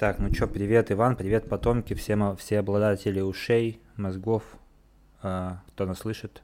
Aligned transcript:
Так, 0.00 0.18
ну 0.18 0.30
чё, 0.30 0.48
привет, 0.48 0.90
Иван, 0.90 1.14
привет, 1.14 1.46
потомки, 1.46 1.92
все, 1.92 2.34
все 2.36 2.60
обладатели 2.60 3.20
ушей, 3.20 3.80
мозгов, 3.98 4.44
э, 5.22 5.50
кто 5.68 5.84
нас 5.84 5.98
слышит. 5.98 6.42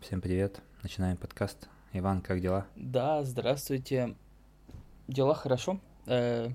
Всем 0.00 0.22
привет, 0.22 0.62
начинаем 0.82 1.18
подкаст. 1.18 1.68
Иван, 1.92 2.22
как 2.22 2.40
дела? 2.40 2.66
Да, 2.74 3.22
здравствуйте. 3.22 4.14
Дела 5.08 5.34
хорошо. 5.34 5.78
Э, 6.06 6.48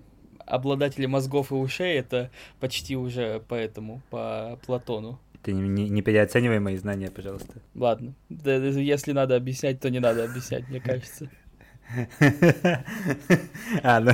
обладатели 0.48 1.06
мозгов 1.06 1.52
и 1.52 1.54
ушей 1.54 1.96
это 1.96 2.32
почти 2.60 2.98
уже 2.98 3.40
по 3.42 3.54
этому, 3.54 4.02
по 4.10 4.60
Платону. 4.66 5.20
Ты 5.44 5.54
не, 5.54 5.70
не, 5.70 5.90
не 5.90 6.02
переоценивай 6.02 6.60
мои 6.60 6.76
знания, 6.76 7.12
пожалуйста. 7.12 7.62
Ладно. 7.76 8.16
Да, 8.30 8.56
если 8.56 9.12
надо 9.12 9.36
объяснять, 9.36 9.80
то 9.80 9.92
не 9.92 10.00
надо 10.00 10.24
объяснять, 10.24 10.68
мне 10.70 10.80
кажется. 10.80 11.30
А, 13.84 14.00
ну, 14.00 14.12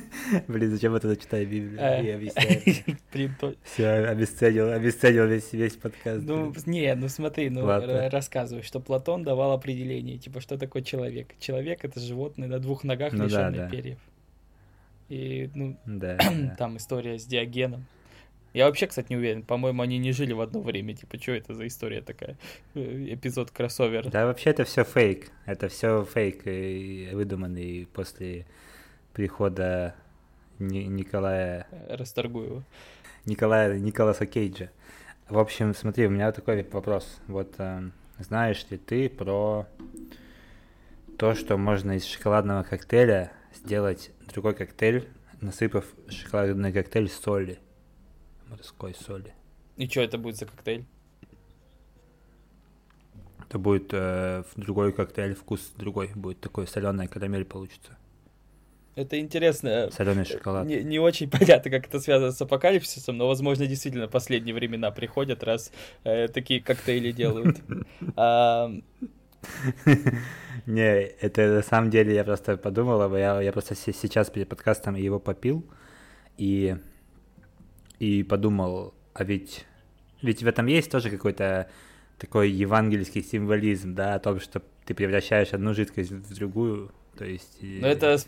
блин, 0.48 0.70
зачем 0.70 0.94
я 0.94 1.00
тогда 1.00 1.16
читаю 1.16 1.46
Библию 1.46 1.74
и 1.74 2.06
Э. 2.08 2.14
объясняю? 2.16 2.96
Все, 3.64 3.88
обесценил, 4.06 4.70
обесценил 4.70 5.26
весь, 5.26 5.52
весь 5.52 5.76
подкаст. 5.76 6.24
Ну, 6.24 6.52
не, 6.66 6.94
ну 6.94 7.08
смотри, 7.08 7.50
ну 7.50 7.68
р- 7.68 8.10
рассказывай, 8.10 8.62
что 8.62 8.80
Платон 8.80 9.22
давал 9.24 9.52
определение, 9.52 10.18
типа, 10.18 10.40
что 10.40 10.58
такое 10.58 10.82
человек. 10.82 11.28
Человек— 11.38 11.80
это 11.84 12.00
животное 12.00 12.48
на 12.48 12.58
двух 12.58 12.84
ногах, 12.84 13.12
Ну 13.12 13.28
да. 13.28 13.68
перьев. 13.68 13.98
И, 15.08 15.50
ну, 15.54 15.76
там 16.58 16.76
история 16.78 17.18
с 17.18 17.24
Диогеном. 17.26 17.86
Я 18.54 18.66
вообще, 18.66 18.86
кстати, 18.86 19.08
не 19.10 19.16
уверен. 19.16 19.42
По-моему, 19.42 19.82
они 19.82 19.98
не 19.98 20.12
жили 20.12 20.32
в 20.32 20.40
одно 20.40 20.60
время. 20.60 20.94
Типа, 20.94 21.20
что 21.20 21.32
это 21.32 21.54
за 21.54 21.66
история 21.66 22.00
такая? 22.00 22.36
Э, 22.74 23.06
Эпизод 23.14 23.50
кроссовер. 23.50 24.08
Да, 24.08 24.26
вообще 24.26 24.50
это 24.50 24.64
все 24.64 24.84
фейк. 24.84 25.30
Это 25.44 25.68
все 25.68 26.04
фейк, 26.04 26.42
и 26.46 27.10
выдуманный 27.12 27.88
после 27.92 28.46
прихода 29.12 29.94
Ни- 30.60 30.84
Николая 30.84 31.66
Расторгую 31.88 32.46
его. 32.46 32.62
Николая 33.26 33.78
Николаса 33.78 34.24
Кейджа. 34.24 34.70
В 35.28 35.38
общем, 35.38 35.74
смотри, 35.74 36.06
у 36.06 36.10
меня 36.10 36.30
такой 36.30 36.62
вопрос. 36.70 37.20
Вот 37.26 37.54
э, 37.58 37.90
знаешь 38.20 38.64
ли 38.70 38.78
ты 38.78 39.08
про 39.08 39.66
то, 41.18 41.34
что 41.34 41.56
можно 41.56 41.92
из 41.96 42.04
шоколадного 42.04 42.62
коктейля 42.62 43.32
сделать 43.54 44.10
другой 44.32 44.54
коктейль, 44.54 45.08
насыпав 45.40 45.86
шоколадный 46.08 46.72
коктейль 46.72 47.08
соли, 47.08 47.58
морской 48.48 48.94
соли. 48.94 49.32
И 49.76 49.86
что 49.88 50.00
это 50.00 50.18
будет 50.18 50.36
за 50.36 50.46
коктейль? 50.46 50.84
Это 53.48 53.58
будет 53.58 53.92
э, 53.92 54.44
другой 54.56 54.92
коктейль, 54.92 55.34
вкус 55.34 55.72
другой 55.76 56.10
будет, 56.14 56.40
такой 56.40 56.66
соленая 56.66 57.08
карамель 57.08 57.44
получится. 57.44 57.96
Это 58.96 59.18
интересно. 59.18 59.90
Соленый 59.90 60.24
шоколад. 60.24 60.66
Не, 60.66 60.82
не 60.84 60.98
очень 61.00 61.28
понятно, 61.38 61.70
как 61.70 61.86
это 61.86 62.00
связано 62.00 62.32
с 62.32 62.40
апокалипсисом, 62.40 63.16
но, 63.16 63.26
возможно, 63.26 63.66
действительно 63.66 64.08
последние 64.08 64.54
времена 64.54 64.90
приходят, 64.92 65.42
раз 65.42 65.72
э, 66.04 66.28
такие 66.28 66.60
коктейли 66.60 67.12
делают. 67.12 67.60
А, 68.16 68.70
Не, 70.66 71.02
это 71.02 71.56
на 71.56 71.62
самом 71.62 71.90
деле 71.90 72.14
я 72.14 72.24
просто 72.24 72.56
подумал, 72.56 73.14
я, 73.16 73.52
просто 73.52 73.74
се- 73.74 73.92
сейчас 73.92 74.30
перед 74.30 74.48
подкастом 74.48 74.94
его 74.94 75.18
попил 75.18 75.64
и, 76.38 76.76
и 77.98 78.22
подумал, 78.22 78.94
а 79.14 79.24
ведь, 79.24 79.64
ведь 80.22 80.42
в 80.42 80.46
этом 80.46 80.66
есть 80.66 80.90
тоже 80.90 81.10
какой-то 81.10 81.68
такой 82.18 82.50
евангельский 82.50 83.22
символизм, 83.22 83.94
да, 83.94 84.14
о 84.14 84.18
том, 84.18 84.40
что 84.40 84.62
ты 84.84 84.94
превращаешь 84.94 85.52
одну 85.52 85.74
жидкость 85.74 86.10
в 86.10 86.34
другую, 86.34 86.92
то 87.16 87.24
есть... 87.24 87.58
Ну, 87.60 87.86
это 87.86 88.18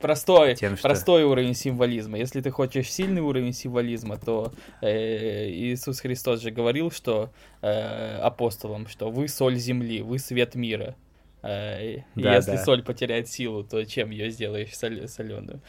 простой, 0.00 0.56
Тем, 0.56 0.76
что- 0.76 0.88
простой 0.88 1.24
уровень 1.24 1.54
символизма. 1.54 2.18
Если 2.18 2.40
ты 2.40 2.50
хочешь 2.50 2.90
сильный 2.92 3.22
уровень 3.22 3.52
символизма, 3.52 4.16
то 4.16 4.52
э, 4.80 5.48
Иисус 5.50 6.00
Христос 6.00 6.40
же 6.40 6.50
говорил, 6.50 6.90
что 6.90 7.30
э, 7.62 8.18
апостолам, 8.18 8.88
что 8.88 9.10
вы 9.10 9.28
соль 9.28 9.56
земли, 9.56 10.02
вы 10.02 10.18
свет 10.18 10.54
мира. 10.54 10.96
Э, 11.44 11.98
Да, 12.14 12.36
если 12.36 12.52
да. 12.52 12.64
соль 12.64 12.82
потеряет 12.82 13.28
силу, 13.28 13.64
то 13.64 13.84
чем 13.84 14.10
ее 14.10 14.30
сделаешь 14.30 14.74
соленую? 14.74 15.60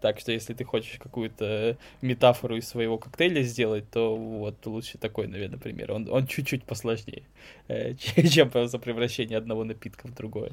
так 0.00 0.18
что 0.18 0.32
если 0.32 0.54
ты 0.54 0.64
хочешь 0.64 0.98
какую-то 0.98 1.76
метафору 2.00 2.56
из 2.56 2.66
своего 2.68 2.98
коктейля 2.98 3.42
сделать, 3.42 3.90
то 3.90 4.16
вот 4.16 4.64
лучше 4.66 4.98
такой, 4.98 5.26
наверное, 5.26 5.58
пример. 5.58 5.92
Он, 5.92 6.08
он 6.10 6.26
чуть-чуть 6.26 6.64
посложнее, 6.64 7.24
э, 7.68 7.94
чем 8.30 8.50
просто 8.50 8.78
превращение 8.78 9.36
одного 9.38 9.64
напитка 9.64 10.08
в 10.08 10.14
другое. 10.14 10.52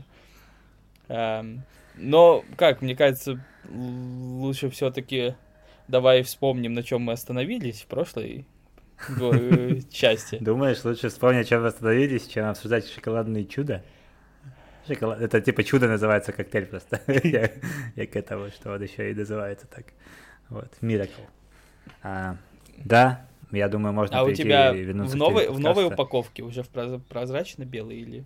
Но, 2.00 2.44
как, 2.58 2.82
мне 2.82 2.96
кажется, 2.96 3.44
лучше 3.70 4.70
все-таки 4.70 5.36
давай 5.88 6.22
вспомним, 6.24 6.74
на 6.74 6.84
чем 6.84 7.02
мы 7.02 7.14
остановились 7.14 7.82
в 7.82 7.88
прошлой 7.88 8.46
э, 9.10 9.80
части. 9.92 10.38
Думаешь, 10.40 10.84
лучше 10.84 11.10
вспомнить, 11.10 11.50
чем 11.50 11.62
вы 11.62 11.68
остановились, 11.68 12.28
чем 12.28 12.46
обсуждать 12.46 12.88
шоколадные 12.88 13.46
чудо? 13.46 13.84
Шоколад... 14.88 15.22
Это 15.22 15.42
типа 15.42 15.64
чудо 15.64 15.88
называется 15.88 16.32
коктейль 16.32 16.66
просто. 16.66 17.02
я, 17.24 17.52
я 17.96 18.08
к 18.08 18.16
этому, 18.16 18.50
что 18.50 18.74
он 18.74 18.82
еще 18.82 19.12
и 19.12 19.14
называется 19.14 19.68
так. 19.68 19.86
Вот, 20.50 20.72
Miracle. 20.82 21.28
А, 22.04 22.38
да, 22.78 23.28
я 23.52 23.68
думаю, 23.70 23.94
можно 23.94 24.20
А 24.20 24.24
у 24.24 24.32
тебя 24.32 24.74
в 24.74 25.16
новой, 25.16 25.50
в 25.50 25.60
новой 25.60 25.86
упаковке 25.88 26.44
уже 26.44 26.64
в 26.64 26.70
проз- 26.70 27.02
прозрачно-белый 27.10 27.98
или... 27.98 28.26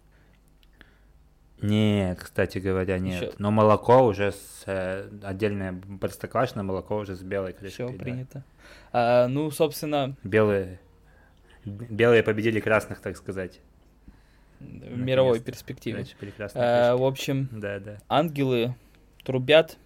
Нет, 1.61 2.19
кстати 2.19 2.57
говоря, 2.57 2.97
нет. 2.97 3.21
Ещё- 3.21 3.33
Но 3.37 3.51
молоко 3.51 4.03
уже 4.03 4.31
с 4.31 4.63
э, 4.65 5.07
отдельное 5.21 5.79
простоквашино 5.99 6.63
молоко 6.63 6.97
уже 6.97 7.15
с 7.15 7.21
белой 7.21 7.53
крышкой. 7.53 7.87
Все 7.87 7.97
да. 7.97 8.03
принято. 8.03 8.43
А, 8.91 9.27
ну, 9.27 9.51
собственно, 9.51 10.15
Белые, 10.23 10.79
белые 11.65 12.23
победили 12.23 12.59
красных, 12.59 12.99
так 12.99 13.15
сказать. 13.15 13.59
В 14.61 14.97
мировой 14.97 15.39
перспективе. 15.39 16.05
Были 16.19 16.31
красные 16.31 16.63
А, 16.63 16.95
в 16.97 17.03
общем, 17.03 17.49
Да, 17.51 17.79
да. 17.79 17.97
ангелы 18.07 18.75
трубят, 19.23 19.77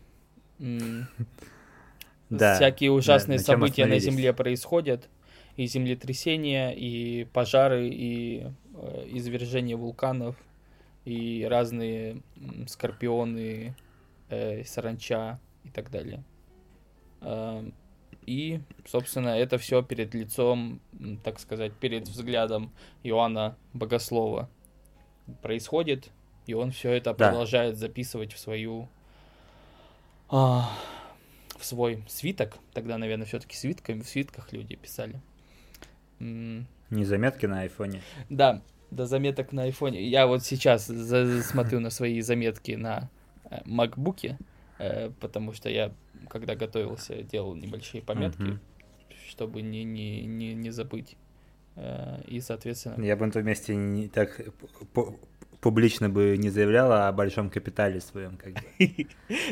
Да, 2.29 2.55
всякие 2.55 2.89
да, 2.89 2.95
ужасные 2.95 3.37
на 3.37 3.43
события 3.43 3.85
на? 3.85 3.99
Земле 3.99 4.33
происходят, 4.33 5.09
и 5.57 5.67
землетрясения, 5.67 6.71
и 6.71 7.25
пожары, 7.25 7.87
и 7.87 8.47
э, 8.73 9.05
извержения 9.11 9.77
вулканов, 9.77 10.35
и 11.05 11.45
разные 11.49 12.21
скорпионы, 12.67 13.75
э, 14.29 14.63
саранча 14.65 15.39
и 15.63 15.69
так 15.69 15.91
далее. 15.91 16.23
Эм, 17.21 17.73
И, 18.25 18.59
собственно, 18.87 19.29
это 19.37 19.59
все 19.59 19.83
перед 19.83 20.15
лицом, 20.15 20.81
так 21.23 21.39
сказать, 21.39 21.73
перед 21.73 22.07
взглядом 22.07 22.71
Иоанна 23.03 23.55
Богослова 23.73 24.49
происходит, 25.41 26.09
и 26.45 26.53
он 26.53 26.71
все 26.71 26.91
это 26.91 27.13
Да. 27.13 27.29
продолжает 27.29 27.77
записывать 27.77 28.33
в 28.33 28.39
свою 28.39 28.87
а, 30.29 30.69
в 31.57 31.65
свой 31.65 32.03
свиток. 32.07 32.57
Тогда, 32.73 32.97
наверное, 32.97 33.25
все-таки 33.25 33.55
свитками 33.55 34.01
в 34.01 34.07
свитках 34.07 34.51
люди 34.53 34.75
писали. 34.75 35.21
Не 36.19 36.65
заметки 37.05 37.45
на 37.45 37.61
айфоне. 37.61 38.01
Да, 38.29 38.61
до 38.91 39.05
заметок 39.05 39.51
на 39.51 39.63
айфоне. 39.63 40.03
Я 40.03 40.27
вот 40.27 40.43
сейчас 40.43 40.85
смотрю 40.85 41.79
на 41.79 41.89
свои 41.89 42.21
заметки 42.21 42.71
на 42.71 43.09
э, 43.49 43.61
макбуке, 43.65 44.37
э, 44.77 45.09
потому 45.19 45.53
что 45.53 45.69
я, 45.69 45.93
когда 46.29 46.55
готовился, 46.55 47.23
делал 47.23 47.55
небольшие 47.55 48.01
пометки, 48.01 48.59
чтобы 49.27 49.61
не, 49.61 49.83
не, 49.83 50.25
не, 50.25 50.53
не 50.53 50.69
забыть. 50.69 51.17
Э, 51.75 52.21
И, 52.27 52.41
соответственно... 52.41 53.03
Я 53.03 53.15
бы 53.15 53.25
на 53.25 53.31
том 53.31 53.43
месте 53.45 53.75
не 53.75 54.07
так 54.07 54.39
пу- 54.93 55.17
публично 55.59 56.09
бы 56.09 56.37
не 56.37 56.51
заявляла 56.51 57.07
о 57.07 57.11
большом 57.11 57.49
капитале 57.49 57.99
своем, 57.99 58.37
как 58.37 58.53
бы. 58.53 58.61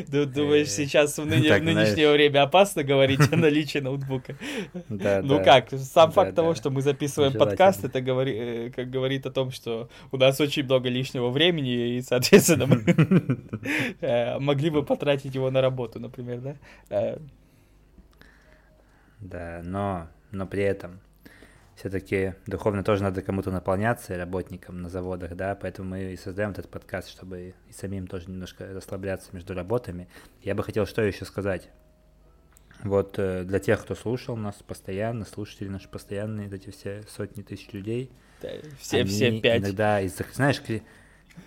Ду- 0.08 0.26
Думаешь, 0.26 0.68
Э, 0.68 0.70
сейчас 0.70 1.18
в, 1.18 1.22
в 1.22 1.26
нынешнее 1.26 2.12
время 2.12 2.42
опасно 2.44 2.84
говорить 2.84 3.32
о 3.32 3.36
наличии 3.36 3.80
ноутбука? 3.80 4.36
Ну 4.88 5.42
как, 5.44 5.70
сам 5.70 6.12
факт 6.12 6.34
того, 6.34 6.54
что 6.54 6.70
мы 6.70 6.82
записываем 6.82 7.32
подкаст, 7.32 7.84
это 7.84 7.98
э, 7.98 8.70
как 8.70 8.90
говорит 8.90 9.26
о 9.26 9.30
том, 9.30 9.50
что 9.50 9.88
у 10.12 10.16
нас 10.16 10.40
очень 10.40 10.64
много 10.64 10.88
лишнего 10.88 11.30
времени, 11.30 11.96
и, 11.96 12.02
соответственно, 12.02 12.66
мы 12.66 14.38
могли 14.40 14.70
бы 14.70 14.82
потратить 14.84 15.34
его 15.34 15.50
на 15.50 15.60
работу, 15.60 15.98
например, 16.00 16.40
да? 16.40 17.18
Да, 19.20 19.62
но, 19.64 20.08
но 20.30 20.46
при 20.46 20.62
этом 20.62 21.00
все-таки 21.76 22.34
духовно 22.46 22.84
тоже 22.84 23.02
надо 23.02 23.20
кому-то 23.22 23.50
наполняться, 23.50 24.16
работникам 24.16 24.80
на 24.82 24.88
заводах, 24.88 25.34
да, 25.34 25.54
поэтому 25.54 25.90
мы 25.90 26.12
и 26.12 26.16
создаем 26.16 26.50
этот 26.50 26.68
подкаст, 26.68 27.08
чтобы 27.08 27.54
и 27.68 27.72
самим 27.72 28.06
тоже 28.06 28.30
немножко 28.30 28.66
расслабляться 28.72 29.30
между 29.32 29.54
работами. 29.54 30.08
Я 30.42 30.54
бы 30.54 30.62
хотел 30.62 30.86
что 30.86 31.02
еще 31.02 31.24
сказать. 31.24 31.68
Вот 32.82 33.18
э, 33.18 33.44
для 33.44 33.60
тех, 33.60 33.82
кто 33.82 33.94
слушал 33.94 34.36
нас 34.36 34.56
постоянно, 34.66 35.24
слушатели 35.24 35.68
наши 35.68 35.88
постоянные, 35.88 36.48
эти 36.50 36.70
все 36.70 37.02
сотни 37.08 37.42
тысяч 37.42 37.72
людей, 37.72 38.10
да, 38.42 38.48
Все, 38.78 38.98
они 39.00 39.08
все 39.08 39.40
пять. 39.40 39.62
иногда 39.62 40.00
из-за, 40.02 40.24
знаешь, 40.32 40.60
кли- 40.60 40.82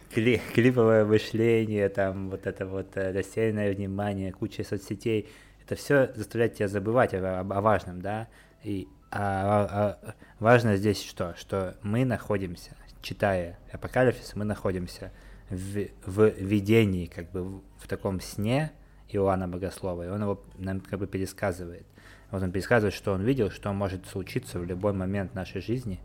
кли- 0.10 0.42
клиповое 0.54 1.06
мышление, 1.06 1.90
там 1.90 2.30
вот 2.30 2.48
это 2.48 2.66
вот 2.66 2.96
э, 2.96 3.12
рассеянное 3.12 3.72
внимание, 3.74 4.32
куча 4.32 4.64
соцсетей, 4.64 5.30
это 5.64 5.76
все 5.76 6.12
заставляет 6.16 6.56
тебя 6.56 6.68
забывать 6.70 7.14
о, 7.14 7.20
о, 7.20 7.40
о 7.42 7.62
важном, 7.62 8.02
да, 8.02 8.30
и 8.64 8.88
а, 9.12 9.98
а, 10.04 10.14
важно 10.40 10.76
здесь 10.76 11.04
что? 11.04 11.36
Что 11.38 11.76
мы 11.82 12.06
находимся, 12.06 12.76
читая 13.02 13.58
Апокалипсис, 13.72 14.36
мы 14.36 14.46
находимся 14.46 15.12
в, 15.50 15.88
в 16.06 16.30
видении, 16.38 17.06
как 17.06 17.32
бы 17.32 17.44
в, 17.44 17.62
в 17.80 17.88
таком 17.88 18.20
сне 18.20 18.72
Иоанна 19.10 19.48
Богослова, 19.48 20.04
и 20.04 20.10
он 20.10 20.22
его 20.22 20.44
нам 20.58 20.82
как 20.82 21.00
бы 21.00 21.08
пересказывает. 21.08 21.86
Вот 22.32 22.44
он 22.44 22.52
пересказывает, 22.52 22.94
что 22.94 23.14
он 23.14 23.24
видел, 23.24 23.50
что 23.50 23.72
может 23.72 24.06
случиться 24.08 24.60
в 24.60 24.66
любой 24.66 24.92
момент 24.92 25.34
нашей 25.34 25.62
жизни, 25.62 26.00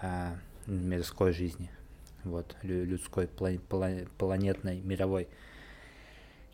а, 0.00 0.36
мирской 0.66 1.32
жизни, 1.32 1.70
вот, 2.22 2.56
людской, 2.62 3.26
планетной, 3.26 4.80
мировой. 4.80 5.26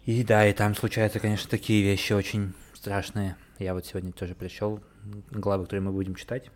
И 0.06 0.24
да, 0.24 0.46
и 0.46 0.52
там 0.52 0.74
случаются, 0.74 1.20
конечно, 1.20 1.50
такие 1.50 1.82
вещи 1.82 2.12
очень 2.12 2.54
страшные. 2.72 3.36
Я 3.58 3.74
вот 3.74 3.86
сегодня 3.86 4.12
тоже 4.12 4.34
пришел, 4.34 4.80
главы, 5.30 5.64
которые 5.64 5.82
мы 5.82 5.92
будем 5.92 6.14
читать. 6.14 6.50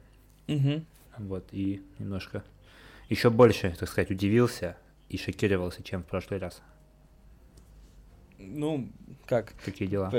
Угу. 0.48 0.84
Вот, 1.19 1.48
и 1.52 1.82
немножко 1.98 2.44
еще 3.08 3.31
больше, 3.31 3.75
так 3.78 3.88
сказать, 3.88 4.10
удивился 4.10 4.76
и 5.08 5.16
шокировался, 5.16 5.82
чем 5.82 6.02
в 6.02 6.06
прошлый 6.06 6.40
раз. 6.40 6.62
Ну, 8.38 8.88
как? 9.25 9.54
Какие 9.64 9.88
дела? 9.88 10.12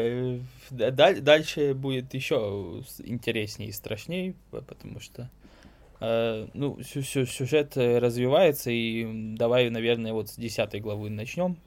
Дальше 0.71 1.74
будет 1.74 2.13
еще 2.13 2.83
интереснее 3.03 3.69
и 3.69 3.74
страшнее, 3.74 4.35
потому 4.50 5.00
что 5.00 5.29
э, 6.00 6.47
ну, 6.53 6.81
сюжет 6.81 7.77
развивается, 7.77 8.71
и 8.71 9.35
давай, 9.35 9.69
наверное, 9.69 10.13
вот 10.13 10.29
с 10.29 10.35
десятой 10.35 10.79
главы 10.79 11.09
начнем. 11.09 11.57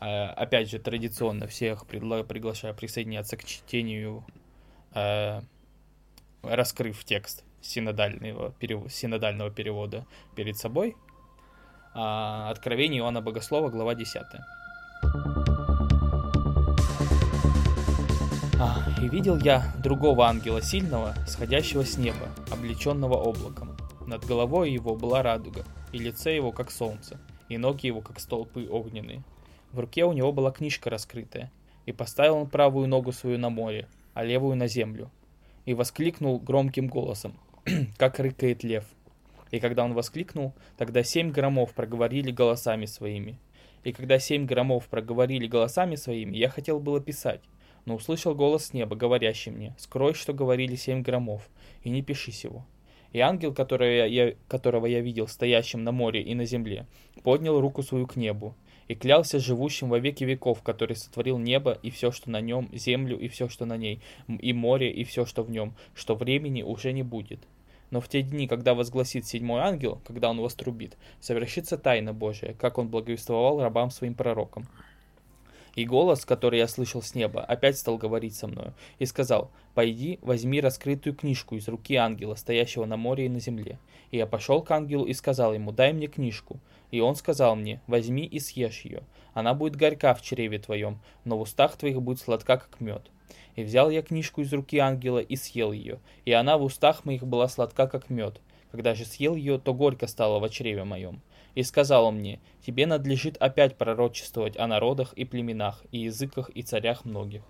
Э, 0.00 0.26
опять 0.28 0.70
же, 0.70 0.78
традиционно 0.78 1.46
всех 1.46 1.86
приглашаю 1.86 2.74
присоединяться 2.74 3.36
к 3.36 3.44
чтению, 3.44 4.24
э, 4.94 5.42
раскрыв 6.56 7.04
текст 7.04 7.44
синодального, 7.60 8.52
перев... 8.52 8.92
синодального 8.92 9.50
перевода 9.50 10.06
перед 10.34 10.56
собой. 10.56 10.96
А, 11.94 12.50
Откровение 12.50 13.00
Иоанна 13.00 13.20
Богослова, 13.20 13.68
глава 13.68 13.94
10. 13.94 14.22
А, 18.60 18.84
«И 19.02 19.08
видел 19.08 19.36
я 19.38 19.72
другого 19.82 20.26
ангела 20.26 20.62
сильного, 20.62 21.14
сходящего 21.26 21.84
с 21.84 21.98
неба, 21.98 22.28
облеченного 22.50 23.14
облаком. 23.14 23.76
Над 24.06 24.24
головой 24.24 24.70
его 24.70 24.96
была 24.96 25.22
радуга, 25.22 25.64
и 25.92 25.98
лице 25.98 26.34
его 26.34 26.52
как 26.52 26.70
солнце, 26.70 27.18
и 27.48 27.58
ноги 27.58 27.86
его 27.86 28.00
как 28.00 28.20
столпы 28.20 28.68
огненные. 28.70 29.22
В 29.72 29.80
руке 29.80 30.04
у 30.04 30.12
него 30.12 30.32
была 30.32 30.50
книжка 30.50 30.90
раскрытая, 30.90 31.50
и 31.86 31.92
поставил 31.92 32.36
он 32.36 32.46
правую 32.48 32.88
ногу 32.88 33.12
свою 33.12 33.38
на 33.38 33.50
море, 33.50 33.88
а 34.14 34.24
левую 34.24 34.56
на 34.56 34.66
землю. 34.66 35.10
И 35.64 35.74
воскликнул 35.74 36.38
громким 36.38 36.88
голосом, 36.88 37.38
как 37.96 38.18
рыкает 38.18 38.62
лев. 38.64 38.84
И 39.50 39.60
когда 39.60 39.84
он 39.84 39.94
воскликнул, 39.94 40.52
тогда 40.76 41.02
семь 41.02 41.30
громов 41.30 41.74
проговорили 41.74 42.30
голосами 42.30 42.86
своими. 42.86 43.38
И 43.84 43.92
когда 43.92 44.18
семь 44.18 44.46
громов 44.46 44.88
проговорили 44.88 45.46
голосами 45.46 45.94
своими, 45.94 46.36
я 46.36 46.48
хотел 46.48 46.80
было 46.80 47.00
писать, 47.00 47.40
но 47.84 47.94
услышал 47.94 48.34
голос 48.34 48.72
неба, 48.72 48.96
говорящий 48.96 49.52
мне, 49.52 49.74
«Скрой, 49.78 50.14
что 50.14 50.32
говорили 50.32 50.74
семь 50.74 51.02
громов, 51.02 51.48
и 51.82 51.90
не 51.90 52.02
пиши 52.02 52.32
сего». 52.32 52.66
И 53.12 53.20
ангел, 53.20 53.54
которого 53.54 53.86
я, 53.88 54.34
которого 54.48 54.86
я 54.86 55.00
видел 55.00 55.28
стоящим 55.28 55.84
на 55.84 55.92
море 55.92 56.20
и 56.20 56.34
на 56.34 56.46
земле, 56.46 56.88
поднял 57.22 57.60
руку 57.60 57.84
свою 57.84 58.08
к 58.08 58.16
небу, 58.16 58.56
и 58.88 58.94
клялся 58.94 59.38
живущим 59.38 59.88
во 59.88 59.98
веки 59.98 60.24
веков, 60.24 60.62
который 60.62 60.96
сотворил 60.96 61.38
небо 61.38 61.78
и 61.82 61.90
все, 61.90 62.10
что 62.10 62.30
на 62.30 62.40
нем, 62.40 62.68
землю 62.72 63.18
и 63.18 63.28
все, 63.28 63.48
что 63.48 63.64
на 63.64 63.76
ней, 63.76 64.00
и 64.28 64.52
море 64.52 64.90
и 64.90 65.04
все, 65.04 65.24
что 65.24 65.42
в 65.42 65.50
нем, 65.50 65.74
что 65.94 66.14
времени 66.14 66.62
уже 66.62 66.92
не 66.92 67.02
будет. 67.02 67.40
Но 67.90 68.00
в 68.00 68.08
те 68.08 68.22
дни, 68.22 68.48
когда 68.48 68.74
возгласит 68.74 69.26
седьмой 69.26 69.60
ангел, 69.60 70.00
когда 70.06 70.30
он 70.30 70.40
вострубит, 70.40 70.96
совершится 71.20 71.78
тайна 71.78 72.12
Божия, 72.12 72.54
как 72.54 72.78
он 72.78 72.88
благовествовал 72.88 73.60
рабам 73.60 73.90
своим 73.90 74.14
пророкам. 74.14 74.66
И 75.74 75.84
голос, 75.84 76.24
который 76.24 76.60
я 76.60 76.68
слышал 76.68 77.02
с 77.02 77.14
неба, 77.14 77.42
опять 77.42 77.78
стал 77.78 77.98
говорить 77.98 78.36
со 78.36 78.46
мною, 78.46 78.74
и 78.98 79.06
сказал, 79.06 79.50
«Пойди, 79.74 80.20
возьми 80.22 80.60
раскрытую 80.60 81.16
книжку 81.16 81.56
из 81.56 81.66
руки 81.66 81.96
ангела, 81.96 82.36
стоящего 82.36 82.84
на 82.84 82.96
море 82.96 83.26
и 83.26 83.28
на 83.28 83.40
земле». 83.40 83.78
И 84.12 84.16
я 84.16 84.26
пошел 84.26 84.62
к 84.62 84.70
ангелу 84.70 85.04
и 85.04 85.12
сказал 85.12 85.52
ему, 85.52 85.72
«Дай 85.72 85.92
мне 85.92 86.06
книжку». 86.06 86.60
И 86.94 87.00
он 87.00 87.16
сказал 87.16 87.56
мне, 87.56 87.80
«Возьми 87.88 88.24
и 88.24 88.38
съешь 88.38 88.82
ее. 88.82 89.02
Она 89.32 89.52
будет 89.52 89.74
горька 89.74 90.14
в 90.14 90.22
чреве 90.22 90.60
твоем, 90.60 91.00
но 91.24 91.36
в 91.36 91.40
устах 91.40 91.76
твоих 91.76 92.00
будет 92.00 92.20
сладка, 92.20 92.56
как 92.56 92.80
мед». 92.80 93.10
И 93.56 93.64
взял 93.64 93.90
я 93.90 94.00
книжку 94.00 94.42
из 94.42 94.52
руки 94.52 94.78
ангела 94.78 95.18
и 95.18 95.34
съел 95.34 95.72
ее, 95.72 95.98
и 96.24 96.30
она 96.30 96.56
в 96.56 96.62
устах 96.62 97.04
моих 97.04 97.26
была 97.26 97.48
сладка, 97.48 97.88
как 97.88 98.10
мед. 98.10 98.40
Когда 98.70 98.94
же 98.94 99.04
съел 99.06 99.34
ее, 99.34 99.58
то 99.58 99.74
горько 99.74 100.06
стало 100.06 100.38
в 100.38 100.48
чреве 100.50 100.84
моем. 100.84 101.20
И 101.56 101.64
сказал 101.64 102.04
он 102.04 102.18
мне, 102.18 102.38
тебе 102.64 102.86
надлежит 102.86 103.38
опять 103.38 103.76
пророчествовать 103.76 104.56
о 104.56 104.68
народах 104.68 105.14
и 105.14 105.24
племенах, 105.24 105.82
и 105.90 105.98
языках, 105.98 106.48
и 106.50 106.62
царях 106.62 107.04
многих. 107.04 107.42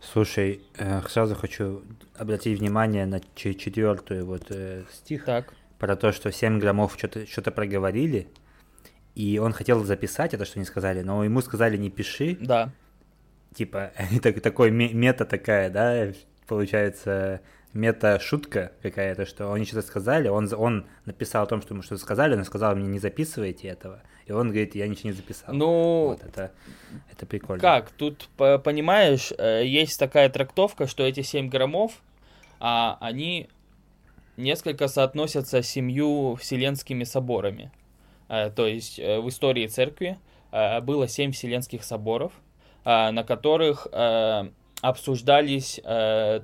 Слушай, 0.00 0.62
э, 0.78 1.00
сразу 1.08 1.36
хочу 1.36 1.82
обратить 2.16 2.58
внимание 2.58 3.06
на 3.06 3.20
четвертую 3.36 4.26
вот 4.26 4.46
э, 4.50 4.82
стих. 4.92 5.24
Так. 5.24 5.54
Про 5.78 5.96
то, 5.96 6.12
что 6.12 6.32
7 6.32 6.58
граммов 6.58 6.94
что-то 6.98 7.26
что 7.26 7.50
проговорили, 7.50 8.28
и 9.14 9.38
он 9.38 9.52
хотел 9.52 9.82
записать 9.84 10.34
это, 10.34 10.44
что 10.44 10.58
они 10.58 10.64
сказали, 10.64 11.02
но 11.02 11.24
ему 11.24 11.40
сказали 11.40 11.76
не 11.76 11.90
пиши. 11.90 12.36
Да. 12.40 12.70
Типа, 13.54 13.92
так, 14.22 14.40
такой 14.40 14.70
мета 14.70 15.24
такая, 15.24 15.70
да, 15.70 16.12
получается, 16.46 17.40
мета-шутка 17.72 18.72
какая-то, 18.82 19.26
что 19.26 19.52
они 19.52 19.64
что-то 19.64 19.86
сказали, 19.86 20.28
он, 20.28 20.48
он 20.56 20.86
написал 21.04 21.44
о 21.44 21.46
том, 21.46 21.62
что 21.62 21.74
ему 21.74 21.82
что-то 21.82 22.00
сказали, 22.00 22.34
но 22.34 22.44
сказал 22.44 22.76
мне, 22.76 22.86
не 22.86 22.98
записывайте 22.98 23.68
этого. 23.68 24.02
И 24.26 24.32
он 24.32 24.48
говорит, 24.48 24.74
я 24.74 24.86
ничего 24.86 25.10
не 25.10 25.16
записал. 25.16 25.54
Ну, 25.54 26.08
вот, 26.08 26.22
это, 26.22 26.52
это 27.10 27.26
прикольно. 27.26 27.60
Как? 27.60 27.90
Тут, 27.90 28.28
понимаешь, 28.36 29.32
э, 29.36 29.64
есть 29.64 29.98
такая 29.98 30.28
трактовка, 30.28 30.86
что 30.86 31.02
эти 31.02 31.22
7 31.22 31.48
граммов, 31.48 31.92
а, 32.60 32.98
они 33.00 33.48
несколько 34.38 34.88
соотносятся 34.88 35.62
с 35.62 35.68
семью 35.68 36.36
вселенскими 36.36 37.04
соборами. 37.04 37.70
А, 38.28 38.50
то 38.50 38.66
есть 38.66 38.98
э, 38.98 39.20
в 39.20 39.28
истории 39.28 39.66
церкви 39.66 40.18
было 40.50 41.06
семь 41.08 41.32
вселенских 41.32 41.84
соборов, 41.84 42.32
на 42.86 43.22
которых 43.22 43.86
обсуждались 44.80 45.78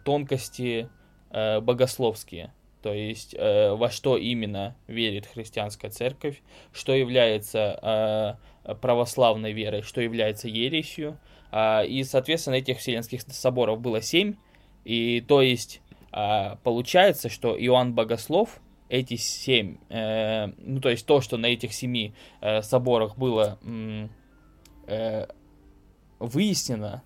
тонкости 0.04 0.90
э, 1.30 1.60
богословские, 1.60 2.52
то 2.84 2.92
есть 2.92 3.34
э, 3.34 3.72
во 3.72 3.88
что 3.88 4.18
именно 4.18 4.76
верит 4.88 5.24
христианская 5.24 5.88
церковь, 5.88 6.42
что 6.70 6.92
является 6.92 8.38
э, 8.66 8.74
православной 8.74 9.52
верой, 9.52 9.80
что 9.80 10.02
является 10.02 10.48
ересью. 10.48 11.18
Э, 11.50 11.86
и, 11.86 12.04
соответственно, 12.04 12.56
этих 12.56 12.80
вселенских 12.80 13.22
соборов 13.22 13.80
было 13.80 14.02
семь. 14.02 14.34
И 14.84 15.24
то 15.26 15.40
есть 15.40 15.80
э, 16.14 16.56
получается, 16.62 17.28
что 17.28 17.56
Иоанн 17.58 17.92
Богослов 17.94 18.60
эти 18.88 19.16
семь, 19.16 19.78
э, 19.88 20.46
ну 20.58 20.80
то 20.80 20.88
есть 20.88 21.06
то, 21.06 21.20
что 21.20 21.36
на 21.36 21.46
этих 21.46 21.72
семи 21.74 22.14
э, 22.40 22.62
соборах 22.62 23.16
было 23.16 23.58
э, 24.86 25.26
выяснено, 26.18 27.02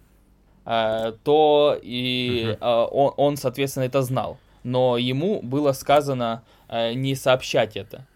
Э, 0.69 1.13
то 1.25 1.79
и 1.81 2.57
uh 2.61 2.89
он, 2.91 3.15
он, 3.17 3.37
соответственно, 3.39 3.85
это 3.85 4.03
знал. 4.03 4.39
Но 4.65 4.99
ему 4.99 5.41
было 5.41 5.73
сказано 5.73 6.45
э, 6.69 6.93
не 6.93 7.15
сообщать 7.15 7.77
это 7.77 8.07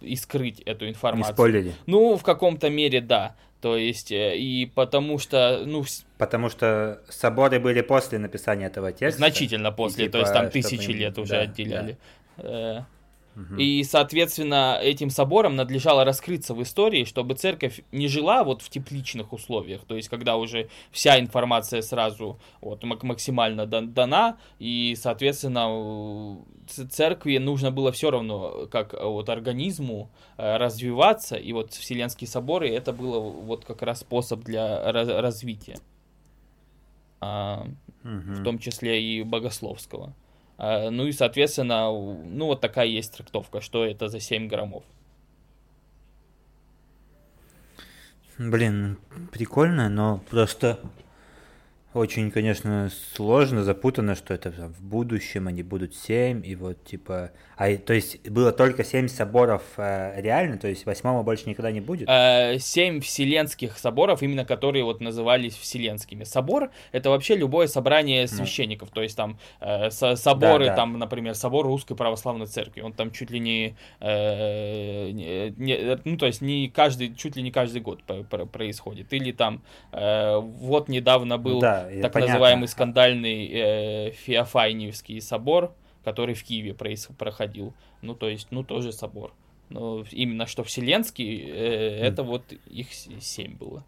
и 0.00 0.16
скрыть 0.16 0.60
эту 0.60 0.88
информацию. 0.88 1.32
Не 1.32 1.34
спойлери. 1.34 1.74
Ну, 1.84 2.16
в 2.16 2.22
каком-то 2.22 2.70
мере, 2.70 3.02
да. 3.02 3.36
То 3.60 3.76
есть, 3.76 4.12
и 4.12 4.70
потому 4.74 5.18
что, 5.18 5.62
ну... 5.66 5.84
Потому 6.16 6.48
что 6.48 7.02
соборы 7.08 7.58
были 7.58 7.80
после 7.80 8.18
написания 8.18 8.66
этого 8.66 8.92
текста. 8.92 9.18
Значительно 9.18 9.72
после, 9.72 10.06
и, 10.06 10.08
то 10.08 10.18
есть 10.18 10.30
типа, 10.30 10.42
там 10.42 10.50
тысячи 10.50 10.90
лет 10.90 11.18
уже 11.18 11.34
да, 11.34 11.40
отделяли. 11.40 11.98
Да. 12.36 12.86
И, 13.56 13.84
соответственно, 13.84 14.78
этим 14.82 15.10
собором 15.10 15.56
надлежало 15.56 16.04
раскрыться 16.04 16.54
в 16.54 16.62
истории, 16.62 17.04
чтобы 17.04 17.34
церковь 17.34 17.82
не 17.92 18.08
жила 18.08 18.42
вот 18.42 18.62
в 18.62 18.68
тепличных 18.68 19.32
условиях, 19.32 19.82
то 19.84 19.94
есть 19.96 20.08
когда 20.08 20.36
уже 20.36 20.68
вся 20.90 21.20
информация 21.20 21.82
сразу 21.82 22.38
вот 22.60 22.82
максимально 22.82 23.66
дана, 23.66 24.38
и, 24.58 24.96
соответственно, 25.00 26.38
церкви 26.90 27.38
нужно 27.38 27.70
было 27.70 27.92
все 27.92 28.10
равно, 28.10 28.66
как 28.70 28.94
вот 29.00 29.28
организму, 29.28 30.10
э, 30.36 30.56
развиваться, 30.56 31.36
и 31.36 31.52
вот 31.52 31.72
Вселенские 31.72 32.28
соборы 32.28 32.68
это 32.68 32.92
было 32.92 33.20
вот 33.20 33.64
как 33.64 33.82
раз 33.82 34.00
способ 34.00 34.40
для 34.40 34.90
развития, 34.92 35.78
угу. 37.20 37.70
в 38.02 38.42
том 38.42 38.58
числе 38.58 39.02
и 39.02 39.22
богословского. 39.22 40.14
А, 40.58 40.90
ну 40.90 41.06
и, 41.06 41.12
соответственно, 41.12 41.90
ну 41.90 42.46
вот 42.46 42.60
такая 42.60 42.86
есть 42.86 43.16
трактовка, 43.16 43.60
что 43.60 43.86
это 43.86 44.08
за 44.08 44.20
7 44.20 44.48
граммов. 44.48 44.82
Блин, 48.36 48.98
прикольно, 49.32 49.88
но 49.88 50.20
просто 50.30 50.78
очень, 51.94 52.30
конечно, 52.30 52.90
сложно, 53.14 53.64
запутанно, 53.64 54.14
что 54.14 54.34
это 54.34 54.50
там, 54.50 54.74
в 54.74 54.82
будущем 54.82 55.48
они 55.48 55.62
будут 55.62 55.94
семь, 55.94 56.42
и 56.44 56.54
вот 56.54 56.84
типа... 56.84 57.30
А, 57.56 57.74
то 57.76 57.94
есть 57.94 58.28
было 58.28 58.52
только 58.52 58.84
семь 58.84 59.08
соборов 59.08 59.62
э, 59.78 60.20
реально, 60.20 60.58
то 60.58 60.68
есть 60.68 60.84
восьмого 60.84 61.22
больше 61.22 61.48
никогда 61.48 61.72
не 61.72 61.80
будет? 61.80 62.06
Э, 62.10 62.58
семь 62.58 63.00
вселенских 63.00 63.78
соборов, 63.78 64.22
именно 64.22 64.44
которые 64.44 64.84
вот 64.84 65.00
назывались 65.00 65.56
вселенскими. 65.56 66.24
Собор— 66.24 66.70
это 66.92 67.08
вообще 67.08 67.36
любое 67.36 67.68
собрание 67.68 68.28
ну. 68.30 68.36
священников, 68.36 68.90
ну. 68.90 68.96
то 68.96 69.02
есть 69.02 69.16
там 69.16 69.38
э, 69.60 69.90
со 69.90 70.14
соборы, 70.16 70.66
да, 70.66 70.70
да. 70.72 70.76
там, 70.76 70.98
например, 70.98 71.34
собор 71.34 71.64
Русской 71.64 71.96
Православной 71.96 72.46
Церкви, 72.46 72.82
он 72.82 72.92
там 72.92 73.12
чуть 73.12 73.30
ли 73.30 73.40
не... 73.40 73.76
Э, 74.00 75.10
не, 75.10 75.54
не 75.56 75.98
ну, 76.04 76.18
то 76.18 76.26
есть 76.26 76.42
не 76.42 76.68
каждый, 76.68 77.14
чуть 77.14 77.34
ли 77.34 77.42
не 77.42 77.50
каждый 77.50 77.80
год 77.80 78.02
происходит. 78.52 79.10
Или 79.14 79.32
там 79.32 79.62
э, 79.92 80.36
вот 80.36 80.90
недавно 80.90 81.38
был... 81.38 81.60
Да 81.60 81.77
так 82.02 82.12
понятно. 82.12 82.34
называемый 82.34 82.68
скандальный 82.68 83.48
э, 83.48 84.10
Феофайниевский 84.12 85.20
собор, 85.20 85.74
который 86.04 86.34
в 86.34 86.44
Киеве 86.44 86.74
проходил. 86.74 87.74
Ну, 88.02 88.14
то 88.14 88.28
есть, 88.28 88.48
ну, 88.50 88.64
тоже 88.64 88.92
собор. 88.92 89.32
Но 89.68 90.04
именно 90.10 90.46
что 90.46 90.64
Вселенский, 90.64 91.42
э, 91.42 92.00
mm. 92.00 92.04
это 92.04 92.22
вот 92.22 92.52
их 92.66 92.92
семь 92.92 93.56
было. 93.56 93.84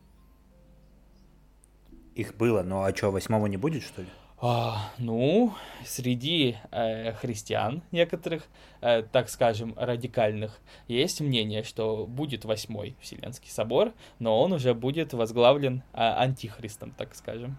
Их 2.14 2.36
было, 2.36 2.62
но 2.62 2.82
а 2.84 2.94
что, 2.94 3.10
восьмого 3.10 3.46
не 3.46 3.56
будет, 3.56 3.82
что 3.82 4.02
ли? 4.02 4.08
А, 4.42 4.90
ну, 4.96 5.52
среди 5.84 6.56
э, 6.70 7.12
христиан 7.12 7.82
некоторых, 7.92 8.44
э, 8.80 9.02
так 9.02 9.28
скажем, 9.28 9.74
радикальных, 9.76 10.58
есть 10.88 11.20
мнение, 11.20 11.62
что 11.62 12.06
будет 12.06 12.46
восьмой 12.46 12.96
Вселенский 13.00 13.50
собор, 13.50 13.92
но 14.18 14.40
он 14.40 14.54
уже 14.54 14.72
будет 14.72 15.12
возглавлен 15.12 15.82
э, 15.92 15.98
антихристом, 16.00 16.92
так 16.92 17.14
скажем. 17.14 17.58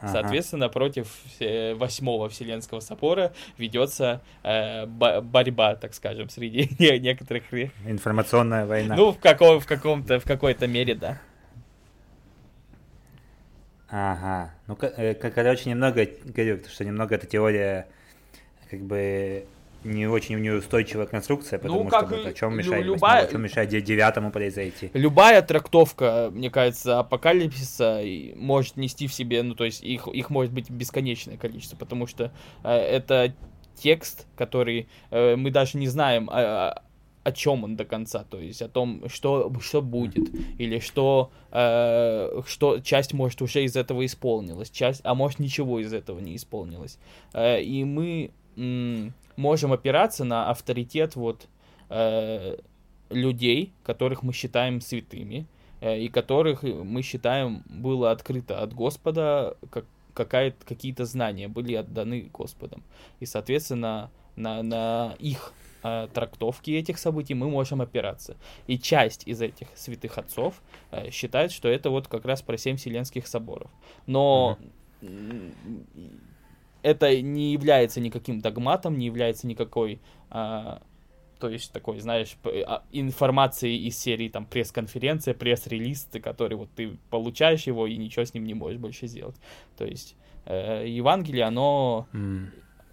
Ага. 0.00 0.12
Соответственно, 0.12 0.68
против 0.68 1.08
э, 1.40 1.74
восьмого 1.74 2.28
Вселенского 2.28 2.80
собора 2.80 3.32
ведется 3.56 4.20
э, 4.44 4.86
борьба, 4.86 5.74
так 5.74 5.92
скажем, 5.92 6.28
среди 6.28 6.70
некоторых... 7.00 7.52
Информационная 7.84 8.64
война. 8.64 8.94
Ну, 8.94 9.12
в, 9.12 9.18
каком, 9.18 9.58
в, 9.58 9.66
каком-то, 9.66 10.20
в 10.20 10.24
какой-то 10.24 10.68
мере, 10.68 10.94
да. 10.94 11.18
Ага. 13.90 14.54
Ну, 14.66 14.76
короче, 14.76 15.70
немного, 15.70 16.06
говорю, 16.24 16.60
что 16.68 16.84
немного 16.84 17.16
эта 17.16 17.26
теория 17.26 17.88
как 18.70 18.80
бы 18.80 19.46
не 19.84 20.06
очень 20.06 20.38
неустойчивая 20.38 21.06
конструкция, 21.06 21.58
потому 21.58 21.84
ну, 21.84 21.90
как 21.90 22.06
что 22.06 22.16
вот, 22.16 22.26
о 22.26 22.32
чем 22.32 22.56
мешает, 22.56 22.84
любая... 22.84 23.24
о 23.24 23.30
чем 23.30 23.42
мешает 23.42 23.68
девятому 23.68 24.30
произойти. 24.30 24.90
Любая 24.92 25.42
трактовка, 25.42 26.30
мне 26.32 26.50
кажется, 26.50 26.98
апокалипсиса 26.98 28.02
может 28.36 28.76
нести 28.76 29.06
в 29.06 29.14
себе, 29.14 29.42
ну 29.42 29.54
то 29.54 29.64
есть 29.64 29.82
их, 29.82 30.08
их 30.08 30.30
может 30.30 30.52
быть 30.52 30.70
бесконечное 30.70 31.36
количество, 31.36 31.76
потому 31.76 32.06
что 32.06 32.32
э, 32.64 32.70
это 32.70 33.34
текст, 33.76 34.26
который 34.36 34.88
э, 35.10 35.36
мы 35.36 35.50
даже 35.50 35.78
не 35.78 35.86
знаем, 35.86 36.28
о, 36.30 36.82
о 37.28 37.32
чем 37.32 37.64
он 37.64 37.76
до 37.76 37.84
конца, 37.84 38.24
то 38.24 38.40
есть 38.40 38.62
о 38.62 38.68
том, 38.68 39.08
что, 39.08 39.52
что 39.60 39.82
будет, 39.82 40.28
или 40.58 40.78
что, 40.78 41.30
э, 41.52 42.42
что 42.46 42.80
часть, 42.80 43.12
может, 43.12 43.42
уже 43.42 43.64
из 43.64 43.76
этого 43.76 44.04
исполнилась, 44.04 44.70
часть, 44.70 45.02
а 45.04 45.14
может, 45.14 45.38
ничего 45.38 45.78
из 45.80 45.92
этого 45.92 46.20
не 46.20 46.36
исполнилось. 46.36 46.98
Э, 47.32 47.60
и 47.60 47.84
мы 47.84 48.32
можем 49.36 49.72
опираться 49.72 50.24
на 50.24 50.50
авторитет 50.50 51.16
вот 51.16 51.48
э, 51.90 52.56
людей, 53.10 53.72
которых 53.84 54.22
мы 54.22 54.32
считаем 54.32 54.80
святыми, 54.80 55.46
э, 55.80 56.00
и 56.00 56.08
которых 56.08 56.62
мы 56.62 57.02
считаем 57.02 57.62
было 57.66 58.10
открыто 58.10 58.60
от 58.60 58.74
Господа, 58.74 59.56
как 59.70 59.84
какие-то 60.64 61.04
знания 61.04 61.46
были 61.46 61.74
отданы 61.74 62.28
Господом. 62.32 62.82
И, 63.20 63.26
соответственно, 63.26 64.10
на, 64.34 64.64
на 64.64 65.14
их 65.20 65.52
э, 65.84 66.08
трактовки 66.12 66.72
этих 66.72 66.98
событий 66.98 67.34
мы 67.34 67.48
можем 67.48 67.80
опираться. 67.80 68.36
И 68.66 68.80
часть 68.80 69.28
из 69.28 69.40
этих 69.40 69.68
святых 69.76 70.18
отцов 70.18 70.60
э, 70.90 71.10
считает, 71.10 71.52
что 71.52 71.68
это 71.68 71.90
вот 71.90 72.08
как 72.08 72.24
раз 72.24 72.42
про 72.42 72.58
семь 72.58 72.76
вселенских 72.76 73.28
соборов. 73.28 73.70
Но 74.06 74.58
mm-hmm 74.60 74.68
это 76.88 77.20
не 77.20 77.52
является 77.52 78.00
никаким 78.00 78.40
догматом, 78.40 78.96
не 78.96 79.06
является 79.06 79.46
никакой, 79.46 80.00
а, 80.30 80.80
то 81.38 81.50
есть 81.50 81.70
такой, 81.70 82.00
знаешь, 82.00 82.36
а, 82.44 82.82
информацией 82.92 83.86
из 83.86 83.98
серии 83.98 84.30
там 84.30 84.46
пресс-конференция, 84.46 85.34
пресс-релиз, 85.34 86.08
который 86.22 86.56
вот 86.56 86.70
ты 86.74 86.96
получаешь 87.10 87.66
его 87.66 87.86
и 87.86 87.96
ничего 87.96 88.24
с 88.24 88.32
ним 88.32 88.46
не 88.46 88.54
можешь 88.54 88.78
больше 88.78 89.06
сделать. 89.06 89.36
То 89.76 89.84
есть 89.84 90.16
э, 90.46 90.84
Евангелие, 90.88 91.44
оно, 91.44 92.08
mm. 92.14 92.46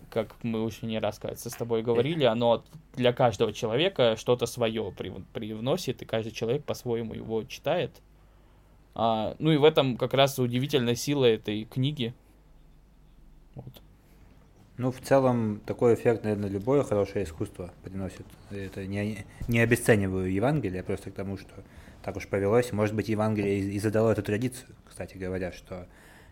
как 0.09 0.35
мы 0.43 0.63
уже 0.63 0.85
не 0.85 0.99
раз, 0.99 1.17
кажется, 1.17 1.49
с 1.49 1.53
тобой 1.53 1.81
говорили, 1.81 2.25
оно 2.25 2.65
для 2.95 3.13
каждого 3.13 3.53
человека 3.53 4.17
что-то 4.17 4.45
свое 4.45 4.93
привносит, 5.33 6.01
и 6.01 6.05
каждый 6.05 6.31
человек 6.31 6.65
по-своему 6.65 7.13
его 7.13 7.43
читает. 7.45 8.01
А, 8.93 9.35
ну 9.39 9.51
и 9.51 9.57
в 9.57 9.63
этом 9.63 9.95
как 9.95 10.13
раз 10.13 10.37
удивительная 10.37 10.95
сила 10.95 11.25
этой 11.25 11.63
книги, 11.63 12.13
вот. 13.55 13.81
Ну, 14.77 14.91
в 14.91 15.00
целом, 15.00 15.62
такой 15.65 15.94
эффект, 15.94 16.24
наверное, 16.24 16.50
любое 16.50 16.84
хорошее 16.84 17.24
искусство 17.24 17.74
приносит. 17.84 18.25
Это 18.51 18.86
не, 18.86 19.25
не 19.48 19.60
обесцениваю 19.60 20.32
Евангелие, 20.32 20.84
просто 20.84 21.12
к 21.12 21.13
тому, 21.13 21.38
что 21.38 21.53
так 22.03 22.17
уж 22.17 22.27
повелось. 22.27 22.74
Может 22.74 22.94
быть, 22.94 23.08
Евангелие 23.08 23.60
и, 23.60 23.72
и 23.72 23.79
задало 23.79 24.12
эту 24.12 24.22
традицию, 24.22 24.75
кстати 24.86 25.17
говоря, 25.17 25.53
что, 25.53 25.88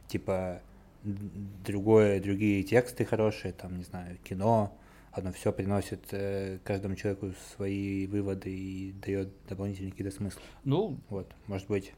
типа, 0.07 0.61
другое, 1.03 2.19
другие 2.19 2.63
тексты 2.63 3.05
хорошие, 3.05 3.53
там, 3.53 3.77
не 3.77 3.83
знаю, 3.83 4.17
кино, 4.23 4.77
оно 5.11 5.31
все 5.31 5.53
приносит 5.53 6.01
э, 6.11 6.59
каждому 6.63 6.95
человеку 6.95 7.31
свои 7.55 8.07
выводы 8.07 8.49
и 8.53 8.91
дает 8.91 9.29
дополнительные 9.47 9.91
какие-то 9.91 10.15
смыслы. 10.15 10.41
Ну, 10.65 10.99
вот, 11.09 11.31
может 11.47 11.67
быть, 11.67 11.93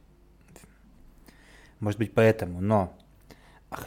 может 1.80 1.98
быть 1.98 2.14
поэтому, 2.14 2.62
но 2.62 2.96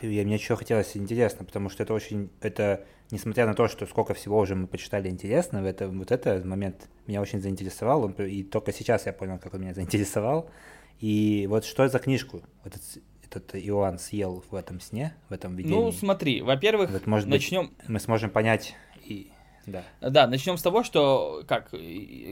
Я, 0.03 0.25
мне 0.25 0.35
еще 0.35 0.57
хотелось 0.57 0.97
интересно, 0.97 1.45
потому 1.45 1.69
что 1.69 1.83
это 1.83 1.95
очень, 1.95 2.31
это, 2.41 2.85
несмотря 3.11 3.47
на 3.47 3.55
то, 3.55 3.69
что 3.69 3.87
сколько 3.87 4.15
всего 4.15 4.39
уже 4.39 4.55
мы 4.55 4.67
почитали 4.67 5.09
интересного, 5.09 5.67
это, 5.67 5.89
вот 5.89 6.11
этот 6.11 6.45
момент 6.45 6.89
меня 7.07 7.21
очень 7.21 7.41
заинтересовал, 7.41 8.05
он, 8.05 8.13
и 8.13 8.43
только 8.43 8.73
сейчас 8.73 9.07
я 9.07 9.13
понял, 9.13 9.39
как 9.39 9.55
он 9.55 9.63
меня 9.63 9.75
заинтересовал. 9.75 10.51
И 11.01 11.47
вот 11.49 11.65
что 11.65 11.87
за 11.89 11.99
книжку 11.99 12.43
этот, 12.65 12.83
этот 13.25 13.55
Иоанн 13.55 13.99
съел 13.99 14.43
в 14.51 14.55
этом 14.55 14.81
сне, 14.81 15.15
в 15.29 15.33
этом 15.33 15.55
видении? 15.57 15.77
Ну, 15.77 15.93
смотри, 15.93 16.43
во-первых, 16.43 16.91
вот, 16.91 17.07
может 17.07 17.29
начнем... 17.29 17.69
Быть, 17.69 17.89
мы 17.89 18.01
сможем 18.01 18.31
понять 18.31 18.75
и... 19.05 19.31
Да. 19.67 19.85
да, 20.01 20.27
начнем 20.27 20.57
с 20.57 20.63
того, 20.63 20.83
что 20.83 21.45
как, 21.47 21.75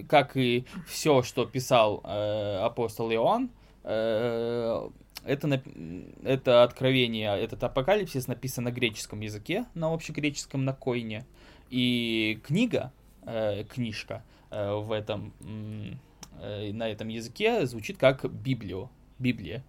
как 0.09 0.37
и 0.39 0.65
все, 0.89 1.23
что 1.23 1.45
писал 1.45 2.01
э, 2.03 2.59
апостол 2.63 3.13
Иоанн, 3.13 3.51
э, 3.85 4.89
это, 5.25 5.63
это 6.23 6.63
откровение, 6.63 7.39
этот 7.39 7.63
апокалипсис 7.65 8.27
написан 8.27 8.65
на 8.65 8.71
греческом 8.71 9.21
языке, 9.21 9.67
на 9.75 9.93
общегреческом, 9.93 10.65
на 10.65 10.73
койне. 10.73 11.25
И 11.71 12.41
книга, 12.45 12.93
э, 13.23 13.65
книжка 13.65 14.25
э, 14.51 14.75
в 14.75 14.93
этом, 14.93 15.33
э, 16.41 16.73
на 16.73 16.89
этом 16.89 17.09
языке 17.09 17.67
звучит 17.67 17.99
как 17.99 18.31
Библио, 18.31 18.91
Библия. 19.19 19.65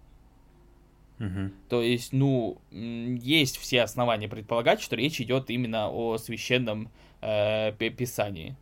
Угу. 1.18 1.50
То 1.68 1.82
есть, 1.82 2.12
ну, 2.12 2.58
есть 2.70 3.56
все 3.58 3.82
основания 3.82 4.28
предполагать, 4.28 4.80
что 4.80 4.94
речь 4.94 5.20
идет 5.20 5.50
именно 5.50 5.90
о 5.90 6.16
священном 6.18 6.90
э, 7.20 7.72
писании. 7.72 8.56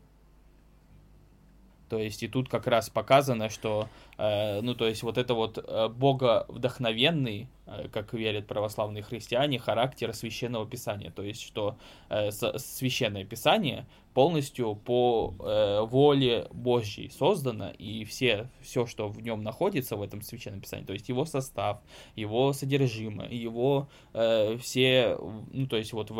То 1.89 1.99
есть 1.99 2.23
и 2.23 2.29
тут 2.29 2.49
как 2.49 2.67
раз 2.67 2.91
показано, 2.91 3.49
что, 3.49 3.89
э, 4.19 4.61
ну 4.61 4.75
то 4.75 4.87
есть 4.87 5.03
вот 5.03 5.19
это 5.19 5.35
вот 5.35 5.59
э, 5.59 5.89
боговдохновенный, 5.89 7.49
э, 7.67 7.89
как 7.93 8.13
верят 8.13 8.47
православные 8.47 9.03
христиане, 9.03 9.59
характер 9.59 10.13
священного 10.13 10.67
писания. 10.67 11.11
То 11.11 11.23
есть 11.23 11.43
что 11.43 11.77
э, 12.09 12.31
священное 12.31 13.25
писание 13.25 13.87
полностью 14.15 14.75
по 14.75 15.35
э, 15.39 15.81
воле 15.83 16.49
Божьей 16.51 17.11
создано, 17.11 17.71
и 17.71 18.05
все, 18.05 18.49
все, 18.61 18.87
что 18.87 19.09
в 19.09 19.21
нем 19.21 19.43
находится, 19.43 19.97
в 19.97 20.03
этом 20.03 20.23
священном 20.23 20.61
писании, 20.61 20.87
то 20.87 20.95
есть 20.95 21.09
его 21.09 21.25
состав, 21.25 21.81
его 22.15 22.53
содержимое, 22.53 23.29
его 23.29 23.89
э, 24.15 24.57
все, 24.57 25.19
ну 25.53 25.67
то 25.67 25.77
есть 25.77 25.93
вот 25.93 26.11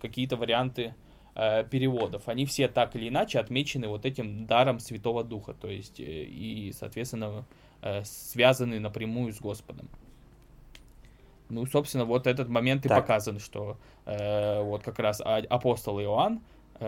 какие-то 0.00 0.36
варианты 0.36 0.94
Э, 1.38 1.64
переводов, 1.64 2.28
они 2.28 2.46
все 2.46 2.66
так 2.66 2.96
или 2.96 3.10
иначе 3.10 3.38
отмечены 3.38 3.88
вот 3.88 4.06
этим 4.06 4.46
даром 4.46 4.80
Святого 4.80 5.22
Духа, 5.22 5.52
то 5.52 5.68
есть 5.68 6.00
э, 6.00 6.24
и, 6.24 6.72
соответственно, 6.72 7.44
э, 7.82 8.04
связаны 8.04 8.80
напрямую 8.80 9.34
с 9.34 9.38
Господом. 9.38 9.90
Ну, 11.50 11.66
собственно, 11.66 12.06
вот 12.06 12.26
этот 12.26 12.48
момент 12.48 12.86
и 12.86 12.88
так. 12.88 13.02
показан, 13.02 13.38
что 13.38 13.76
э, 14.06 14.62
вот 14.62 14.82
как 14.82 14.98
раз 14.98 15.20
апостол 15.20 16.00
Иоанн, 16.00 16.40
э, 16.80 16.86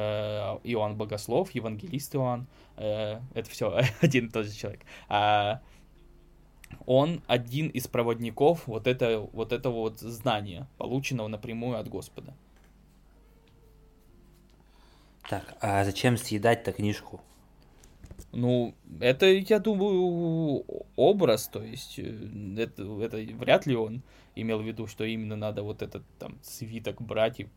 Иоанн 0.65 0.97
Богослов, 0.97 1.51
евангелист 1.51 2.15
Иоанн, 2.15 2.47
э, 2.79 3.21
это 3.35 3.51
все 3.51 3.83
один 4.01 4.29
и 4.29 4.31
тот 4.31 4.47
же 4.47 4.57
человек. 4.57 4.81
А, 5.11 5.61
он 6.87 7.21
один 7.27 7.69
из 7.69 7.87
проводников 7.87 8.67
вот, 8.67 8.87
это, 8.87 9.21
вот 9.21 9.53
этого 9.53 9.75
вот 9.75 9.99
знания, 10.01 10.67
полученного 10.79 11.29
напрямую 11.29 11.79
от 11.79 11.89
Господа. 11.89 12.33
Так, 15.29 15.57
а 15.61 15.85
зачем 15.85 16.17
съедать-то 16.17 16.73
книжку? 16.73 17.21
Ну, 18.33 18.75
это, 19.01 19.27
я 19.27 19.59
думаю, 19.59 20.65
образ, 20.97 21.49
то 21.49 21.63
есть 21.63 21.99
э, 21.99 22.15
это, 22.57 22.83
это 23.03 23.17
вряд 23.35 23.67
ли 23.67 23.77
он 23.77 24.03
имел 24.37 24.61
в 24.61 24.67
виду, 24.67 24.87
что 24.87 25.05
именно 25.05 25.37
надо 25.37 25.63
вот 25.63 25.83
этот 25.83 26.03
там 26.19 26.39
свиток 26.43 27.03
брать 27.03 27.41
и 27.41 27.49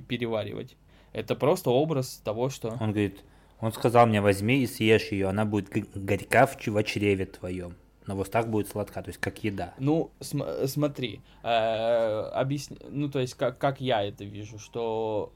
переваривать. 0.00 0.76
Это 1.12 1.36
просто 1.36 1.70
образ 1.70 2.20
того, 2.24 2.50
что... 2.50 2.70
Он 2.80 2.90
говорит, 2.90 3.22
он 3.60 3.72
сказал 3.72 4.06
мне, 4.06 4.20
возьми 4.20 4.62
и 4.62 4.66
съешь 4.66 5.12
ее, 5.12 5.28
она 5.28 5.44
будет 5.44 5.68
горька 5.94 6.46
в, 6.46 6.56
в 6.56 6.82
чреве 6.82 7.26
твоем. 7.26 7.76
На 8.06 8.16
устах 8.16 8.48
будет 8.48 8.68
сладка, 8.68 9.02
то 9.02 9.10
есть 9.10 9.20
как 9.20 9.42
еда. 9.44 9.74
Ну, 9.78 10.10
см- 10.20 10.66
смотри, 10.68 11.20
э, 11.42 11.48
объясни, 11.48 12.78
ну, 12.90 13.08
то 13.08 13.20
есть 13.20 13.34
как, 13.34 13.58
как 13.58 13.80
я 13.80 14.02
это 14.02 14.24
вижу, 14.24 14.58
что... 14.58 15.32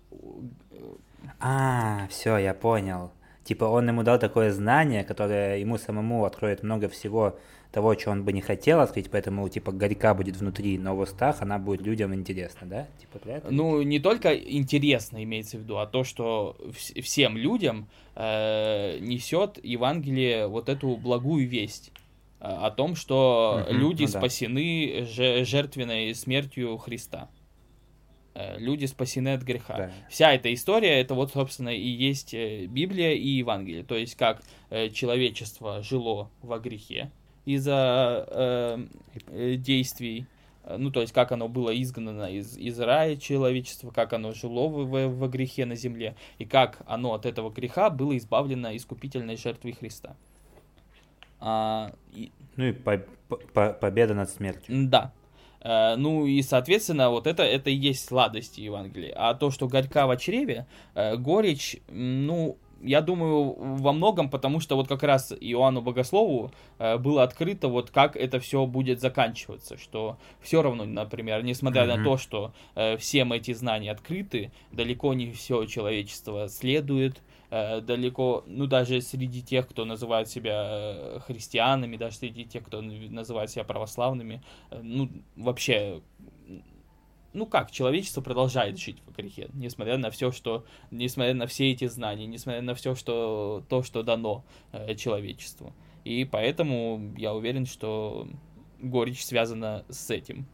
А, 1.40 2.06
все, 2.10 2.38
я 2.38 2.54
понял. 2.54 3.12
Типа 3.44 3.64
он 3.64 3.88
ему 3.88 4.02
дал 4.02 4.18
такое 4.18 4.52
знание, 4.52 5.04
которое 5.04 5.58
ему 5.58 5.78
самому 5.78 6.25
откроет 6.25 6.62
много 6.62 6.88
всего 6.88 7.38
того, 7.72 7.98
что 7.98 8.10
он 8.10 8.25
бы 8.25 8.32
не 8.32 8.40
хотел 8.40 8.80
открыть, 8.80 9.10
поэтому 9.10 9.48
типа 9.48 9.72
горька 9.72 10.14
будет 10.14 10.37
внутри, 10.37 10.78
но 10.78 10.96
в 10.96 11.00
устах 11.00 11.42
она 11.42 11.58
будет 11.58 11.82
людям 11.82 12.14
интересна, 12.14 12.66
да? 12.66 12.87
Типа 12.98 13.18
для 13.25 13.37
этого? 13.37 13.52
Ну, 13.52 13.82
не 13.82 14.00
только 14.00 14.34
интересно 14.34 15.22
имеется 15.22 15.58
в 15.58 15.60
виду, 15.60 15.78
а 15.78 15.87
то, 15.87 16.04
что 16.04 16.56
вс- 16.60 17.00
всем 17.02 17.37
людям 17.37 17.88
э, 18.14 18.98
несет 19.00 19.62
Евангелие 19.62 20.46
вот 20.46 20.68
эту 20.68 20.96
благую 20.96 21.46
весть 21.46 21.92
э, 22.40 22.44
о 22.44 22.70
том, 22.70 22.96
что 22.96 23.64
mm-hmm, 23.66 23.72
люди 23.72 24.02
ну, 24.02 24.08
спасены 24.08 25.06
да. 25.16 25.44
жертвенной 25.44 26.14
смертью 26.14 26.76
Христа. 26.78 27.28
Э, 28.38 28.57
люди 28.57 28.85
спасены 28.85 29.30
от 29.30 29.42
греха. 29.42 29.76
Да. 29.76 29.90
Вся 30.09 30.33
эта 30.33 30.54
история, 30.54 31.00
это 31.00 31.14
вот, 31.14 31.33
собственно, 31.33 31.71
и 31.71 31.88
есть 31.88 32.33
э, 32.35 32.66
Библия 32.66 33.12
и 33.14 33.26
Евангелие. 33.26 33.83
То 33.83 33.97
есть, 33.97 34.14
как 34.14 34.42
э, 34.71 34.90
человечество 34.90 35.83
жило 35.83 36.30
во 36.40 36.61
грехе 36.61 37.11
из-за 37.45 38.25
э, 38.30 39.57
действий, 39.57 40.26
ну, 40.68 40.92
то 40.92 41.00
есть, 41.00 41.12
как 41.12 41.33
оно 41.33 41.49
было 41.49 41.76
изгнано 41.83 42.30
из, 42.30 42.57
из 42.57 42.78
рая 42.78 43.16
человечества, 43.16 43.90
как 43.90 44.12
оно 44.12 44.33
жило 44.33 44.68
в, 44.68 44.85
в, 44.85 45.09
во 45.18 45.28
грехе 45.28 45.64
на 45.64 45.75
земле, 45.75 46.14
и 46.38 46.45
как 46.45 46.78
оно 46.87 47.14
от 47.14 47.26
этого 47.26 47.50
греха 47.50 47.90
было 47.90 48.16
избавлено 48.16 48.76
искупительной 48.76 49.37
жертвой 49.37 49.73
Христа. 49.73 50.14
А, 51.40 51.92
и... 52.12 52.30
Ну 52.54 52.66
и 52.66 52.73
по, 52.73 52.99
по, 53.52 53.73
победа 53.73 54.14
над 54.14 54.30
смертью. 54.30 54.88
Да, 54.88 55.12
ну 55.62 56.27
и, 56.27 56.43
соответственно, 56.43 57.11
вот 57.11 57.27
это, 57.27 57.43
это 57.43 57.71
и 57.71 57.75
есть 57.75 58.07
сладости 58.07 58.61
Евангелия. 58.61 59.12
А 59.17 59.35
то, 59.35 59.50
что 59.50 59.69
горька 59.69 60.07
в 60.07 60.17
чреве, 60.17 60.67
э, 60.95 61.17
горечь, 61.17 61.77
ну, 61.88 62.59
я 62.81 63.00
думаю, 63.00 63.55
во 63.59 63.93
многом, 63.93 64.31
потому 64.31 64.61
что 64.61 64.77
вот 64.77 64.87
как 64.87 65.03
раз 65.03 65.33
Иоанну 65.33 65.81
Богослову 65.83 66.53
э, 66.79 66.97
было 66.99 67.25
открыто, 67.25 67.69
вот 67.69 67.91
как 67.91 68.17
это 68.17 68.38
все 68.38 68.67
будет 68.67 69.00
заканчиваться, 69.00 69.77
что 69.77 70.17
все 70.41 70.62
равно, 70.62 70.85
например, 70.85 71.43
несмотря 71.43 71.83
mm-hmm. 71.83 71.97
на 71.97 72.05
то, 72.05 72.17
что 72.19 72.53
всем 72.99 73.33
эти 73.33 73.53
знания 73.53 73.91
открыты, 73.91 74.53
далеко 74.71 75.12
не 75.15 75.33
все 75.33 75.65
человечество 75.65 76.49
следует 76.49 77.17
э, 77.17 77.21
далеко, 77.50 78.45
ну 78.47 78.67
даже 78.67 79.00
среди 79.00 79.43
тех, 79.43 79.69
кто 79.69 79.85
называет 79.85 80.28
себя 80.28 80.67
э, 80.69 81.21
христианами, 81.26 81.97
даже 81.97 82.17
среди 82.17 82.45
тех, 82.45 82.64
кто 82.64 82.83
называет 82.83 83.51
себя 83.51 83.64
православными, 83.64 84.42
э, 84.70 84.81
ну 84.83 85.11
вообще 85.37 86.03
ну 87.33 87.46
как, 87.46 87.70
человечество 87.70 88.20
продолжает 88.20 88.79
жить 88.79 88.99
в 89.07 89.14
грехе, 89.14 89.49
несмотря 89.53 89.96
на 89.96 90.11
все, 90.11 90.33
что, 90.33 90.64
несмотря 90.90 91.35
на 91.35 91.46
все 91.46 91.70
эти 91.70 91.87
знания, 91.87 92.27
несмотря 92.27 92.62
на 92.62 92.75
все, 92.75 92.94
что, 92.94 93.62
то, 93.68 93.83
что 93.83 94.03
дано 94.03 94.44
э, 94.72 94.94
человечеству. 94.94 95.72
И 96.05 96.25
поэтому 96.25 97.14
я 97.16 97.35
уверен, 97.35 97.66
что 97.66 98.29
горечь 98.81 99.25
связана 99.25 99.85
с 99.88 100.11
этим. 100.11 100.46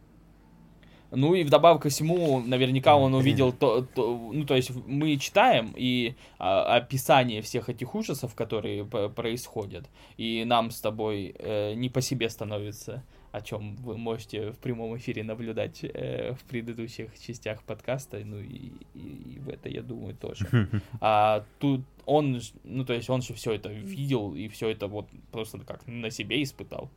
Ну 1.14 1.34
и 1.34 1.44
вдобавок 1.44 1.82
ко 1.82 1.88
всему, 1.88 2.40
наверняка 2.40 2.96
он 2.96 3.14
увидел 3.14 3.52
то, 3.52 3.82
то 3.94 4.30
ну 4.32 4.44
то 4.44 4.54
есть 4.54 4.70
мы 4.86 5.16
читаем 5.16 5.72
и 5.76 6.14
а, 6.38 6.76
описание 6.76 7.40
всех 7.42 7.68
этих 7.68 7.94
ужасов, 7.94 8.34
которые 8.34 8.84
происходят, 8.84 9.88
и 10.16 10.44
нам 10.44 10.70
с 10.70 10.80
тобой 10.80 11.34
э, 11.38 11.74
не 11.74 11.88
по 11.88 12.00
себе 12.00 12.28
становится, 12.28 13.02
о 13.32 13.40
чем 13.40 13.76
вы 13.76 13.96
можете 13.96 14.52
в 14.52 14.58
прямом 14.58 14.96
эфире 14.96 15.24
наблюдать 15.24 15.80
э, 15.82 16.34
в 16.34 16.44
предыдущих 16.44 17.18
частях 17.18 17.62
подкаста, 17.64 18.20
ну 18.24 18.38
и, 18.38 18.72
и, 18.94 19.34
и 19.34 19.38
в 19.40 19.48
это 19.48 19.68
я 19.68 19.82
думаю 19.82 20.14
тоже. 20.14 20.68
А 21.00 21.44
тут 21.58 21.80
он, 22.06 22.40
ну 22.64 22.84
то 22.84 22.92
есть 22.92 23.10
он 23.10 23.22
же 23.22 23.34
все 23.34 23.52
это 23.54 23.70
видел 23.70 24.34
и 24.34 24.48
все 24.48 24.68
это 24.68 24.86
вот 24.86 25.08
просто 25.32 25.58
как 25.58 25.86
на 25.86 26.10
себе 26.10 26.42
испытал, 26.42 26.88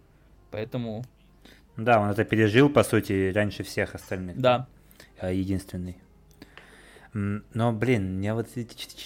поэтому 0.51 1.03
да, 1.77 1.99
он 2.01 2.09
это 2.09 2.25
пережил, 2.25 2.69
по 2.69 2.83
сути, 2.83 3.31
раньше 3.33 3.63
всех 3.63 3.95
остальных. 3.95 4.37
Да. 4.37 4.67
А, 5.19 5.31
единственный. 5.31 5.97
Но, 7.13 7.71
блин, 7.71 8.21
я 8.21 8.35
вот 8.35 8.47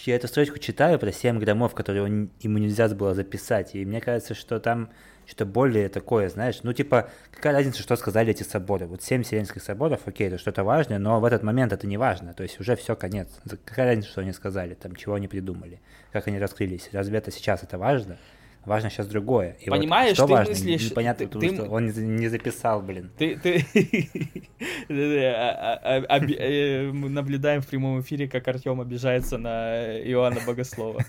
я 0.05 0.15
эту 0.15 0.27
строчку 0.27 0.57
читаю 0.59 0.99
про 0.99 1.11
7 1.11 1.39
граммов, 1.39 1.73
которые 1.73 2.03
он, 2.03 2.29
ему 2.41 2.57
нельзя 2.57 2.89
было 2.89 3.13
записать, 3.13 3.75
и 3.75 3.85
мне 3.85 4.01
кажется, 4.01 4.33
что 4.33 4.59
там 4.59 4.89
что-то 5.25 5.45
более 5.45 5.87
такое, 5.87 6.27
знаешь, 6.27 6.59
ну, 6.63 6.73
типа, 6.73 7.09
какая 7.33 7.53
разница, 7.53 7.81
что 7.81 7.95
сказали 7.95 8.31
эти 8.31 8.43
соборы? 8.43 8.87
Вот 8.87 9.01
7 9.01 9.23
Вселенских 9.23 9.61
соборов, 9.61 10.01
окей, 10.05 10.27
это 10.27 10.37
что-то 10.37 10.63
важное, 10.65 10.99
но 10.99 11.21
в 11.21 11.25
этот 11.25 11.43
момент 11.43 11.71
это 11.71 11.87
не 11.87 11.97
важно, 11.97 12.33
то 12.33 12.43
есть 12.43 12.59
уже 12.59 12.75
все, 12.75 12.95
конец. 12.95 13.29
Какая 13.63 13.85
разница, 13.85 14.09
что 14.09 14.21
они 14.21 14.33
сказали, 14.33 14.73
там, 14.73 14.95
чего 14.95 15.13
они 15.13 15.29
придумали, 15.29 15.79
как 16.11 16.27
они 16.27 16.37
раскрылись? 16.37 16.89
Разве 16.91 17.19
это 17.19 17.31
сейчас 17.31 17.63
это 17.63 17.77
важно? 17.77 18.17
Важно 18.65 18.89
сейчас 18.89 19.07
другое. 19.07 19.57
И 19.59 19.69
Понимаешь, 19.69 20.17
вот, 20.17 20.25
что 20.25 20.27
ты 20.27 20.33
важно? 20.33 20.51
мыслишь... 20.51 20.89
Непонятно, 20.91 21.25
ты, 21.25 21.31
потому 21.31 21.49
ты, 21.49 21.55
что 21.55 21.69
он 21.69 22.17
не 22.17 22.27
записал, 22.27 22.81
блин. 22.81 23.11
Ты, 23.17 23.37
ты... 23.37 23.65
А, 24.89 25.79
а, 25.83 26.05
а, 26.07 26.19
э, 26.19 26.91
мы 26.91 27.09
наблюдаем 27.09 27.61
в 27.61 27.67
прямом 27.67 28.01
эфире, 28.01 28.27
как 28.27 28.47
Артем 28.47 28.81
обижается 28.81 29.37
на 29.37 29.97
Иоанна 30.01 30.39
Богослова. 30.45 31.03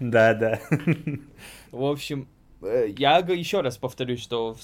Да, 0.00 0.34
да. 0.34 0.60
В 1.70 1.84
общем, 1.84 2.26
э, 2.62 2.88
я 2.96 3.18
еще 3.18 3.60
раз 3.60 3.76
повторюсь, 3.76 4.20
что 4.20 4.56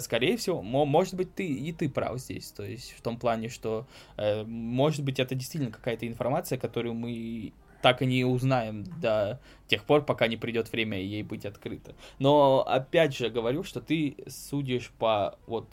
скорее 0.00 0.36
всего, 0.36 0.62
может 0.62 1.14
быть, 1.14 1.34
ты 1.34 1.46
и 1.46 1.72
ты 1.72 1.88
прав 1.88 2.18
здесь, 2.18 2.50
то 2.50 2.64
есть 2.64 2.94
в 2.96 3.02
том 3.02 3.18
плане, 3.18 3.48
что 3.48 3.86
э, 4.16 4.42
может 4.44 5.04
быть 5.04 5.20
это 5.20 5.34
действительно 5.34 5.72
какая-то 5.72 6.06
информация, 6.06 6.58
которую 6.58 6.94
мы 6.94 7.52
так 7.82 8.02
и 8.02 8.06
не 8.06 8.24
узнаем 8.24 8.84
до 9.00 9.40
тех 9.68 9.84
пор, 9.84 10.04
пока 10.04 10.28
не 10.28 10.36
придет 10.36 10.70
время 10.72 11.00
ей 11.00 11.22
быть 11.22 11.44
открыто. 11.44 11.94
Но 12.18 12.64
опять 12.66 13.16
же 13.16 13.30
говорю, 13.30 13.62
что 13.62 13.80
ты 13.80 14.16
судишь 14.28 14.90
по 14.98 15.38
вот 15.46 15.68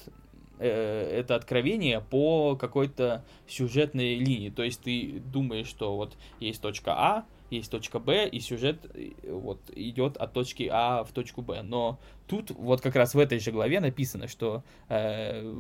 э, 0.59 1.19
это 1.19 1.35
откровение 1.35 2.01
по 2.01 2.55
какой-то 2.55 3.23
сюжетной 3.47 4.15
линии. 4.15 4.49
То 4.49 4.63
есть 4.63 4.81
ты 4.81 5.21
думаешь, 5.31 5.67
что 5.67 5.95
вот 5.95 6.17
есть 6.39 6.61
точка 6.61 6.93
А, 6.93 7.25
есть 7.49 7.71
точка 7.71 7.99
Б, 7.99 8.27
и 8.27 8.39
сюжет 8.39 8.79
э, 8.93 9.11
вот 9.29 9.59
идет 9.75 10.17
от 10.17 10.33
точки 10.33 10.69
А 10.71 11.03
в 11.03 11.11
точку 11.11 11.41
Б. 11.41 11.61
Но 11.63 11.99
тут 12.27 12.51
вот 12.51 12.81
как 12.81 12.95
раз 12.95 13.13
в 13.13 13.19
этой 13.19 13.39
же 13.39 13.51
главе 13.51 13.79
написано, 13.79 14.27
что 14.27 14.63
э, 14.89 15.53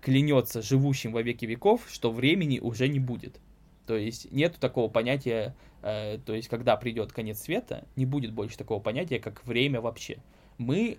клянется 0.00 0.62
живущим 0.62 1.12
во 1.12 1.22
веки 1.22 1.46
веков, 1.46 1.86
что 1.88 2.10
времени 2.10 2.58
уже 2.60 2.88
не 2.88 3.00
будет. 3.00 3.40
То 3.86 3.96
есть 3.96 4.30
нету 4.32 4.58
такого 4.58 4.88
понятия, 4.88 5.54
э, 5.82 6.18
то 6.24 6.34
есть 6.34 6.48
когда 6.48 6.76
придет 6.76 7.12
конец 7.12 7.40
света, 7.40 7.84
не 7.96 8.06
будет 8.06 8.32
больше 8.32 8.56
такого 8.56 8.80
понятия, 8.80 9.18
как 9.18 9.44
время 9.46 9.80
вообще. 9.80 10.18
Мы 10.58 10.98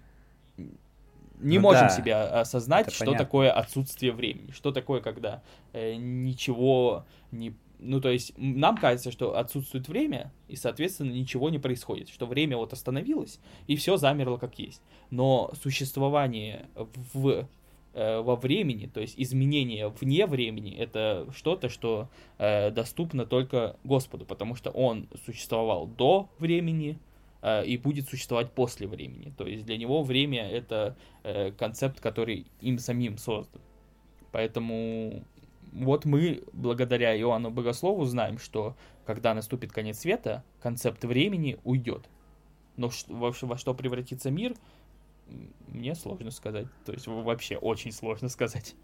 не 1.40 1.58
ну 1.58 1.64
можем 1.64 1.88
да, 1.88 1.90
себе 1.90 2.16
осознать, 2.16 2.92
что 2.92 3.06
понятно. 3.06 3.26
такое 3.26 3.52
отсутствие 3.52 4.12
времени, 4.12 4.52
что 4.52 4.72
такое, 4.72 5.02
когда 5.02 5.42
э, 5.74 5.96
ничего 5.96 7.06
не... 7.32 7.54
Ну, 7.80 8.00
то 8.00 8.10
есть 8.10 8.34
нам 8.38 8.78
кажется, 8.78 9.12
что 9.12 9.38
отсутствует 9.38 9.90
время, 9.90 10.32
и, 10.48 10.56
соответственно, 10.56 11.12
ничего 11.12 11.50
не 11.50 11.60
происходит, 11.60 12.08
что 12.08 12.26
время 12.26 12.56
вот 12.56 12.72
остановилось, 12.72 13.40
и 13.68 13.76
все 13.76 13.98
замерло 13.98 14.38
как 14.38 14.58
есть. 14.60 14.82
Но 15.10 15.52
существование 15.62 16.68
в 17.14 17.48
Э, 17.96 18.20
во 18.20 18.36
времени, 18.36 18.88
то 18.88 19.00
есть 19.00 19.14
изменение 19.16 19.88
вне 19.88 20.26
времени, 20.26 20.76
это 20.76 21.26
что-то, 21.34 21.70
что 21.70 22.10
э, 22.38 22.70
доступно 22.72 23.26
только 23.26 23.78
Господу, 23.86 24.26
потому 24.26 24.54
что 24.56 24.70
Он 24.72 25.08
существовал 25.26 25.88
до 25.88 26.28
времени 26.38 27.00
э, 27.42 27.66
и 27.66 27.78
будет 27.78 28.10
существовать 28.10 28.52
после 28.52 28.86
времени. 28.86 29.32
То 29.38 29.48
есть 29.48 29.66
для 29.66 29.78
Него 29.78 30.04
время 30.04 30.46
это 30.46 30.98
э, 31.24 31.52
концепт, 31.52 32.02
который 32.02 32.48
им 32.60 32.80
самим 32.80 33.18
создан. 33.18 33.62
Поэтому 34.34 35.24
вот 35.72 36.04
мы, 36.04 36.44
благодаря 36.52 37.18
Иоанну 37.18 37.50
Богослову, 37.50 38.04
знаем, 38.04 38.40
что 38.40 38.76
когда 39.06 39.34
наступит 39.34 39.72
конец 39.72 40.00
света, 40.00 40.44
концепт 40.62 41.06
времени 41.06 41.60
уйдет. 41.64 42.10
Но 42.76 42.90
во, 43.08 43.34
во 43.42 43.58
что 43.58 43.74
превратится 43.74 44.32
мир, 44.32 44.54
Мне 45.68 45.96
сложно 45.96 46.32
сказать. 46.32 46.68
То 46.86 46.94
есть 46.94 47.08
вообще 47.08 47.58
очень 47.58 47.92
сложно 47.92 48.30
сказать. 48.30 48.76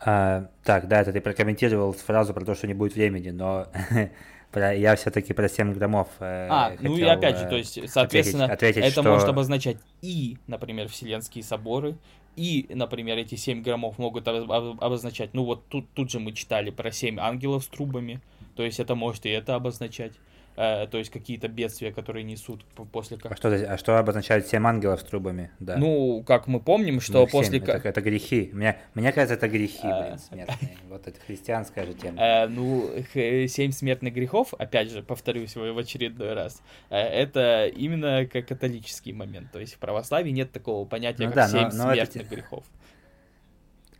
А, 0.00 0.48
так, 0.62 0.88
да, 0.88 1.00
это 1.00 1.12
ты 1.12 1.20
прокомментировал 1.20 1.92
фразу 1.92 2.34
про 2.34 2.44
то, 2.44 2.54
что 2.54 2.66
не 2.66 2.74
будет 2.74 2.94
времени, 2.94 3.30
но 3.30 3.68
про, 4.50 4.74
я 4.74 4.96
все-таки 4.96 5.32
про 5.32 5.48
7 5.48 5.72
граммов. 5.72 6.08
Э, 6.20 6.48
а, 6.50 6.70
хотел, 6.70 6.92
ну 6.92 6.98
и 6.98 7.02
опять 7.02 7.38
же, 7.38 7.48
то 7.48 7.56
есть, 7.56 7.78
соответственно, 7.88 8.44
ответить, 8.44 8.76
ответить, 8.76 8.92
это 8.92 9.02
что... 9.02 9.10
может 9.10 9.28
обозначать 9.28 9.78
и, 10.02 10.36
например, 10.46 10.88
Вселенские 10.88 11.42
соборы, 11.42 11.96
и, 12.36 12.66
например, 12.68 13.16
эти 13.16 13.36
7 13.36 13.62
граммов 13.62 13.98
могут 13.98 14.28
обозначать, 14.28 15.32
ну 15.32 15.44
вот 15.44 15.68
тут, 15.68 15.88
тут 15.94 16.10
же 16.10 16.20
мы 16.20 16.32
читали 16.32 16.70
про 16.70 16.90
7 16.90 17.18
ангелов 17.18 17.64
с 17.64 17.68
трубами, 17.68 18.20
то 18.56 18.62
есть 18.62 18.80
это 18.80 18.94
может 18.94 19.24
и 19.24 19.30
это 19.30 19.54
обозначать 19.54 20.12
э, 20.56 20.86
то 20.86 20.98
есть 20.98 21.10
какие-то 21.10 21.48
бедствия, 21.48 21.92
которые 21.92 22.24
несут 22.24 22.64
после... 22.92 23.18
А 23.22 23.36
что, 23.36 23.48
а 23.48 23.78
что 23.78 23.98
обозначает 23.98 24.46
семь 24.46 24.66
ангелов 24.66 25.00
с 25.00 25.04
трубами? 25.04 25.50
Да. 25.58 25.76
Ну, 25.76 26.22
как 26.26 26.46
мы 26.46 26.60
помним, 26.60 27.00
что 27.00 27.20
ну, 27.20 27.26
после... 27.26 27.58
Это, 27.58 27.88
это 27.88 28.00
грехи. 28.00 28.50
Мне, 28.52 28.78
мне 28.94 29.12
кажется, 29.12 29.34
это 29.34 29.48
грехи, 29.48 29.80
а... 29.82 30.02
блин, 30.02 30.18
смертные. 30.18 30.78
Вот 30.88 31.06
это 31.06 31.18
христианская 31.20 31.86
же 31.86 31.94
тема. 31.94 32.18
А, 32.20 32.48
ну, 32.48 32.90
семь 33.12 33.72
смертных 33.72 34.14
грехов, 34.14 34.54
опять 34.54 34.90
же, 34.90 35.02
повторюсь 35.02 35.56
в 35.56 35.78
очередной 35.78 36.34
раз, 36.34 36.62
э, 36.90 36.96
это 36.96 37.66
именно 37.66 38.26
как 38.26 38.46
католический 38.46 39.12
момент. 39.12 39.50
То 39.52 39.58
есть 39.58 39.74
в 39.74 39.78
православии 39.78 40.30
нет 40.30 40.52
такого 40.52 40.86
понятия, 40.86 41.24
ну, 41.24 41.32
как 41.32 41.34
да, 41.34 41.48
семь 41.48 41.68
но, 41.76 41.86
но 41.86 41.94
смертных 41.94 42.26
это... 42.26 42.34
грехов 42.34 42.64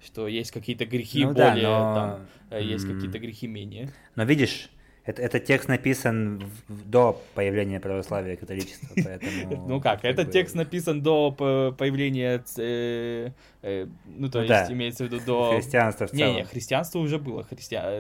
что 0.05 0.29
есть 0.29 0.51
какие-то 0.51 0.85
грехи 0.87 1.25
ну, 1.25 1.33
более, 1.33 1.63
да, 1.63 2.19
но... 2.51 2.51
там, 2.51 2.61
есть 2.61 2.87
какие-то 2.87 3.19
грехи 3.19 3.47
менее. 3.47 3.91
Но 4.17 4.25
видишь, 4.25 4.69
это, 5.05 5.21
этот 5.21 5.45
текст 5.45 5.69
написан 5.69 6.43
в, 6.69 6.89
до 6.89 7.23
появления 7.35 7.79
православия 7.79 8.35
и 8.35 8.37
католичества, 8.37 8.89
поэтому... 9.05 9.67
Ну 9.69 9.81
как, 9.81 10.05
этот 10.05 10.31
текст 10.31 10.55
написан 10.55 11.03
до 11.03 11.31
появления, 11.31 12.43
э, 12.57 13.31
э, 13.63 13.87
ну 14.07 14.31
то 14.31 14.43
ну 14.43 14.45
есть 14.45 14.71
имеется 14.71 15.05
в 15.05 15.13
виду 15.13 15.21
до... 15.25 15.53
Христианства 15.55 16.07
в 16.07 16.11
целом. 16.11 16.35
Не, 16.35 16.41
не, 16.41 16.45
христианство 16.45 16.99
уже 17.01 17.19
было, 17.19 17.47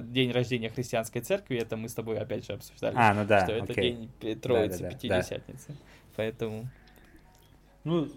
день 0.03 0.33
рождения 0.33 0.71
христианской 0.71 1.21
церкви, 1.21 1.59
это 1.59 1.77
мы 1.77 1.88
с 1.88 1.95
тобой 1.95 2.19
опять 2.19 2.47
же 2.47 2.55
обсуждали. 2.55 2.95
А, 2.97 3.12
ну 3.12 3.27
да, 3.27 3.45
Что 3.45 3.53
это 3.53 3.75
день 3.75 4.11
Троицы, 4.40 4.88
Пятидесятницы, 4.88 5.77
поэтому... 6.17 6.69
Ну, 7.85 8.09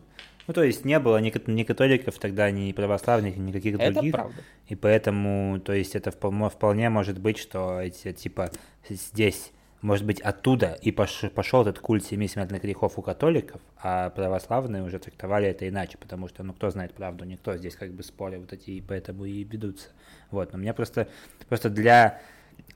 ну, 0.48 0.54
то 0.54 0.64
есть 0.64 0.86
не 0.86 0.98
было 1.00 1.18
ни, 1.18 1.34
ни 1.52 1.64
католиков 1.64 2.18
тогда, 2.20 2.50
ни 2.52 2.72
православных, 2.72 3.36
ни 3.36 3.48
никаких 3.48 3.76
это 3.76 3.92
других. 3.92 4.14
Это 4.14 4.24
правда. 4.24 4.42
И 4.68 4.76
поэтому, 4.76 5.60
то 5.60 5.74
есть 5.74 5.96
это 5.96 6.12
вполне 6.12 6.90
может 6.90 7.20
быть, 7.20 7.38
что 7.38 7.82
эти, 7.82 8.14
типа, 8.14 8.52
здесь, 8.90 9.52
может 9.82 10.06
быть, 10.06 10.22
оттуда 10.22 10.78
и 10.82 10.92
пошел, 10.92 11.30
пошел 11.30 11.62
этот 11.62 11.80
культ 11.80 12.06
семи 12.06 12.28
смертных 12.28 12.62
грехов 12.62 12.98
у 12.98 13.02
католиков, 13.02 13.62
а 13.78 14.10
православные 14.10 14.84
уже 14.84 15.00
трактовали 15.00 15.48
это 15.48 15.68
иначе, 15.68 15.98
потому 15.98 16.30
что, 16.30 16.44
ну, 16.44 16.54
кто 16.54 16.70
знает 16.70 16.94
правду, 16.94 17.26
никто 17.26 17.58
здесь 17.58 17.76
как 17.76 17.92
бы 17.92 18.02
спорил 18.04 18.42
вот 18.42 18.54
эти, 18.54 18.72
и 18.72 18.82
поэтому 18.82 19.26
и 19.26 19.44
ведутся. 19.44 19.90
Вот, 20.32 20.54
но 20.54 20.60
мне 20.60 20.74
просто, 20.74 21.10
просто 21.50 21.70
для 21.70 22.22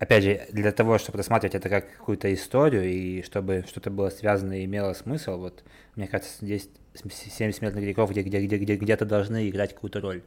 опять 0.02 0.24
же, 0.24 0.48
для 0.52 0.72
того, 0.72 0.98
чтобы 0.98 1.20
рассматривать 1.20 1.54
это 1.54 1.70
как 1.70 1.96
какую-то 1.96 2.34
историю, 2.34 2.92
и 2.92 3.22
чтобы 3.22 3.64
что-то 3.68 3.92
было 3.92 4.10
связано 4.10 4.60
и 4.60 4.66
имело 4.66 4.94
смысл, 4.94 5.38
вот, 5.38 5.64
мне 5.96 6.08
кажется, 6.08 6.44
здесь 6.44 6.70
семь 7.12 7.52
смертных 7.52 7.84
грехов, 7.84 8.10
где, 8.10 8.24
где, 8.24 8.42
где, 8.42 8.58
где, 8.58 8.76
где-то 8.78 9.06
должны 9.06 9.48
играть 9.48 9.76
какую-то 9.76 10.02
роль. 10.02 10.24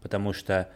Потому 0.00 0.32
что 0.32 0.68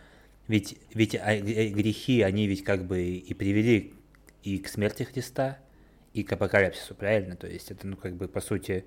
ведь, 0.48 0.78
ведь 0.92 1.14
а, 1.14 1.32
э, 1.32 1.68
грехи, 1.68 2.22
они 2.22 2.48
ведь 2.48 2.64
как 2.64 2.86
бы 2.86 3.00
и 3.00 3.34
привели 3.34 3.94
и 4.42 4.58
к 4.58 4.66
смерти 4.66 5.04
Христа, 5.04 5.58
и 6.12 6.24
к 6.24 6.32
апокалипсису, 6.32 6.96
правильно? 6.96 7.36
То 7.36 7.46
есть 7.46 7.70
это, 7.70 7.86
ну, 7.86 7.96
как 7.96 8.16
бы, 8.16 8.26
по 8.26 8.40
сути, 8.40 8.84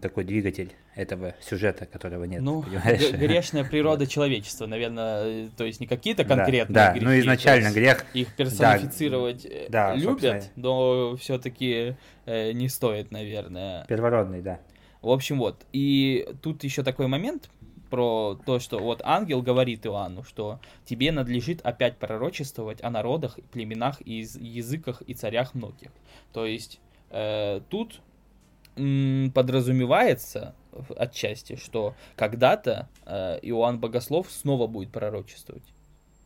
такой 0.00 0.24
двигатель 0.24 0.72
этого 0.94 1.34
сюжета, 1.40 1.86
которого 1.86 2.24
нет. 2.24 2.42
Ну, 2.42 2.62
грешная 2.62 3.64
природа 3.70 4.06
человечества, 4.06 4.66
наверное, 4.66 5.48
то 5.56 5.64
есть 5.64 5.80
не 5.80 5.86
какие-то 5.86 6.24
конкретные 6.24 6.74
да, 6.74 6.92
грехи. 6.92 7.04
Да, 7.04 7.10
ну 7.10 7.18
изначально 7.20 7.70
грех. 7.70 8.04
Их 8.14 8.34
персонифицировать 8.34 9.46
да, 9.70 9.94
любят, 9.94 10.50
но 10.56 11.16
все-таки 11.16 11.96
э, 12.26 12.52
не 12.52 12.68
стоит, 12.68 13.10
наверное. 13.10 13.84
Первородный, 13.86 14.42
да. 14.42 14.60
В 15.00 15.10
общем, 15.10 15.38
вот. 15.38 15.66
И 15.72 16.26
тут 16.42 16.64
еще 16.64 16.82
такой 16.82 17.06
момент 17.06 17.50
про 17.90 18.38
то, 18.44 18.58
что 18.58 18.78
вот 18.78 19.00
ангел 19.04 19.40
говорит 19.40 19.86
Иоанну, 19.86 20.24
что 20.24 20.60
тебе 20.84 21.12
надлежит 21.12 21.60
опять 21.62 21.96
пророчествовать 21.98 22.82
о 22.82 22.90
народах, 22.90 23.38
племенах, 23.52 24.00
и 24.04 24.26
языках 24.40 25.02
и 25.06 25.14
царях 25.14 25.54
многих. 25.54 25.90
То 26.32 26.44
есть 26.44 26.80
э, 27.10 27.60
тут 27.68 28.00
подразумевается 28.74 30.54
отчасти, 30.96 31.56
что 31.56 31.94
когда-то 32.16 32.88
э, 33.06 33.38
Иоанн 33.42 33.78
Богослов 33.78 34.30
снова 34.30 34.66
будет 34.66 34.90
пророчествовать. 34.90 35.62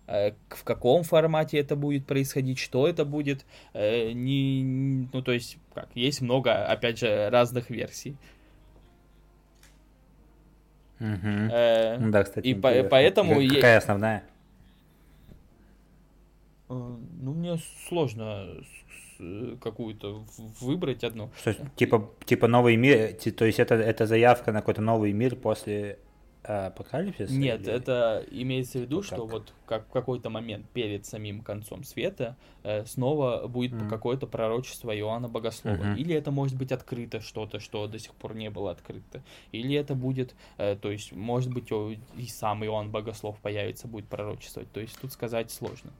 Э, 0.07 0.33
в 0.49 0.65
каком 0.65 1.03
формате 1.03 1.59
это 1.59 1.77
будет 1.77 2.07
происходить, 2.07 2.59
что 2.59 2.89
это 2.89 3.05
будет, 3.05 3.45
э, 3.75 4.13
не, 4.13 5.07
ну 5.13 5.21
то 5.21 5.33
есть 5.33 5.59
как 5.75 5.89
есть 5.95 6.23
много, 6.23 6.65
опять 6.65 6.99
же, 6.99 7.29
разных 7.29 7.69
версий. 7.69 8.17
Угу. 10.99 11.09
Э, 11.53 11.99
да, 12.09 12.25
кстати. 12.25 12.47
И 12.47 12.55
по, 12.55 12.73
поэтому 12.85 13.35
какая 13.49 13.79
основная? 13.79 14.25
Ну 16.69 16.99
мне 17.21 17.59
сложно 17.89 18.47
какую-то 19.61 20.25
выбрать 20.61 21.03
одну. 21.03 21.31
Что, 21.41 21.55
типа, 21.77 22.11
типа 22.25 22.47
новый 22.47 22.77
мир, 22.77 23.15
то 23.15 23.45
есть 23.45 23.59
это, 23.59 23.75
это 23.75 24.07
заявка 24.07 24.53
на 24.53 24.61
какой-то 24.61 24.81
новый 24.81 25.13
мир 25.13 25.35
после 25.35 25.99
э, 26.45 26.67
апокалипсиса? 26.67 27.33
Нет, 27.33 27.63
или... 27.63 27.73
это 27.73 28.25
имеется 28.31 28.79
в 28.79 28.83
виду, 28.83 28.97
вот 28.97 29.05
что 29.07 29.17
как? 29.17 29.33
вот 29.33 29.55
как 29.67 29.87
в 29.89 29.91
какой-то 29.91 30.31
момент 30.31 30.67
перед 30.71 31.05
самим 31.05 31.41
концом 31.41 31.83
света 31.83 32.37
э, 32.63 32.85
снова 32.87 33.49
будет 33.49 33.73
mm. 33.73 33.89
какое-то 33.89 34.29
пророчество 34.29 34.97
Иоанна 34.97 35.29
Богослова. 35.29 35.75
Mm-hmm. 35.75 35.97
Или 35.97 36.15
это 36.15 36.31
может 36.31 36.57
быть 36.57 36.71
открыто 36.71 37.21
что-то, 37.21 37.59
что 37.59 37.89
до 37.89 37.99
сих 37.99 38.13
пор 38.15 38.37
не 38.37 38.51
было 38.51 38.71
открыто. 38.71 39.23
Или 39.51 39.75
это 39.75 39.97
будет, 39.97 40.37
э, 40.59 40.77
то 40.81 40.93
есть, 40.93 41.11
может 41.13 41.53
быть, 41.53 41.71
и 42.17 42.27
сам 42.29 42.65
Иоанн 42.65 42.93
Богослов 42.93 43.37
появится, 43.41 43.89
будет 43.89 44.07
пророчествовать. 44.07 44.71
То 44.71 44.81
есть 44.81 44.97
тут 45.01 45.13
сказать 45.13 45.51
сложно. 45.51 45.91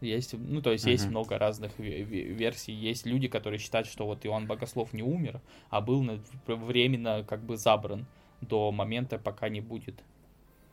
Есть, 0.00 0.34
ну, 0.34 0.62
то 0.62 0.70
есть 0.70 0.86
uh-huh. 0.86 0.92
есть 0.92 1.06
много 1.06 1.38
разных 1.38 1.76
версий. 1.78 2.72
Есть 2.72 3.04
люди, 3.04 3.26
которые 3.26 3.58
считают, 3.58 3.88
что 3.88 4.06
вот 4.06 4.24
Иоанн 4.24 4.46
Богослов 4.46 4.92
не 4.92 5.02
умер, 5.02 5.40
а 5.70 5.80
был 5.80 6.06
временно 6.46 7.24
как 7.24 7.40
бы 7.40 7.56
забран 7.56 8.06
до 8.40 8.70
момента, 8.70 9.18
пока 9.18 9.48
не 9.48 9.60
будет, 9.60 10.04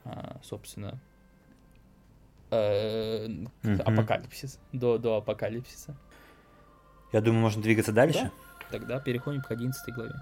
а, 0.04 0.38
собственно, 0.44 1.00
uh-huh. 2.52 3.82
апокалипсис, 3.82 4.60
до, 4.72 5.00
до 5.00 5.18
апокалипсиса. 5.18 5.96
Я 7.12 7.22
думаю, 7.22 7.42
можно 7.42 7.64
двигаться 7.64 7.92
дальше. 7.92 8.32
Да? 8.70 8.78
Тогда 8.78 9.00
переходим 9.00 9.42
к 9.42 9.50
11 9.50 9.94
главе. 9.96 10.14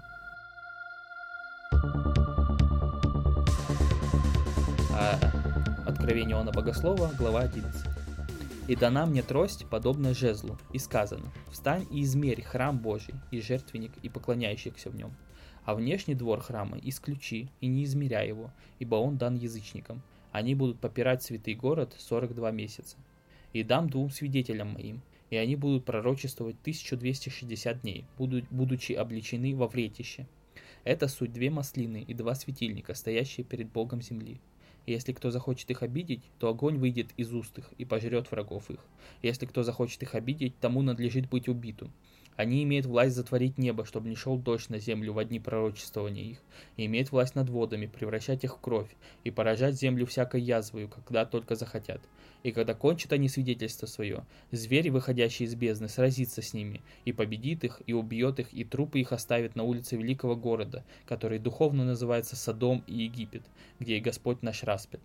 А, 4.96 5.18
Откровение 5.86 6.36
Иоанна 6.36 6.52
Богослова, 6.52 7.10
глава 7.18 7.40
11. 7.40 7.93
И 8.66 8.76
дана 8.76 9.04
мне 9.04 9.22
трость, 9.22 9.66
подобная 9.68 10.14
жезлу, 10.14 10.56
и 10.72 10.78
сказано, 10.78 11.30
«Встань 11.50 11.86
и 11.90 12.02
измерь 12.02 12.40
храм 12.40 12.78
Божий, 12.78 13.14
и 13.30 13.42
жертвенник, 13.42 13.92
и 14.02 14.08
поклоняющихся 14.08 14.88
в 14.88 14.96
нем, 14.96 15.14
а 15.66 15.74
внешний 15.74 16.14
двор 16.14 16.40
храма 16.40 16.78
исключи, 16.82 17.50
и 17.60 17.66
не 17.66 17.84
измеряй 17.84 18.28
его, 18.28 18.50
ибо 18.78 18.94
он 18.94 19.18
дан 19.18 19.34
язычникам. 19.34 20.00
Они 20.32 20.54
будут 20.54 20.80
попирать 20.80 21.22
святый 21.22 21.54
город 21.54 21.94
42 21.98 22.50
месяца. 22.52 22.96
И 23.52 23.62
дам 23.62 23.90
двум 23.90 24.08
свидетелям 24.08 24.68
моим, 24.72 25.02
и 25.28 25.36
они 25.36 25.56
будут 25.56 25.84
пророчествовать 25.84 26.56
1260 26.62 27.82
дней, 27.82 28.06
будучи 28.16 28.92
обличены 28.92 29.54
во 29.54 29.68
вретище. 29.68 30.26
Это 30.84 31.08
суть 31.08 31.34
две 31.34 31.50
маслины 31.50 32.02
и 32.06 32.14
два 32.14 32.34
светильника, 32.34 32.94
стоящие 32.94 33.44
перед 33.44 33.70
Богом 33.70 34.00
земли. 34.00 34.40
Если 34.86 35.12
кто 35.12 35.30
захочет 35.30 35.70
их 35.70 35.82
обидеть, 35.82 36.22
то 36.38 36.48
огонь 36.48 36.76
выйдет 36.76 37.08
из 37.16 37.32
уст 37.32 37.58
их 37.58 37.72
и 37.78 37.84
пожрет 37.84 38.30
врагов 38.30 38.70
их. 38.70 38.80
Если 39.22 39.46
кто 39.46 39.62
захочет 39.62 40.02
их 40.02 40.14
обидеть, 40.14 40.58
тому 40.60 40.82
надлежит 40.82 41.28
быть 41.28 41.48
убитым. 41.48 41.90
Они 42.36 42.64
имеют 42.64 42.86
власть 42.86 43.14
затворить 43.14 43.58
небо, 43.58 43.84
чтобы 43.84 44.08
не 44.08 44.16
шел 44.16 44.36
дождь 44.36 44.68
на 44.68 44.78
землю 44.80 45.12
в 45.12 45.18
одни 45.18 45.38
пророчествования 45.38 46.24
их, 46.24 46.42
и 46.76 46.86
имеют 46.86 47.12
власть 47.12 47.36
над 47.36 47.48
водами, 47.48 47.86
превращать 47.86 48.42
их 48.42 48.56
в 48.56 48.60
кровь, 48.60 48.90
и 49.22 49.30
поражать 49.30 49.76
землю 49.76 50.04
всякой 50.04 50.40
язвою, 50.42 50.88
когда 50.88 51.26
только 51.26 51.54
захотят. 51.54 52.00
И 52.42 52.50
когда 52.50 52.74
кончат 52.74 53.12
они 53.12 53.28
свидетельство 53.28 53.86
свое, 53.86 54.24
зверь, 54.50 54.90
выходящий 54.90 55.44
из 55.44 55.54
бездны, 55.54 55.88
сразится 55.88 56.42
с 56.42 56.52
ними, 56.52 56.82
и 57.04 57.12
победит 57.12 57.64
их, 57.64 57.80
и 57.86 57.92
убьет 57.92 58.40
их, 58.40 58.52
и 58.52 58.64
трупы 58.64 59.00
их 59.00 59.12
оставит 59.12 59.54
на 59.54 59.62
улице 59.62 59.96
великого 59.96 60.34
города, 60.34 60.84
который 61.06 61.38
духовно 61.38 61.84
называется 61.84 62.36
Содом 62.36 62.82
и 62.86 63.04
Египет, 63.04 63.42
где 63.78 63.96
и 63.96 64.00
Господь 64.00 64.42
наш 64.42 64.64
распят. 64.64 65.00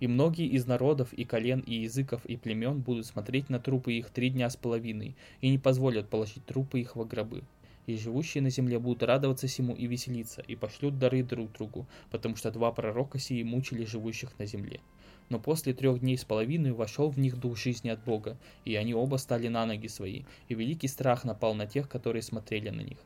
И 0.00 0.06
многие 0.06 0.46
из 0.46 0.66
народов, 0.66 1.12
и 1.12 1.24
колен, 1.24 1.60
и 1.60 1.74
языков, 1.74 2.24
и 2.24 2.36
племен 2.36 2.80
будут 2.80 3.06
смотреть 3.06 3.50
на 3.50 3.58
трупы 3.58 3.94
их 3.94 4.10
три 4.10 4.30
дня 4.30 4.48
с 4.48 4.56
половиной, 4.56 5.16
и 5.40 5.50
не 5.50 5.58
позволят 5.58 6.08
положить 6.08 6.44
трупы 6.46 6.80
их 6.80 6.96
во 6.96 7.04
гробы. 7.04 7.42
и 7.86 7.96
живущие 7.96 8.42
на 8.42 8.50
земле 8.50 8.78
будут 8.78 9.02
радоваться 9.02 9.48
сему 9.48 9.74
и 9.74 9.86
веселиться, 9.86 10.42
и 10.46 10.54
пошлют 10.56 10.98
дары 10.98 11.22
друг 11.22 11.52
другу, 11.52 11.86
потому 12.10 12.36
что 12.36 12.50
два 12.50 12.70
пророка 12.70 13.18
сии 13.18 13.42
мучили 13.42 13.84
живущих 13.84 14.38
на 14.38 14.44
земле. 14.44 14.80
Но 15.30 15.38
после 15.40 15.72
трех 15.72 16.00
дней 16.00 16.18
с 16.18 16.24
половиной 16.24 16.72
вошел 16.72 17.08
в 17.08 17.18
них 17.18 17.38
дух 17.38 17.56
жизни 17.56 17.88
от 17.88 18.04
Бога, 18.04 18.36
и 18.66 18.74
они 18.74 18.94
оба 18.94 19.16
стали 19.16 19.48
на 19.48 19.64
ноги 19.64 19.86
свои, 19.86 20.22
и 20.48 20.54
великий 20.54 20.88
страх 20.88 21.24
напал 21.24 21.54
на 21.54 21.66
тех, 21.66 21.88
которые 21.88 22.22
смотрели 22.22 22.68
на 22.68 22.82
них. 22.82 22.98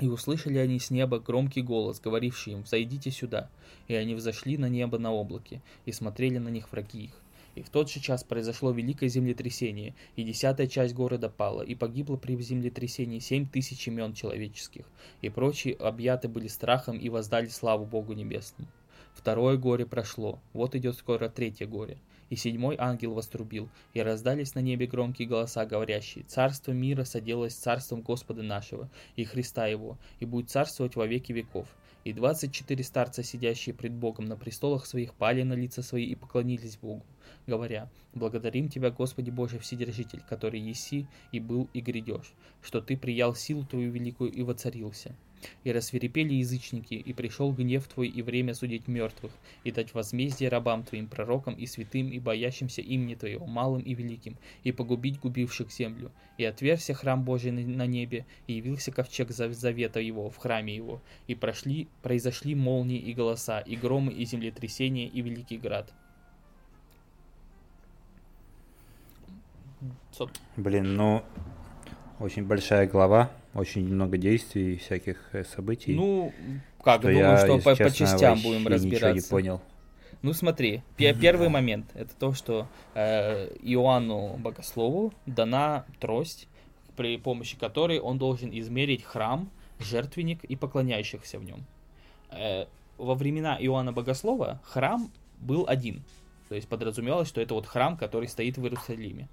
И 0.00 0.08
услышали 0.08 0.58
они 0.58 0.80
с 0.80 0.90
неба 0.90 1.20
громкий 1.20 1.62
голос, 1.62 2.00
говоривший 2.00 2.54
им, 2.54 2.62
«Взойдите 2.62 3.10
сюда». 3.10 3.48
И 3.86 3.94
они 3.94 4.14
взошли 4.14 4.58
на 4.58 4.68
небо 4.68 4.98
на 4.98 5.12
облаке, 5.12 5.60
и 5.86 5.92
смотрели 5.92 6.38
на 6.38 6.48
них 6.48 6.72
враги 6.72 7.04
их. 7.04 7.20
И 7.54 7.62
в 7.62 7.70
тот 7.70 7.88
же 7.88 8.00
час 8.00 8.24
произошло 8.24 8.72
великое 8.72 9.08
землетрясение, 9.08 9.94
и 10.16 10.24
десятая 10.24 10.66
часть 10.66 10.94
города 10.94 11.28
пала, 11.28 11.62
и 11.62 11.76
погибло 11.76 12.16
при 12.16 12.36
землетрясении 12.36 13.20
семь 13.20 13.46
тысяч 13.46 13.86
имен 13.86 14.14
человеческих, 14.14 14.84
и 15.22 15.28
прочие 15.28 15.74
объяты 15.74 16.26
были 16.28 16.48
страхом 16.48 16.98
и 16.98 17.08
воздали 17.08 17.46
славу 17.46 17.84
Богу 17.84 18.14
Небесному. 18.14 18.68
Второе 19.14 19.56
горе 19.56 19.86
прошло, 19.86 20.40
вот 20.52 20.74
идет 20.74 20.96
скоро 20.96 21.28
третье 21.28 21.66
горе. 21.66 21.98
И 22.30 22.36
седьмой 22.36 22.76
ангел 22.78 23.14
вострубил, 23.14 23.68
и 23.92 24.00
раздались 24.00 24.54
на 24.54 24.60
небе 24.60 24.86
громкие 24.86 25.28
голоса, 25.28 25.66
говорящие, 25.66 26.24
«Царство 26.24 26.72
мира 26.72 27.04
соделалось 27.04 27.54
царством 27.54 28.02
Господа 28.02 28.42
нашего 28.42 28.90
и 29.16 29.24
Христа 29.24 29.66
Его, 29.66 29.98
и 30.20 30.24
будет 30.24 30.50
царствовать 30.50 30.96
во 30.96 31.06
веки 31.06 31.32
веков». 31.32 31.68
И 32.04 32.12
двадцать 32.12 32.52
четыре 32.52 32.84
старца, 32.84 33.22
сидящие 33.22 33.74
пред 33.74 33.92
Богом 33.92 34.26
на 34.26 34.36
престолах 34.36 34.84
своих, 34.84 35.14
пали 35.14 35.42
на 35.42 35.54
лица 35.54 35.82
свои 35.82 36.04
и 36.04 36.14
поклонились 36.14 36.76
Богу, 36.76 37.02
говоря, 37.46 37.90
«Благодарим 38.12 38.68
Тебя, 38.68 38.90
Господи 38.90 39.30
Боже 39.30 39.58
Вседержитель, 39.58 40.20
который 40.28 40.60
еси 40.60 41.06
и 41.32 41.40
был 41.40 41.70
и 41.72 41.80
грядешь, 41.80 42.34
что 42.60 42.82
Ты 42.82 42.98
приял 42.98 43.34
силу 43.34 43.64
Твою 43.64 43.90
великую 43.90 44.30
и 44.30 44.42
воцарился». 44.42 45.16
И 45.64 45.72
рассверепели 45.72 46.34
язычники, 46.34 46.94
и 46.94 47.12
пришел 47.12 47.52
гнев 47.52 47.86
Твой 47.88 48.08
и 48.08 48.22
время 48.22 48.54
судить 48.54 48.88
мертвых, 48.88 49.32
и 49.64 49.70
дать 49.70 49.94
возмездие 49.94 50.48
рабам 50.48 50.84
Твоим, 50.84 51.06
пророкам 51.06 51.54
и 51.54 51.66
святым, 51.66 52.10
и 52.10 52.18
боящимся 52.18 52.80
имени 52.80 53.14
Твоего, 53.14 53.46
малым 53.46 53.82
и 53.82 53.94
великим, 53.94 54.36
и 54.62 54.72
погубить 54.72 55.20
губивших 55.20 55.70
землю. 55.70 56.10
И 56.38 56.44
отверся 56.44 56.94
храм 56.94 57.22
Божий 57.22 57.52
на 57.52 57.86
небе, 57.86 58.26
и 58.46 58.54
явился 58.54 58.92
ковчег 58.92 59.30
завета 59.30 60.00
Его 60.00 60.30
в 60.30 60.36
храме 60.36 60.74
Его, 60.74 61.00
и 61.26 61.34
прошли, 61.34 61.88
произошли 62.02 62.54
молнии 62.54 62.98
и 62.98 63.12
голоса, 63.12 63.60
и 63.60 63.76
громы, 63.76 64.12
и 64.12 64.24
землетрясения, 64.24 65.06
и 65.06 65.20
великий 65.20 65.58
град. 65.58 65.92
Блин, 70.56 70.94
ну, 70.94 71.22
очень 72.20 72.44
большая 72.44 72.86
глава, 72.86 73.30
очень 73.54 73.86
много 73.86 74.18
действий, 74.18 74.76
всяких 74.76 75.18
э, 75.32 75.44
событий. 75.44 75.94
Ну, 75.94 76.32
как, 76.82 77.00
что 77.00 77.08
думаю, 77.08 77.18
я, 77.18 77.38
что 77.38 77.58
по, 77.58 77.76
честно, 77.76 77.84
по 77.84 77.90
частям 77.90 78.40
будем 78.40 78.66
разбираться. 78.66 79.12
Ничего 79.12 79.12
не 79.12 79.20
понял. 79.20 79.60
Ну 80.22 80.32
смотри, 80.32 80.82
первый 80.96 81.50
момент 81.50 81.90
это 81.94 82.14
то, 82.18 82.32
что 82.32 82.66
э, 82.94 83.54
Иоанну 83.60 84.36
Богослову 84.38 85.12
дана 85.26 85.84
трость, 86.00 86.48
при 86.96 87.18
помощи 87.18 87.58
которой 87.58 87.98
он 88.00 88.16
должен 88.16 88.50
измерить 88.58 89.04
храм, 89.04 89.50
жертвенник 89.80 90.42
и 90.44 90.56
поклоняющихся 90.56 91.38
в 91.38 91.44
нем. 91.44 91.64
Э, 92.30 92.64
во 92.96 93.14
времена 93.14 93.58
Иоанна 93.60 93.92
Богослова 93.92 94.60
храм 94.64 95.10
был 95.40 95.66
один, 95.68 96.02
то 96.48 96.54
есть 96.54 96.68
подразумевалось, 96.68 97.28
что 97.28 97.40
это 97.40 97.52
вот 97.52 97.66
храм, 97.66 97.96
который 97.96 98.28
стоит 98.28 98.56
в 98.56 98.62
Иерусалиме. 98.62 99.28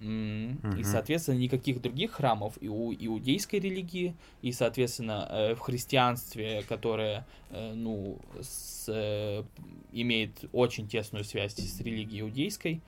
И, 0.00 0.84
соответственно, 0.84 1.38
никаких 1.38 1.82
других 1.82 2.12
храмов 2.12 2.54
и 2.60 2.68
у 2.68 2.92
иудейской 2.92 3.58
религии, 3.58 4.14
и, 4.42 4.52
соответственно, 4.52 5.26
э, 5.28 5.54
в 5.56 5.58
христианстве, 5.58 6.62
которое, 6.68 7.26
э, 7.50 7.72
ну, 7.74 8.20
с, 8.40 8.84
э, 8.88 9.42
имеет 9.90 10.44
очень 10.52 10.86
тесную 10.86 11.24
связь 11.24 11.54
с 11.54 11.80
религией 11.80 12.20
иудейской, 12.20 12.80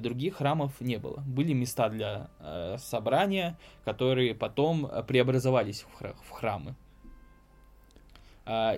других 0.00 0.36
храмов 0.36 0.78
не 0.82 0.98
было. 0.98 1.24
Были 1.26 1.54
места 1.54 1.88
для 1.88 2.28
собрания, 2.76 3.58
которые 3.82 4.34
потом 4.34 4.86
преобразовались 5.08 5.86
в 5.98 6.30
храмы. 6.30 6.74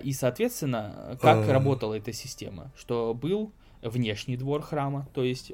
И, 0.03 0.13
соответственно, 0.13 1.17
как 1.21 1.45
работала 1.49 1.95
эта 1.95 2.13
система? 2.13 2.71
Что 2.77 3.13
был 3.13 3.51
внешний 3.81 4.37
двор 4.37 4.61
храма, 4.61 5.09
то 5.13 5.25
есть 5.25 5.51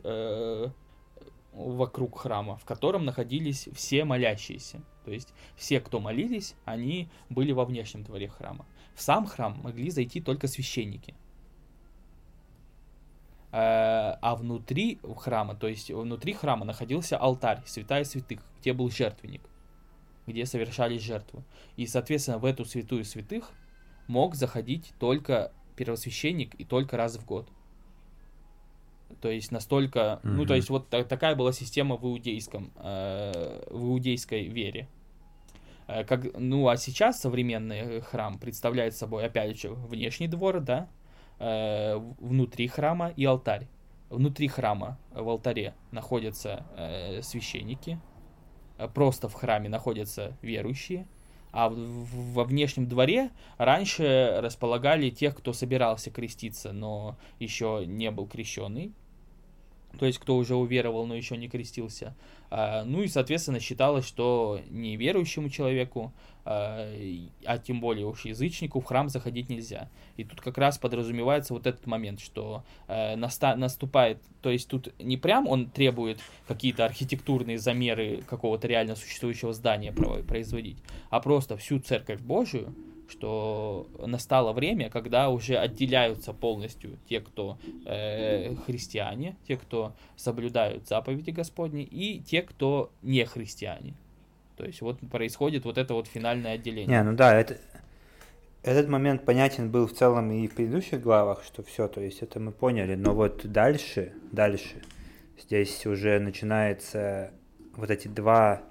вокруг 1.60 2.20
храма, 2.20 2.58
в 2.58 2.66
котором 2.66 3.06
находились 3.06 3.68
все 3.74 4.06
молящиеся. 4.06 4.82
То 5.04 5.12
есть 5.12 5.34
все, 5.56 5.80
кто 5.80 6.00
молились, 6.00 6.56
они 6.66 7.10
были 7.30 7.52
во 7.52 7.66
внешнем 7.66 8.04
дворе 8.04 8.30
храма. 8.30 8.66
В 8.96 9.02
сам 9.02 9.26
храм 9.26 9.60
могли 9.62 9.90
зайти 9.92 10.22
только 10.22 10.48
священники. 10.48 11.16
Э, 13.52 14.16
а 14.22 14.36
внутри 14.36 15.00
храма, 15.18 15.56
то 15.56 15.68
есть 15.68 15.92
внутри 15.92 16.34
храма 16.34 16.66
находился 16.66 17.18
алтарь, 17.18 17.62
святая 17.66 18.04
святых, 18.04 18.40
где 18.60 18.74
был 18.74 18.90
жертвенник, 18.90 19.42
где 20.28 20.46
совершались 20.46 21.02
жертвы. 21.02 21.44
И, 21.76 21.88
соответственно, 21.88 22.38
в 22.38 22.46
эту 22.46 22.64
святую 22.64 23.04
святых 23.04 23.52
мог 24.08 24.36
заходить 24.36 24.94
только 25.00 25.52
первосвященник 25.76 26.56
и 26.56 26.64
только 26.64 26.96
раз 26.96 27.18
в 27.18 27.26
год. 27.26 27.50
То 29.22 29.30
есть 29.30 29.52
настолько, 29.52 30.00
mm-hmm. 30.00 30.30
ну 30.30 30.46
то 30.46 30.56
есть 30.56 30.70
вот 30.70 30.90
та- 30.90 31.04
такая 31.04 31.36
была 31.36 31.52
система 31.52 31.98
в 31.98 32.06
иудейском, 32.06 32.72
э, 32.78 33.66
в 33.70 33.84
иудейской 33.86 34.48
вере. 34.48 34.88
Э, 35.88 36.04
как, 36.04 36.38
ну 36.38 36.68
а 36.68 36.78
сейчас 36.78 37.20
современный 37.20 38.02
храм 38.02 38.40
представляет 38.40 38.96
собой 38.96 39.26
опять 39.26 39.60
же 39.60 39.72
внешний 39.72 40.28
двор, 40.28 40.62
да, 40.62 40.88
э, 41.40 41.98
внутри 42.20 42.68
храма 42.68 43.10
и 43.10 43.26
алтарь. 43.26 43.68
Внутри 44.10 44.48
храма 44.48 44.98
в 45.12 45.28
алтаре 45.30 45.76
находятся 45.92 46.66
э, 46.76 47.22
священники, 47.22 48.00
э, 48.78 48.88
просто 48.88 49.28
в 49.28 49.34
храме 49.34 49.70
находятся 49.70 50.38
верующие, 50.42 51.08
а 51.52 51.70
во 51.70 52.44
внешнем 52.44 52.88
дворе 52.88 53.32
раньше 53.58 54.38
располагали 54.42 55.10
тех, 55.10 55.36
кто 55.36 55.54
собирался 55.54 56.12
креститься, 56.12 56.72
но 56.72 57.18
еще 57.40 57.84
не 57.86 58.12
был 58.12 58.28
крещенный 58.28 58.94
то 59.98 60.06
есть 60.06 60.20
кто 60.20 60.38
уже 60.38 60.56
уверовал, 60.56 61.06
но 61.06 61.16
еще 61.16 61.38
не 61.38 61.48
крестился. 61.48 62.16
А, 62.52 62.84
ну 62.84 63.02
и, 63.02 63.08
соответственно, 63.08 63.60
считалось, 63.60 64.06
что 64.06 64.60
неверующему 64.70 65.50
человеку, 65.50 66.14
а, 66.46 66.92
а 67.46 67.58
тем 67.58 67.80
более 67.80 68.06
уж 68.06 68.26
язычнику, 68.26 68.80
в 68.80 68.86
храм 68.86 69.10
заходить 69.10 69.50
нельзя. 69.50 69.90
И 70.18 70.24
тут 70.24 70.42
как 70.42 70.58
раз 70.58 70.78
подразумевается 70.78 71.54
вот 71.54 71.68
этот 71.68 71.86
момент, 71.86 72.20
что 72.20 72.64
а, 72.88 73.16
наступает, 73.16 74.22
то 74.42 74.50
есть 74.50 74.68
тут 74.70 74.94
не 75.00 75.18
прям 75.18 75.48
он 75.48 75.70
требует 75.70 76.20
какие-то 76.48 76.86
архитектурные 76.86 77.58
замеры 77.58 78.24
какого-то 78.28 78.68
реально 78.68 78.96
существующего 78.96 79.54
здания 79.54 79.92
производить, 79.92 80.78
а 81.10 81.20
просто 81.20 81.58
всю 81.58 81.80
церковь 81.80 82.20
Божию 82.22 82.74
что 83.10 83.88
настало 84.00 84.54
время, 84.54 84.90
когда 84.90 85.30
уже 85.30 85.58
отделяются 85.58 86.32
полностью 86.34 86.98
те, 87.08 87.20
кто 87.20 87.58
э, 87.86 88.56
христиане, 88.66 89.36
те, 89.48 89.58
кто 89.58 89.94
соблюдают 90.16 90.88
заповеди 90.88 91.32
Господни, 91.32 91.84
и 91.84 92.20
те, 92.20 92.42
кто 92.42 92.92
не 93.02 93.26
христиане. 93.26 93.96
То 94.56 94.66
есть 94.66 94.82
вот 94.82 95.00
происходит 95.12 95.66
вот 95.66 95.78
это 95.78 95.94
вот 95.94 96.08
финальное 96.08 96.54
отделение. 96.54 96.98
Не, 96.98 97.04
ну 97.04 97.16
да, 97.16 97.34
это, 97.34 97.58
этот 98.62 98.90
момент 98.90 99.26
понятен 99.26 99.72
был 99.72 99.88
в 99.88 99.94
целом 99.94 100.32
и 100.32 100.48
в 100.48 100.56
предыдущих 100.56 101.02
главах, 101.02 101.44
что 101.44 101.64
все, 101.64 101.88
то 101.88 102.02
есть 102.02 102.22
это 102.22 102.40
мы 102.40 102.52
поняли, 102.52 102.96
но 102.96 103.14
вот 103.14 103.46
дальше, 103.46 104.14
дальше, 104.32 104.82
здесь 105.40 105.86
уже 105.86 106.20
начинается 106.20 107.32
вот 107.76 107.90
эти 107.90 108.08
два 108.08 108.62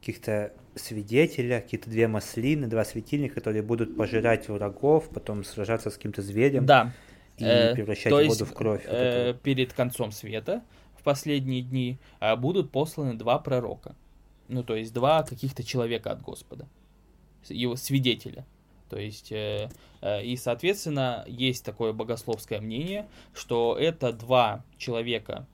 каких-то 0.00 0.52
свидетеля, 0.74 1.60
какие-то 1.60 1.90
две 1.90 2.08
маслины, 2.08 2.66
два 2.66 2.84
светильника, 2.84 3.36
которые 3.36 3.62
будут 3.62 3.96
пожирать 3.96 4.48
врагов, 4.48 5.08
потом 5.10 5.44
сражаться 5.44 5.90
с 5.90 5.94
каким-то 5.94 6.22
зверем 6.22 6.66
да. 6.66 6.92
и 7.38 7.44
э, 7.44 7.74
превращать 7.74 8.12
воду 8.12 8.24
есть, 8.24 8.40
в 8.40 8.52
кровь. 8.52 8.82
Э, 8.86 9.32
вот 9.32 9.42
перед 9.42 9.72
концом 9.72 10.12
света 10.12 10.62
в 10.98 11.02
последние 11.02 11.62
дни 11.62 11.98
э, 12.20 12.36
будут 12.36 12.70
посланы 12.70 13.14
два 13.14 13.38
пророка. 13.38 13.94
Ну, 14.48 14.62
то 14.62 14.76
есть 14.76 14.92
два 14.92 15.22
каких-то 15.22 15.62
человека 15.64 16.10
от 16.10 16.22
Господа, 16.22 16.68
его 17.48 17.76
свидетеля. 17.76 18.46
То 18.92 18.98
есть, 18.98 19.32
э, 19.32 19.70
э, 20.02 20.22
и, 20.22 20.36
соответственно, 20.36 21.24
есть 21.26 21.64
такое 21.64 21.94
богословское 21.94 22.60
мнение, 22.60 23.08
что 23.32 23.76
это 23.80 24.12
два 24.12 24.64
человека, 24.76 25.46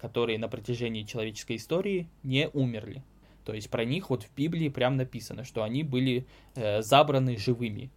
которые 0.00 0.38
на 0.38 0.48
протяжении 0.48 1.02
человеческой 1.02 1.56
истории 1.56 2.08
не 2.22 2.48
умерли. 2.48 3.02
То 3.46 3.54
есть 3.54 3.70
про 3.70 3.84
них 3.84 4.10
вот 4.10 4.24
в 4.24 4.34
Библии 4.34 4.68
прям 4.68 4.96
написано, 4.96 5.44
что 5.44 5.62
они 5.62 5.84
были 5.84 6.26
э, 6.56 6.82
забраны 6.82 7.38
живыми. 7.38 7.90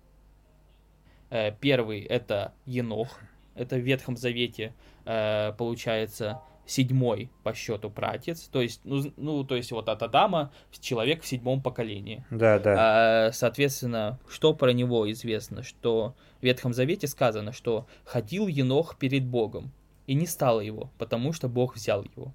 Э, 1.32 1.52
первый 1.60 2.02
это 2.02 2.54
Енох, 2.68 3.20
это 3.56 3.78
в 3.78 3.80
Ветхом 3.80 4.16
Завете, 4.16 4.76
э, 5.06 5.52
получается, 5.58 6.40
седьмой 6.68 7.32
по 7.42 7.56
счету 7.56 7.90
пратец, 7.90 8.42
то 8.42 8.62
есть, 8.62 8.82
ну, 8.84 9.12
ну, 9.18 9.44
то 9.44 9.56
есть 9.56 9.72
вот 9.72 9.90
от 9.90 10.04
Адама 10.04 10.52
человек 10.80 11.24
в 11.24 11.28
седьмом 11.28 11.64
поколении. 11.64 12.24
Да, 12.30 12.60
да. 12.60 12.76
А, 12.78 13.32
соответственно, 13.32 14.20
что 14.30 14.54
про 14.54 14.72
него 14.72 15.12
известно, 15.12 15.64
что 15.64 16.16
в 16.42 16.44
Ветхом 16.44 16.76
Завете 16.76 17.08
сказано, 17.08 17.54
что 17.54 17.88
ходил 18.06 18.46
Енох 18.46 19.00
перед 19.00 19.26
Богом, 19.26 19.72
и 20.06 20.14
не 20.14 20.28
стало 20.28 20.60
его, 20.60 20.92
потому 21.00 21.34
что 21.34 21.50
Бог 21.50 21.76
взял 21.76 22.04
его. 22.04 22.34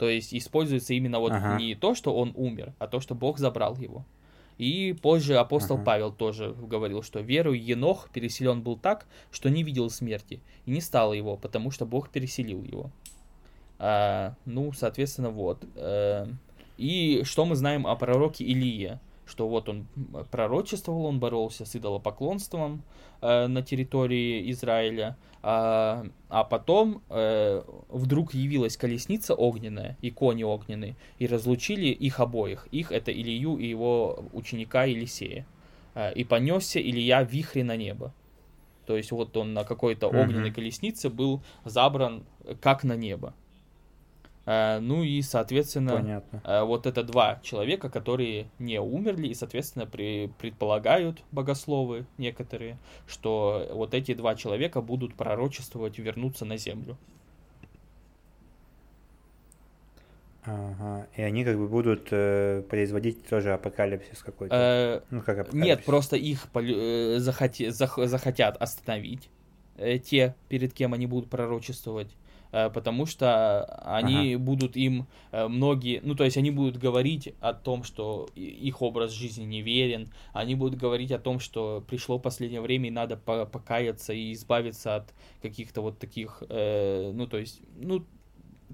То 0.00 0.08
есть 0.08 0.32
используется 0.32 0.94
именно 0.94 1.18
вот 1.18 1.30
ага. 1.32 1.58
не 1.58 1.74
то, 1.74 1.94
что 1.94 2.16
он 2.16 2.32
умер, 2.34 2.72
а 2.78 2.86
то, 2.86 3.00
что 3.00 3.14
Бог 3.14 3.36
забрал 3.36 3.76
его. 3.76 4.06
И 4.56 4.94
позже 4.94 5.36
апостол 5.36 5.76
ага. 5.76 5.84
Павел 5.84 6.10
тоже 6.10 6.54
говорил, 6.58 7.02
что 7.02 7.20
верою 7.20 7.62
Енох 7.62 8.08
переселен 8.08 8.62
был 8.62 8.78
так, 8.78 9.06
что 9.30 9.50
не 9.50 9.62
видел 9.62 9.90
смерти, 9.90 10.40
и 10.64 10.70
не 10.70 10.80
стало 10.80 11.12
его, 11.12 11.36
потому 11.36 11.70
что 11.70 11.84
Бог 11.84 12.08
переселил 12.08 12.64
его. 12.64 12.90
А, 13.78 14.36
ну, 14.46 14.72
соответственно, 14.72 15.28
вот. 15.28 15.62
А, 15.76 16.26
и 16.78 17.20
что 17.24 17.44
мы 17.44 17.54
знаем 17.54 17.86
о 17.86 17.94
пророке 17.94 18.42
Илие? 18.42 19.00
Что 19.30 19.46
вот 19.46 19.68
он 19.68 19.86
пророчествовал, 20.32 21.04
он 21.04 21.20
боролся 21.20 21.64
с 21.64 21.76
идолопоклонством 21.76 22.82
э, 23.20 23.46
на 23.46 23.62
территории 23.62 24.50
Израиля, 24.50 25.16
а, 25.40 26.04
а 26.28 26.42
потом 26.42 27.00
э, 27.08 27.62
вдруг 27.88 28.34
явилась 28.34 28.76
колесница 28.76 29.34
огненная 29.34 29.96
и 30.02 30.10
кони 30.10 30.42
огненные, 30.42 30.96
и 31.20 31.28
разлучили 31.28 31.86
их 31.86 32.18
обоих. 32.18 32.66
Их 32.72 32.90
это 32.90 33.12
Илью 33.12 33.56
и 33.56 33.68
его 33.68 34.24
ученика 34.32 34.82
Елисея. 34.82 35.46
Э, 35.94 36.12
и 36.12 36.24
понесся 36.24 36.80
Илья 36.80 37.24
в 37.24 37.30
вихре 37.30 37.62
на 37.62 37.76
небо. 37.76 38.12
То 38.84 38.96
есть 38.96 39.12
вот 39.12 39.36
он 39.36 39.54
на 39.54 39.62
какой-то 39.62 40.08
огненной 40.08 40.50
колеснице 40.50 41.08
был 41.08 41.40
забран 41.64 42.24
как 42.60 42.82
на 42.82 42.96
небо. 42.96 43.32
Э, 44.50 44.80
ну 44.80 45.04
и, 45.04 45.22
соответственно, 45.22 45.96
Понятно. 45.96 46.42
Э, 46.44 46.64
вот 46.64 46.86
это 46.86 47.04
два 47.04 47.38
человека, 47.42 47.88
которые 47.88 48.48
не 48.58 48.80
умерли, 48.80 49.28
и, 49.28 49.34
соответственно, 49.34 49.86
при, 49.86 50.32
предполагают 50.38 51.22
богословы 51.30 52.04
некоторые, 52.18 52.76
что 53.06 53.68
вот 53.72 53.94
эти 53.94 54.12
два 54.12 54.34
человека 54.34 54.80
будут 54.80 55.14
пророчествовать 55.14 55.98
вернуться 55.98 56.44
на 56.44 56.56
землю. 56.56 56.96
Ага. 60.42 61.06
И 61.14 61.22
они 61.22 61.44
как 61.44 61.56
бы 61.56 61.68
будут 61.68 62.08
э, 62.10 62.64
производить 62.68 63.24
тоже 63.28 63.52
апокалипсис 63.52 64.18
какой-то. 64.20 64.56
Э, 64.56 65.00
ну, 65.14 65.20
как 65.20 65.38
апокалипсис. 65.38 65.64
Нет, 65.64 65.84
просто 65.84 66.16
их 66.16 66.48
э, 66.54 67.18
захоти, 67.18 67.68
зах, 67.68 67.98
захотят 67.98 68.56
остановить, 68.56 69.28
э, 69.76 69.98
те, 69.98 70.34
перед 70.48 70.72
кем 70.72 70.92
они 70.92 71.06
будут 71.06 71.30
пророчествовать. 71.30 72.08
Э, 72.52 72.70
потому 72.70 73.06
что 73.06 73.64
они 73.84 74.34
ага. 74.34 74.42
будут 74.42 74.76
им 74.76 75.06
э, 75.32 75.46
многие, 75.48 76.00
ну 76.02 76.14
то 76.14 76.24
есть 76.24 76.36
они 76.36 76.50
будут 76.50 76.78
говорить 76.78 77.34
о 77.40 77.52
том, 77.52 77.84
что 77.84 78.28
их 78.34 78.82
образ 78.82 79.12
жизни 79.12 79.44
неверен, 79.44 80.12
они 80.32 80.54
будут 80.54 80.78
говорить 80.78 81.12
о 81.12 81.18
том, 81.18 81.38
что 81.38 81.84
пришло 81.86 82.18
последнее 82.18 82.60
время 82.60 82.88
и 82.88 82.90
надо 82.90 83.16
покаяться 83.16 84.12
и 84.12 84.32
избавиться 84.32 84.96
от 84.96 85.14
каких-то 85.42 85.80
вот 85.80 85.98
таких, 85.98 86.42
э, 86.48 87.12
ну 87.14 87.26
то 87.26 87.38
есть, 87.38 87.60
ну 87.76 88.04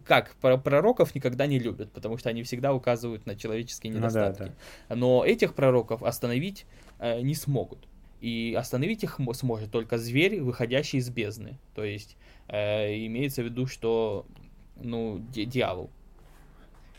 как, 0.04 0.36
пророков 0.36 1.14
никогда 1.14 1.46
не 1.46 1.58
любят, 1.58 1.90
потому 1.92 2.16
что 2.16 2.28
они 2.28 2.42
всегда 2.42 2.72
указывают 2.72 3.26
на 3.26 3.34
человеческие 3.34 3.92
недостатки. 3.92 4.42
Ну, 4.42 4.48
да, 4.48 4.54
да. 4.88 4.94
Но 4.94 5.24
этих 5.24 5.54
пророков 5.54 6.02
остановить 6.02 6.66
э, 6.98 7.20
не 7.22 7.34
смогут. 7.34 7.86
И 8.20 8.56
остановить 8.58 9.04
их 9.04 9.20
сможет 9.34 9.70
только 9.70 9.98
зверь, 9.98 10.40
выходящий 10.40 10.98
из 10.98 11.10
бездны. 11.10 11.58
То 11.74 11.84
есть 11.84 12.16
э, 12.48 13.06
имеется 13.06 13.42
в 13.42 13.44
виду, 13.44 13.66
что 13.66 14.26
ну, 14.80 15.20
дьявол. 15.32 15.90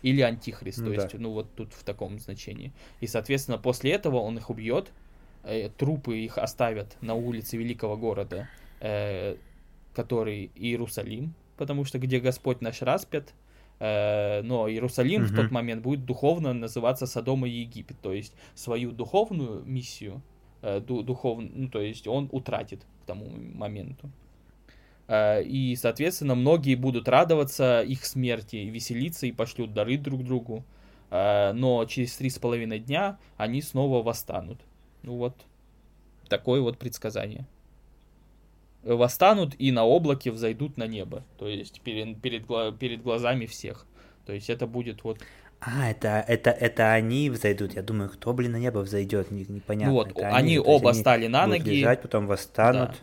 Или 0.04 0.22
антихрист, 0.22 0.80
ну, 0.80 0.86
то 0.86 0.96
да. 0.96 1.04
есть, 1.04 1.14
ну 1.16 1.32
вот 1.32 1.54
тут 1.56 1.74
в 1.74 1.84
таком 1.84 2.20
значении. 2.20 2.72
И, 3.02 3.08
соответственно, 3.08 3.58
после 3.58 3.92
этого 3.92 4.18
он 4.18 4.38
их 4.38 4.50
убьет, 4.50 4.92
э, 5.44 5.70
трупы 5.70 6.18
их 6.20 6.38
оставят 6.38 6.98
на 7.02 7.16
улице 7.16 7.58
великого 7.58 7.98
города, 7.98 8.48
э, 8.80 9.38
который 9.94 10.52
Иерусалим, 10.56 11.34
потому 11.58 11.84
что 11.84 11.98
где 11.98 12.20
Господь 12.20 12.62
наш 12.62 12.84
распят, 12.84 13.34
э, 13.80 14.42
но 14.44 14.70
Иерусалим 14.70 15.24
угу. 15.24 15.32
в 15.32 15.36
тот 15.36 15.52
момент 15.52 15.82
будет 15.82 16.06
духовно 16.06 16.54
называться 16.54 17.08
Содом 17.08 17.46
и 17.46 17.50
Египет, 17.50 17.98
то 18.02 18.14
есть 18.14 18.34
свою 18.54 18.92
духовную 18.92 19.64
миссию, 19.66 20.22
э, 20.62 20.80
духовную, 20.80 21.52
ну 21.54 21.70
то 21.70 21.82
есть 21.82 22.08
он 22.08 22.30
утратит 22.32 22.86
к 23.04 23.06
тому 23.06 23.30
моменту. 23.30 24.10
Э, 25.08 25.42
и, 25.44 25.76
соответственно, 25.76 26.36
многие 26.36 26.76
будут 26.76 27.08
радоваться 27.08 27.82
их 27.82 28.06
смерти, 28.06 28.58
веселиться 28.58 29.26
и 29.26 29.32
пошлют 29.32 29.74
дары 29.74 29.98
друг 29.98 30.24
другу. 30.24 30.64
Э, 31.10 31.52
но 31.54 31.86
через 31.86 32.16
три 32.18 32.30
с 32.30 32.40
половиной 32.40 32.80
дня 32.80 33.18
они 33.38 33.62
снова 33.62 34.04
восстанут. 34.04 34.60
Ну 35.04 35.18
вот, 35.18 35.36
такое 36.28 36.62
вот 36.62 36.78
предсказание. 36.78 37.48
Восстанут 38.84 39.56
и 39.60 39.72
на 39.72 39.86
облаке 39.86 40.32
взойдут 40.32 40.78
на 40.78 40.88
небо. 40.88 41.24
То 41.38 41.48
есть 41.48 41.82
перед, 41.82 42.22
перед, 42.22 42.48
перед 42.78 43.02
глазами 43.02 43.46
всех. 43.46 43.86
То 44.26 44.34
есть 44.34 44.50
это 44.50 44.68
будет 44.68 45.04
вот... 45.04 45.20
А, 45.60 45.90
это, 45.90 46.24
это, 46.28 46.52
это 46.52 46.94
они 46.94 47.30
взойдут. 47.30 47.74
Я 47.74 47.82
думаю, 47.82 48.10
кто, 48.10 48.34
блин, 48.34 48.52
на 48.52 48.60
небо 48.60 48.80
взойдет, 48.80 49.32
непонятно. 49.32 49.92
Ну 49.92 49.94
вот, 49.94 50.12
это 50.12 50.28
они, 50.28 50.58
они 50.58 50.60
оба 50.60 50.94
стали 50.94 51.28
на 51.28 51.48
ноги. 51.48 51.70
Лежать, 51.70 52.02
потом 52.02 52.28
восстанут. 52.28 52.92
Да 52.92 52.96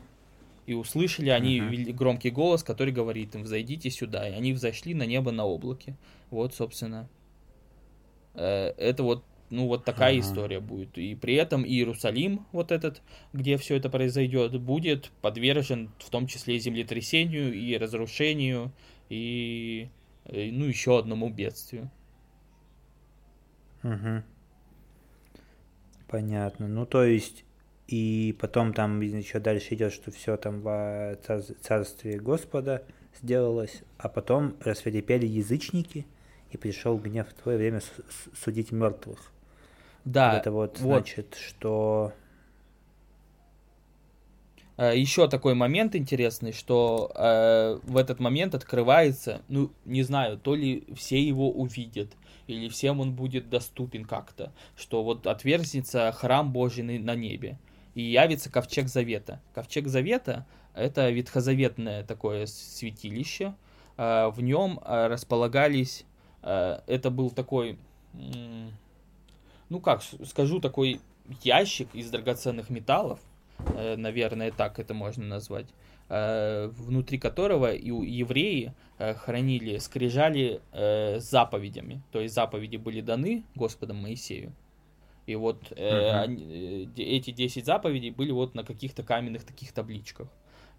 и 0.66 0.74
услышали 0.74 1.28
они 1.28 1.60
uh-huh. 1.60 1.92
громкий 1.92 2.30
голос, 2.30 2.62
который 2.62 2.92
говорит 2.92 3.34
им, 3.34 3.42
взойдите 3.42 3.90
сюда. 3.90 4.28
И 4.28 4.32
они 4.32 4.52
взошли 4.52 4.94
на 4.94 5.04
небо 5.04 5.30
на 5.30 5.44
облаке. 5.44 5.94
Вот, 6.30 6.54
собственно, 6.54 7.08
э, 8.34 8.72
это 8.78 9.02
вот, 9.02 9.24
ну, 9.50 9.66
вот 9.66 9.84
такая 9.84 10.14
uh-huh. 10.14 10.20
история 10.20 10.60
будет. 10.60 10.96
И 10.96 11.14
при 11.14 11.34
этом 11.34 11.66
Иерусалим, 11.66 12.46
вот 12.52 12.72
этот, 12.72 13.02
где 13.32 13.58
все 13.58 13.76
это 13.76 13.90
произойдет, 13.90 14.58
будет 14.58 15.10
подвержен 15.20 15.90
в 15.98 16.08
том 16.08 16.26
числе 16.26 16.58
землетрясению 16.58 17.52
и 17.52 17.76
разрушению, 17.76 18.72
и, 19.10 19.88
и 20.30 20.50
ну, 20.50 20.64
еще 20.64 20.98
одному 20.98 21.28
бедствию. 21.28 21.90
Угу. 23.84 24.22
Понятно. 26.08 26.66
Ну, 26.66 26.86
то 26.86 27.04
есть 27.04 27.44
и 27.86 28.36
потом 28.40 28.72
там 28.72 29.00
еще 29.00 29.38
дальше 29.38 29.74
идет, 29.74 29.92
что 29.92 30.10
все 30.10 30.36
там 30.36 30.60
в 30.62 31.16
царстве 31.60 32.18
Господа 32.18 32.82
сделалось, 33.20 33.82
а 33.98 34.08
потом 34.08 34.56
рассверепели 34.60 35.26
язычники, 35.26 36.06
и 36.50 36.56
пришел 36.56 36.96
гнев 36.98 37.28
в 37.28 37.34
твое 37.34 37.58
время 37.58 37.80
судить 38.34 38.72
мертвых. 38.72 39.18
Да. 40.04 40.38
Это 40.38 40.50
вот, 40.50 40.78
вот. 40.78 40.98
значит, 40.98 41.34
что 41.34 42.12
э, 44.76 44.96
еще 44.96 45.28
такой 45.28 45.54
момент 45.54 45.96
интересный, 45.96 46.52
что 46.52 47.10
э, 47.14 47.80
в 47.82 47.96
этот 47.96 48.20
момент 48.20 48.54
открывается, 48.54 49.42
ну, 49.48 49.72
не 49.84 50.02
знаю, 50.02 50.38
то 50.38 50.54
ли 50.54 50.84
все 50.94 51.20
его 51.20 51.50
увидят, 51.50 52.10
или 52.46 52.68
всем 52.68 53.00
он 53.00 53.14
будет 53.14 53.48
доступен 53.48 54.04
как-то, 54.04 54.52
что 54.76 55.02
вот 55.02 55.26
отверзнется 55.26 56.12
храм 56.12 56.52
Божий 56.52 56.82
на 56.82 57.14
небе 57.14 57.58
и 57.94 58.02
явится 58.02 58.50
ковчег 58.50 58.88
завета. 58.88 59.40
Ковчег 59.54 59.88
завета— 59.88 60.46
это 60.74 61.10
ветхозаветное 61.10 62.04
такое 62.04 62.46
святилище, 62.46 63.54
а, 63.96 64.30
в 64.30 64.40
нем 64.42 64.80
а, 64.82 65.08
располагались, 65.08 66.04
а, 66.42 66.82
это 66.86 67.10
был 67.10 67.30
такой, 67.30 67.78
ну 69.68 69.80
как 69.80 70.02
скажу, 70.24 70.60
такой 70.60 71.00
ящик 71.42 71.88
из 71.94 72.10
драгоценных 72.10 72.70
металлов, 72.70 73.20
э, 73.58 73.96
наверное, 73.96 74.50
так 74.50 74.78
это 74.78 74.94
можно 74.94 75.24
назвать, 75.24 75.66
внутри 76.08 77.18
которого 77.18 77.66
евреи 77.66 78.74
э, 78.98 79.14
хранили, 79.14 79.78
скрижали 79.78 80.60
э, 80.72 81.18
заповедями. 81.18 82.02
То 82.12 82.20
есть 82.20 82.34
заповеди 82.34 82.76
были 82.76 83.00
даны 83.00 83.44
Господом 83.54 83.96
Моисею. 83.96 84.52
И 85.26 85.34
вот 85.36 85.72
э, 85.72 85.74
uh-huh. 85.76 86.20
они, 86.20 86.90
э, 86.96 87.02
эти 87.02 87.30
10 87.30 87.64
заповедей 87.64 88.10
были 88.10 88.30
вот 88.30 88.54
на 88.54 88.64
каких-то 88.64 89.02
каменных 89.02 89.44
таких 89.44 89.72
табличках. 89.72 90.28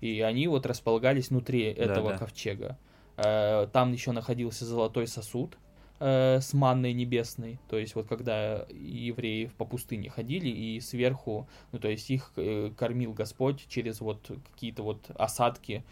И 0.01 0.21
они 0.21 0.47
вот 0.47 0.65
располагались 0.65 1.29
внутри 1.29 1.63
этого 1.63 2.09
да, 2.09 2.13
да. 2.13 2.17
ковчега. 2.17 2.77
Э, 3.17 3.67
там 3.71 3.91
еще 3.91 4.11
находился 4.11 4.65
золотой 4.65 5.07
сосуд 5.07 5.57
э, 5.99 6.39
с 6.41 6.53
манной 6.53 6.93
небесной. 6.93 7.59
То 7.69 7.77
есть 7.77 7.95
вот 7.95 8.07
когда 8.07 8.65
евреи 8.69 9.51
по 9.57 9.65
пустыне 9.65 10.09
ходили 10.09 10.49
и 10.49 10.79
сверху, 10.79 11.47
ну 11.71 11.79
то 11.79 11.87
есть 11.87 12.09
их 12.09 12.31
э, 12.35 12.71
кормил 12.77 13.13
Господь 13.13 13.65
через 13.67 14.01
вот 14.01 14.31
какие-то 14.51 14.83
вот 14.83 15.09
осадки, 15.15 15.83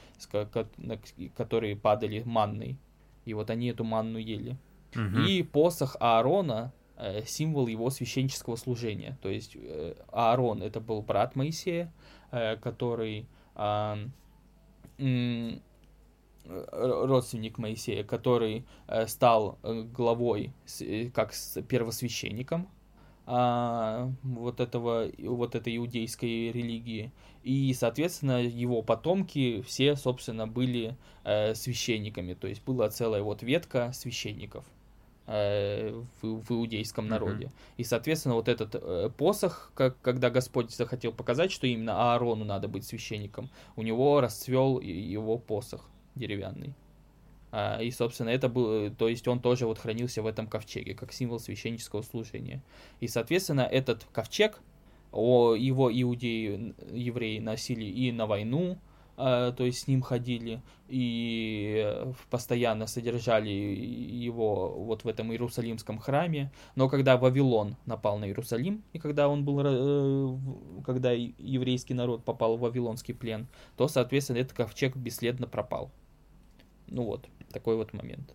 которые 1.35 1.75
падали 1.75 2.23
манной. 2.25 2.77
И 3.25 3.33
вот 3.33 3.49
они 3.49 3.67
эту 3.67 3.83
манну 3.83 4.17
ели. 4.17 4.57
Угу. 4.95 5.21
И 5.27 5.43
посох 5.43 5.95
Аарона 5.99 6.73
Э, 6.95 7.23
символ 7.25 7.67
его 7.67 7.89
священнического 7.89 8.55
служения. 8.55 9.17
То 9.21 9.29
есть 9.29 9.57
э, 9.59 9.95
Аарон 10.11 10.61
это 10.61 10.79
был 10.79 11.01
брат 11.01 11.35
Моисея, 11.35 11.91
э, 12.31 12.55
который 12.57 13.27
родственник 16.45 17.57
Моисея, 17.57 18.03
который 18.03 18.65
стал 19.07 19.59
главой, 19.63 20.51
как 21.13 21.33
с 21.33 21.61
первосвященником 21.61 22.67
а, 23.25 24.11
вот 24.23 24.59
этого 24.59 25.09
вот 25.19 25.55
этой 25.55 25.77
иудейской 25.77 26.51
религии. 26.51 27.11
И 27.43 27.73
соответственно 27.73 28.41
его 28.43 28.81
потомки 28.81 29.61
все 29.61 29.95
собственно 29.95 30.47
были 30.47 30.97
э, 31.23 31.55
священниками. 31.55 32.33
То 32.33 32.47
есть 32.47 32.63
была 32.63 32.89
целая 32.89 33.21
вот 33.21 33.41
ветка 33.41 33.91
священников 33.93 34.65
э, 35.27 35.91
в, 36.21 36.41
в 36.41 36.51
иудейском 36.51 37.07
народе. 37.07 37.45
Mm-hmm. 37.45 37.73
и 37.77 37.83
соответственно 37.83 38.35
вот 38.35 38.47
этот 38.49 38.75
э, 38.75 39.09
посох 39.17 39.71
как 39.75 39.99
когда 40.01 40.29
Господь 40.29 40.71
захотел 40.71 41.13
показать 41.13 41.51
что 41.51 41.65
именно 41.65 42.13
Аарону 42.13 42.43
надо 42.43 42.67
быть 42.67 42.85
священником 42.85 43.49
у 43.77 43.83
него 43.83 44.19
расцвел 44.19 44.79
его 44.81 45.37
посох 45.37 45.89
деревянный 46.15 46.73
а, 47.55 47.77
и, 47.79 47.91
собственно, 47.91 48.29
это 48.29 48.49
был, 48.49 48.89
то 48.95 49.07
есть 49.07 49.27
он 49.27 49.39
тоже 49.39 49.67
вот 49.67 49.77
хранился 49.77 50.23
в 50.23 50.25
этом 50.25 50.47
ковчеге, 50.47 50.95
как 50.95 51.13
символ 51.13 51.39
священнического 51.39 52.01
служения. 52.01 52.63
И, 52.99 53.07
соответственно, 53.07 53.61
этот 53.61 54.05
ковчег, 54.11 54.59
о, 55.11 55.53
его 55.53 55.91
иудеи, 55.93 56.73
евреи 56.91 57.37
носили 57.37 57.85
и 57.85 58.11
на 58.11 58.25
войну, 58.25 58.79
а, 59.17 59.51
то 59.51 59.65
есть 59.65 59.81
с 59.81 59.87
ним 59.87 60.01
ходили, 60.01 60.63
и 60.87 62.11
постоянно 62.31 62.87
содержали 62.87 63.51
его 63.51 64.71
вот 64.71 65.03
в 65.03 65.07
этом 65.07 65.31
Иерусалимском 65.31 65.99
храме. 65.99 66.51
Но 66.75 66.89
когда 66.89 67.17
Вавилон 67.17 67.75
напал 67.85 68.17
на 68.17 68.25
Иерусалим, 68.25 68.83
и 68.93 68.97
когда 68.97 69.27
он 69.27 69.45
был, 69.45 69.59
э, 69.63 70.37
когда 70.83 71.11
еврейский 71.11 71.93
народ 71.93 72.25
попал 72.25 72.57
в 72.57 72.61
вавилонский 72.61 73.13
плен, 73.13 73.47
то, 73.77 73.87
соответственно, 73.87 74.37
этот 74.37 74.53
ковчег 74.53 74.95
бесследно 74.95 75.45
пропал. 75.45 75.91
Ну 76.87 77.03
вот 77.03 77.27
такой 77.51 77.75
вот 77.75 77.93
момент. 77.93 78.33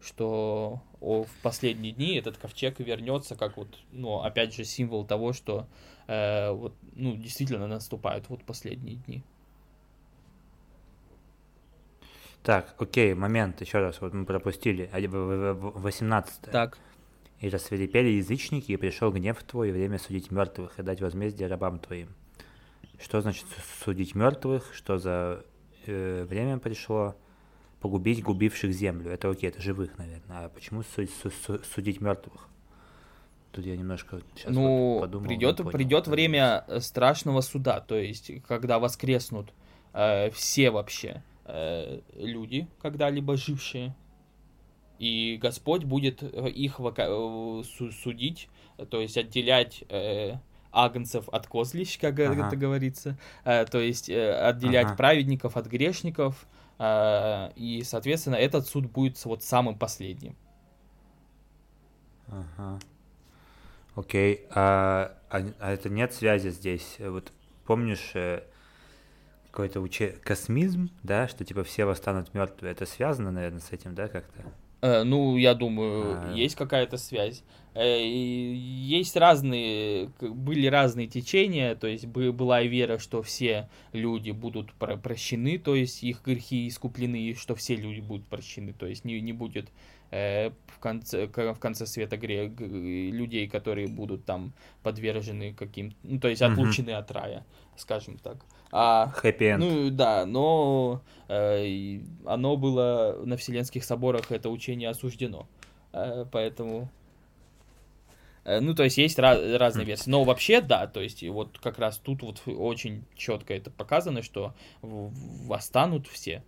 Что 0.00 0.82
о, 1.00 1.24
в 1.24 1.30
последние 1.42 1.92
дни 1.92 2.16
этот 2.16 2.36
ковчег 2.36 2.80
вернется, 2.80 3.36
как 3.36 3.56
вот, 3.56 3.68
ну, 3.92 4.20
опять 4.20 4.54
же, 4.54 4.64
символ 4.64 5.04
того, 5.04 5.32
что 5.32 5.68
э, 6.08 6.50
вот, 6.50 6.74
ну, 6.94 7.16
действительно 7.16 7.68
наступают 7.68 8.28
вот 8.28 8.42
последние 8.44 8.96
дни. 8.96 9.22
Так, 12.42 12.74
окей, 12.78 13.14
момент, 13.14 13.60
еще 13.60 13.78
раз, 13.78 14.00
вот 14.00 14.12
мы 14.12 14.24
пропустили, 14.24 14.90
18 14.92 16.40
Так. 16.50 16.78
«И 17.38 17.48
рассверепели 17.48 18.08
язычники, 18.08 18.72
и 18.72 18.76
пришел 18.76 19.12
гнев 19.12 19.42
твой, 19.42 19.68
и 19.68 19.72
время 19.72 19.98
судить 19.98 20.30
мертвых, 20.30 20.78
и 20.78 20.82
дать 20.82 21.00
возмездие 21.00 21.48
рабам 21.48 21.78
твоим». 21.78 22.08
Что 23.00 23.20
значит 23.20 23.46
судить 23.84 24.14
мертвых? 24.14 24.72
Что 24.74 24.98
за 24.98 25.44
э, 25.86 26.24
время 26.24 26.58
пришло? 26.58 27.16
Погубить 27.82 28.22
губивших 28.22 28.72
землю. 28.72 29.10
Это 29.10 29.28
окей, 29.28 29.50
это 29.50 29.60
живых, 29.60 29.98
наверное. 29.98 30.46
А 30.46 30.48
почему 30.48 30.82
судить 31.74 32.00
мертвых? 32.00 32.48
Тут 33.50 33.66
я 33.66 33.76
немножко 33.76 34.22
сейчас 34.34 34.54
ну, 34.54 34.94
вот 34.94 35.00
подумал. 35.02 35.26
Придет, 35.26 35.56
понял, 35.58 35.70
придет 35.70 36.06
время 36.06 36.64
э, 36.68 36.80
страшного 36.80 37.42
суда, 37.42 37.80
то 37.80 37.96
есть, 37.96 38.30
когда 38.48 38.78
воскреснут 38.78 39.52
э, 39.92 40.30
все 40.30 40.70
вообще 40.70 41.22
э, 41.44 42.00
люди, 42.14 42.66
когда-либо 42.80 43.36
жившие, 43.36 43.94
и 44.98 45.38
Господь 45.42 45.84
будет 45.84 46.22
э, 46.22 46.48
их 46.48 46.80
э, 46.80 47.62
судить, 47.64 48.48
то 48.88 49.00
есть 49.02 49.18
отделять 49.18 49.84
э, 49.90 50.36
агнцев 50.70 51.28
от 51.28 51.46
козлищ, 51.46 51.98
как 51.98 52.18
ага. 52.20 52.46
это 52.46 52.56
говорится, 52.56 53.18
э, 53.44 53.66
то 53.66 53.80
есть 53.80 54.08
э, 54.08 54.32
отделять 54.32 54.86
ага. 54.86 54.96
праведников 54.96 55.58
от 55.58 55.66
грешников, 55.66 56.46
и, 57.56 57.82
соответственно, 57.84 58.36
этот 58.36 58.66
суд 58.66 58.90
будет 58.90 59.22
вот 59.24 59.42
самым 59.42 59.78
последним. 59.78 60.36
Ага. 62.28 62.78
Окей. 63.94 64.46
А, 64.50 65.18
а, 65.30 65.42
а 65.60 65.72
это 65.72 65.90
нет 65.90 66.12
связи 66.12 66.48
здесь? 66.48 66.96
Вот 66.98 67.32
помнишь 67.66 68.12
э, 68.14 68.42
какой-то 69.50 69.80
уче... 69.80 70.12
космизм, 70.24 70.90
да, 71.02 71.28
что 71.28 71.44
типа 71.44 71.62
все 71.62 71.84
восстанут 71.84 72.32
мертвые? 72.32 72.72
Это 72.72 72.86
связано, 72.86 73.30
наверное, 73.30 73.60
с 73.60 73.70
этим, 73.70 73.94
да, 73.94 74.08
как-то? 74.08 74.42
Э, 74.82 75.04
ну, 75.04 75.36
я 75.36 75.54
думаю, 75.54 76.18
а... 76.20 76.32
есть 76.34 76.56
какая-то 76.56 76.96
связь. 76.96 77.44
Э, 77.74 78.04
есть 78.04 79.16
разные, 79.16 80.10
были 80.20 80.66
разные 80.66 81.06
течения, 81.06 81.76
то 81.76 81.86
есть 81.86 82.06
была 82.06 82.62
вера, 82.62 82.98
что 82.98 83.22
все 83.22 83.70
люди 83.92 84.32
будут 84.32 84.72
прощены, 84.74 85.58
то 85.58 85.76
есть 85.76 86.02
их 86.02 86.22
грехи 86.24 86.66
искуплены, 86.66 87.16
и 87.16 87.34
что 87.34 87.54
все 87.54 87.76
люди 87.76 88.00
будут 88.00 88.26
прощены, 88.26 88.72
то 88.72 88.86
есть 88.86 89.04
не, 89.04 89.20
не 89.20 89.32
будет 89.32 89.68
в 90.12 90.78
конце, 90.78 91.26
в 91.26 91.58
конце 91.58 91.86
света 91.86 92.18
грех, 92.18 92.52
людей, 92.60 93.48
которые 93.48 93.88
будут 93.88 94.26
там 94.26 94.52
подвержены 94.82 95.54
каким 95.54 95.94
ну, 96.02 96.20
то 96.20 96.28
есть 96.28 96.42
отлучены 96.42 96.90
mm-hmm. 96.90 96.98
от 96.98 97.10
рая, 97.10 97.46
скажем 97.76 98.18
так. 98.18 98.36
А, 98.74 99.12
Happy 99.22 99.56
Ну 99.56 99.90
да, 99.90 100.24
но 100.24 101.02
э, 101.28 102.00
оно 102.24 102.56
было 102.56 103.20
на 103.24 103.36
Вселенских 103.36 103.84
соборах, 103.84 104.32
это 104.32 104.48
учение 104.48 104.88
осуждено. 104.88 105.46
Э, 105.92 106.24
поэтому... 106.30 106.90
Э, 108.44 108.60
ну, 108.60 108.74
то 108.74 108.82
есть 108.82 108.96
есть 108.96 109.18
ra- 109.18 109.58
разные 109.58 109.84
версии. 109.84 110.08
Но 110.08 110.24
вообще, 110.24 110.62
да, 110.62 110.86
то 110.86 111.00
есть 111.00 111.22
вот 111.22 111.58
как 111.58 111.78
раз 111.78 111.98
тут 111.98 112.22
вот 112.22 112.42
очень 112.46 113.04
четко 113.14 113.54
это 113.54 113.70
показано, 113.70 114.22
что 114.22 114.54
восстанут 114.80 116.06
все. 116.06 116.42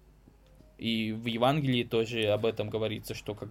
И 0.78 1.12
в 1.12 1.26
Евангелии 1.26 1.84
тоже 1.84 2.26
об 2.26 2.46
этом 2.46 2.68
говорится, 2.68 3.14
что 3.14 3.34
как, 3.34 3.48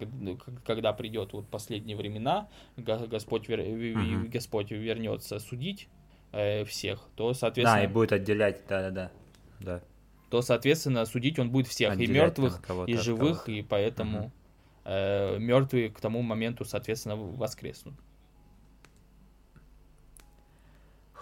когда 0.64 0.92
придет 0.92 1.32
вот 1.32 1.48
последние 1.48 1.96
времена, 1.96 2.48
Господь, 2.76 3.48
вер, 3.48 3.60
uh-huh. 3.60 4.28
Господь 4.28 4.70
вернется 4.70 5.38
судить 5.38 5.88
э, 6.32 6.64
всех, 6.64 7.00
то, 7.16 7.32
соответственно... 7.32 7.80
Да, 7.80 7.84
и 7.84 7.86
будет 7.86 8.12
отделять, 8.12 8.62
да-да-да. 8.68 9.10
Да. 9.60 9.80
То, 10.28 10.42
соответственно, 10.42 11.06
судить 11.06 11.38
он 11.38 11.50
будет 11.50 11.66
всех, 11.66 11.92
отделять 11.92 12.10
и 12.10 12.12
мертвых, 12.12 12.60
и 12.86 12.96
живых, 12.96 13.48
и 13.48 13.62
поэтому 13.62 14.18
угу. 14.18 14.32
э, 14.84 15.38
мертвые 15.38 15.90
к 15.90 16.00
тому 16.00 16.20
моменту, 16.20 16.64
соответственно, 16.64 17.16
воскреснут. 17.16 17.94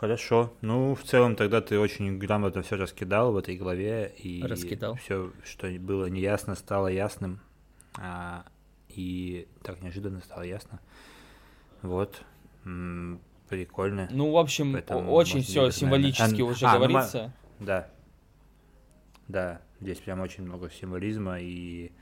Хорошо. 0.03 0.53
Ну, 0.63 0.97
в 0.97 1.05
целом 1.05 1.37
тогда 1.37 1.61
ты 1.61 1.79
очень 1.79 2.19
грамотно 2.19 2.63
все 2.63 2.75
раскидал 2.75 3.31
в 3.31 3.37
этой 3.37 3.57
главе. 3.57 4.13
И 4.19 4.43
раскидал. 4.43 4.97
все, 4.97 5.31
что 5.45 5.69
было 5.79 6.07
неясно, 6.07 6.57
стало 6.57 6.89
ясным. 6.89 7.39
А, 8.01 8.45
и 8.89 9.47
так 9.63 9.81
неожиданно 9.81 10.21
стало 10.21 10.43
ясно. 10.43 10.81
Вот 11.83 12.21
прикольно. 13.49 14.09
Ну, 14.11 14.33
в 14.33 14.39
общем, 14.39 14.73
Поэтому, 14.73 15.13
очень 15.13 15.45
все 15.45 15.71
символически 15.71 16.23
наверное... 16.23 16.51
уже 16.51 16.67
а, 16.67 16.75
говорится. 16.75 17.33
Ну, 17.61 17.67
да. 17.67 17.89
Да, 19.29 19.61
здесь 19.81 19.99
прям 19.99 20.19
очень 20.19 20.43
много 20.43 20.69
символизма, 20.69 21.39
и 21.39 21.93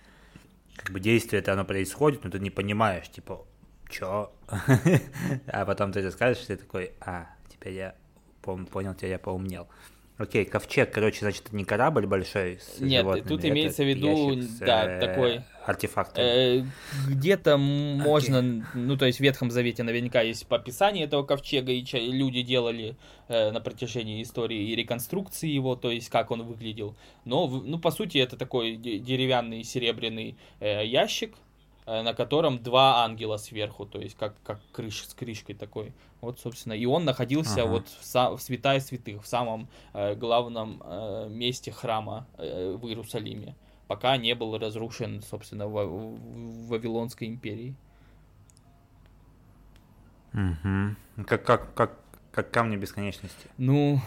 как 0.74 0.90
бы 0.92 1.01
действие 1.01 1.40
это 1.40 1.53
оно 1.53 1.66
происходит, 1.66 2.24
но 2.24 2.30
ты 2.30 2.38
не 2.38 2.48
понимаешь, 2.48 3.11
типа, 3.11 3.46
чё? 3.90 4.32
а 5.48 5.66
потом 5.66 5.92
ты 5.92 6.01
это 6.01 6.11
скажешь, 6.12 6.46
ты 6.46 6.57
такой, 6.57 6.92
а, 7.03 7.26
теперь 7.61 7.74
я 7.74 7.94
понял, 8.42 8.94
теперь 8.94 9.11
я 9.11 9.18
поумнел. 9.18 9.68
Окей, 10.16 10.44
ковчег, 10.44 10.92
короче, 10.92 11.20
значит, 11.20 11.46
это 11.46 11.56
не 11.56 11.64
корабль 11.64 12.06
большой 12.06 12.58
с 12.61 12.78
Нет, 12.78 13.00
животными, 13.00 13.26
тут 13.26 13.44
имеется 13.46 13.82
в 13.82 13.88
виду, 13.88 14.38
да, 14.61 14.84
э, 14.84 15.00
такой... 15.00 15.40
Артефакт. 15.64 16.18
Э, 16.18 16.62
где-то 17.08 17.56
можно, 17.56 18.66
ну, 18.74 18.96
то 18.98 19.06
есть 19.06 19.18
в 19.18 19.22
Ветхом 19.22 19.50
Завете 19.50 19.82
наверняка 19.82 20.20
есть 20.20 20.44
описание 20.50 21.06
этого 21.06 21.22
ковчега, 21.22 21.72
и 21.72 21.82
люди 22.11 22.42
делали 22.42 22.96
э, 23.28 23.50
на 23.50 23.61
протяжении 23.61 24.22
истории 24.22 24.70
и 24.70 24.76
реконструкции 24.76 25.48
его, 25.48 25.74
то 25.74 25.90
есть 25.90 26.11
как 26.11 26.30
он 26.30 26.42
выглядел. 26.42 26.96
Но, 27.24 27.46
ну, 27.46 27.78
по 27.78 27.90
сути, 27.90 28.18
это 28.18 28.36
такой 28.36 28.76
деревянный 28.76 29.64
серебряный 29.64 30.36
э, 30.61 30.84
ящик, 30.84 31.34
на 32.03 32.14
котором 32.14 32.62
два 32.62 33.05
ангела 33.05 33.36
сверху, 33.36 33.84
то 33.84 34.01
есть 34.01 34.16
как, 34.16 34.34
как 34.45 34.61
крыш, 34.72 35.07
с 35.07 35.14
крышкой 35.14 35.55
такой. 35.55 35.93
Вот, 36.20 36.38
собственно, 36.38 36.74
и 36.74 36.84
он 36.86 37.05
находился 37.05 37.62
ага. 37.62 37.70
вот 37.70 37.88
в, 37.88 38.05
са, 38.05 38.30
в 38.30 38.41
святая 38.41 38.80
святых, 38.80 39.22
в 39.22 39.26
самом 39.26 39.68
э, 39.93 40.14
главном 40.14 40.82
э, 40.84 41.28
месте 41.30 41.72
храма 41.72 42.26
э, 42.38 42.76
в 42.80 42.86
Иерусалиме, 42.86 43.57
пока 43.88 44.16
не 44.16 44.34
был 44.34 44.57
разрушен, 44.59 45.22
собственно, 45.22 45.66
в, 45.66 45.84
в 45.84 46.68
Вавилонской 46.68 47.26
империи. 47.26 47.74
Угу. 50.32 51.24
Как, 51.26 51.45
как, 51.45 51.74
как, 51.74 51.99
как 52.30 52.51
камни 52.51 52.76
бесконечности. 52.76 53.49
Ну, 53.59 54.01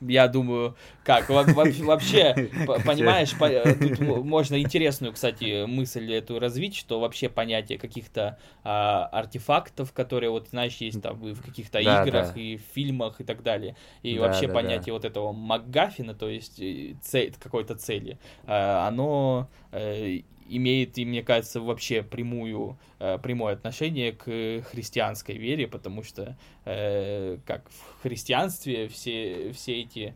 я 0.00 0.28
думаю, 0.28 0.76
как 1.04 1.28
вообще, 1.28 2.34
понимаешь, 2.84 3.32
тут 3.78 3.98
можно 4.24 4.60
интересную, 4.60 5.12
кстати, 5.12 5.66
мысль 5.66 6.12
эту 6.12 6.38
развить, 6.38 6.76
что 6.76 7.00
вообще 7.00 7.28
понятие 7.28 7.78
каких-то 7.78 8.38
а, 8.64 9.06
артефактов, 9.06 9.92
которые 9.92 10.30
вот, 10.30 10.48
знаешь, 10.48 10.76
есть 10.76 11.02
там 11.02 11.16
в 11.18 11.42
каких-то 11.42 11.78
играх 11.80 12.36
и 12.36 12.56
в 12.56 12.74
фильмах 12.74 13.20
и 13.20 13.24
так 13.24 13.42
далее, 13.42 13.76
и 14.02 14.18
вообще 14.18 14.48
понятие 14.48 14.92
вот 14.92 15.04
этого 15.04 15.32
МакГаффина, 15.32 16.14
то 16.14 16.28
есть 16.28 16.60
э, 16.60 16.94
цель, 17.02 17.34
какой-то 17.38 17.74
цели, 17.74 18.18
а, 18.46 18.88
оно 18.88 19.48
э, 19.72 20.20
имеет, 20.48 20.98
и 20.98 21.04
мне 21.04 21.22
кажется, 21.22 21.60
вообще 21.60 22.02
прямую, 22.02 22.78
э, 22.98 23.18
прямое 23.22 23.54
отношение 23.54 24.12
к 24.12 24.24
христианской 24.70 25.36
вере, 25.36 25.66
потому 25.66 26.02
что 26.02 26.36
э, 26.64 27.38
как 27.46 27.68
в 27.70 28.02
христианстве 28.02 28.88
все, 28.88 29.52
все 29.52 29.80
эти 29.80 30.14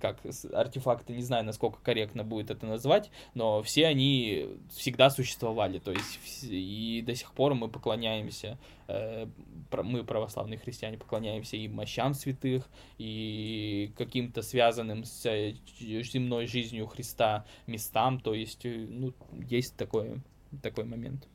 как 0.00 0.18
артефакты, 0.52 1.14
не 1.14 1.22
знаю, 1.22 1.44
насколько 1.44 1.80
корректно 1.80 2.24
будет 2.24 2.50
это 2.50 2.66
назвать, 2.66 3.10
но 3.34 3.62
все 3.62 3.86
они 3.86 4.58
всегда 4.70 5.10
существовали, 5.10 5.78
то 5.78 5.92
есть 5.92 6.18
и 6.42 7.02
до 7.06 7.14
сих 7.14 7.32
пор 7.32 7.54
мы 7.54 7.68
поклоняемся, 7.68 8.58
э, 8.88 9.26
мы 9.70 10.04
православные 10.04 10.58
христиане 10.58 10.98
поклоняемся 10.98 11.56
и 11.56 11.68
мощам 11.68 12.14
святых, 12.14 12.68
и 12.98 13.92
каким-то 13.96 14.42
связанным 14.42 15.04
с 15.04 15.26
э, 15.26 15.54
земной 15.78 16.46
жизнью 16.46 16.86
Христа 16.86 17.44
местам, 17.66 18.20
то 18.20 18.34
есть, 18.34 18.64
э, 18.64 18.86
ну, 18.88 19.14
есть 19.48 19.76
такой, 19.76 20.20
такой 20.62 20.84
момент. 20.84 21.28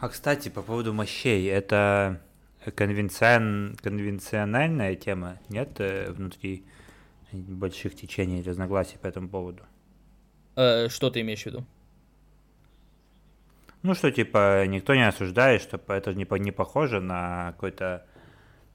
А, 0.00 0.08
кстати, 0.08 0.48
по 0.48 0.62
поводу 0.62 0.92
мощей, 0.92 1.46
это 1.48 2.20
конвенцион... 2.70 3.76
конвенциональная 3.82 4.94
тема, 4.96 5.38
нет, 5.48 5.80
э, 5.80 6.10
внутри 6.10 6.64
больших 7.32 7.94
течений 7.96 8.42
разногласий 8.42 8.98
по 8.98 9.06
этому 9.06 9.28
поводу? 9.28 9.62
Э, 10.56 10.88
что 10.88 11.10
ты 11.10 11.20
имеешь 11.20 11.42
в 11.42 11.46
виду? 11.46 11.64
Ну, 13.82 13.94
что, 13.94 14.10
типа, 14.10 14.66
никто 14.66 14.94
не 14.94 15.06
осуждает, 15.06 15.60
что 15.60 15.80
это 15.88 16.14
не, 16.14 16.26
не 16.40 16.52
похоже 16.52 17.00
на 17.00 17.52
какой-то 17.52 18.06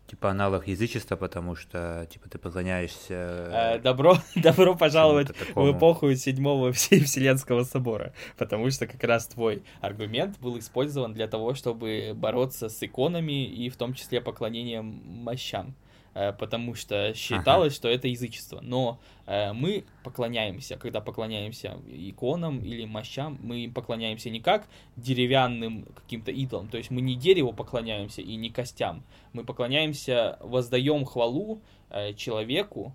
типа 0.10 0.32
аналог 0.32 0.68
язычества, 0.68 1.16
потому 1.16 1.56
что 1.56 2.08
типа 2.10 2.30
ты 2.30 2.40
поклоняешься. 2.40 3.14
Э, 3.14 3.80
добро, 3.80 4.18
добро 4.36 4.76
пожаловать 4.76 5.30
в 5.56 5.72
эпоху 5.72 6.14
седьмого 6.16 6.72
Вселенского 6.74 7.64
собора, 7.64 8.14
потому 8.38 8.70
что 8.72 8.88
как 8.88 9.04
раз 9.04 9.28
твой 9.28 9.64
аргумент 9.82 10.40
был 10.40 10.58
использован 10.58 11.14
для 11.14 11.28
того, 11.28 11.54
чтобы 11.54 12.14
бороться 12.16 12.70
с 12.70 12.82
иконами 12.82 13.46
и 13.46 13.70
в 13.70 13.78
том 13.78 13.94
числе 13.94 14.20
поклонением 14.20 15.02
мощам. 15.06 15.76
Э, 16.14 16.34
потому 16.34 16.76
что 16.76 17.14
считалось, 17.14 17.74
ага. 17.74 17.76
что 17.76 17.88
это 17.90 18.08
язычество. 18.08 18.60
Но 18.62 19.00
э, 19.26 19.54
мы 19.54 19.86
поклоняемся, 20.04 20.78
когда 20.78 21.02
поклоняемся 21.02 21.78
иконам 21.88 22.60
или 22.64 22.86
мощам, 22.86 23.38
мы 23.42 23.72
поклоняемся 23.74 24.30
не 24.30 24.40
как 24.40 24.68
деревянным 24.96 25.86
каким-то 25.96 26.32
идолам, 26.32 26.68
то 26.68 26.78
есть 26.78 26.92
мы 26.92 27.02
не 27.02 27.16
дереву 27.16 27.54
поклоняемся 27.54 28.22
и 28.22 28.36
не 28.36 28.50
костям, 28.50 29.04
мы 29.34 29.44
поклоняемся, 29.44 30.38
воздаем 30.42 31.06
хвалу 31.06 31.62
э, 31.90 32.14
человеку, 32.14 32.94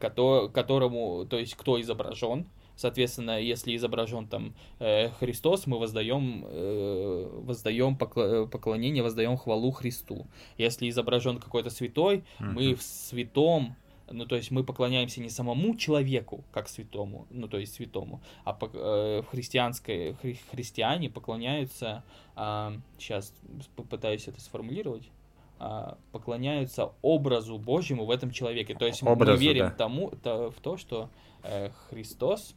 которому, 0.00 1.24
то 1.26 1.38
есть 1.38 1.54
кто 1.54 1.80
изображен, 1.80 2.46
Соответственно, 2.80 3.38
если 3.38 3.76
изображен 3.76 4.26
там 4.26 4.54
э, 4.78 5.10
Христос, 5.20 5.66
мы 5.66 5.78
воздаем, 5.78 6.46
э, 6.46 7.28
воздаем 7.42 7.94
поклонение, 7.94 9.02
воздаем 9.02 9.36
хвалу 9.36 9.70
Христу. 9.70 10.26
Если 10.56 10.88
изображен 10.88 11.40
какой-то 11.40 11.68
святой, 11.68 12.16
mm-hmm. 12.16 12.52
мы 12.54 12.74
в 12.74 12.82
святом 12.82 13.76
ну, 14.10 14.24
то 14.24 14.34
есть 14.34 14.50
мы 14.50 14.64
поклоняемся 14.64 15.20
не 15.20 15.28
самому 15.28 15.76
человеку, 15.76 16.42
как 16.52 16.68
святому, 16.68 17.26
ну, 17.30 17.48
то 17.48 17.58
есть 17.58 17.74
святому, 17.74 18.22
а 18.44 18.54
по, 18.54 18.70
э, 18.72 19.22
в 19.22 19.26
христианской, 19.26 20.14
хри, 20.14 20.40
христиане 20.50 21.10
поклоняются, 21.10 22.02
э, 22.34 22.78
сейчас 22.98 23.34
попытаюсь 23.76 24.26
это 24.26 24.40
сформулировать, 24.40 25.08
э, 25.60 25.94
поклоняются 26.12 26.92
образу 27.02 27.58
Божьему 27.58 28.06
в 28.06 28.10
этом 28.10 28.30
человеке. 28.30 28.74
То 28.74 28.86
есть 28.86 29.02
Образу, 29.02 29.32
мы 29.32 29.38
верим 29.38 29.66
да. 29.66 29.70
тому, 29.70 30.10
то, 30.22 30.50
в 30.50 30.60
то, 30.60 30.76
что 30.78 31.10
э, 31.42 31.70
Христос 31.90 32.56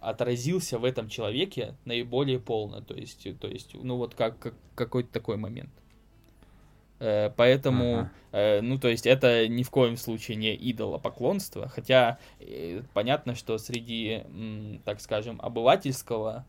отразился 0.00 0.78
в 0.78 0.84
этом 0.84 1.08
человеке 1.08 1.74
наиболее 1.84 2.38
полно. 2.38 2.80
То 2.80 2.94
есть, 2.94 3.26
то 3.38 3.48
есть 3.48 3.74
ну 3.74 3.96
вот 3.96 4.14
как, 4.14 4.38
как 4.38 4.54
какой-то 4.74 5.10
такой 5.12 5.36
момент. 5.36 5.70
Э, 7.00 7.30
поэтому, 7.36 7.98
ага. 7.98 8.12
э, 8.32 8.60
ну, 8.60 8.78
то 8.78 8.88
есть 8.88 9.06
это 9.06 9.48
ни 9.48 9.62
в 9.62 9.70
коем 9.70 9.96
случае 9.96 10.36
не 10.36 10.54
идолопоклонство, 10.54 11.68
хотя 11.68 12.18
э, 12.40 12.82
понятно, 12.92 13.34
что 13.34 13.58
среди, 13.58 14.22
так 14.84 15.00
скажем, 15.00 15.40
обывательского 15.42 16.46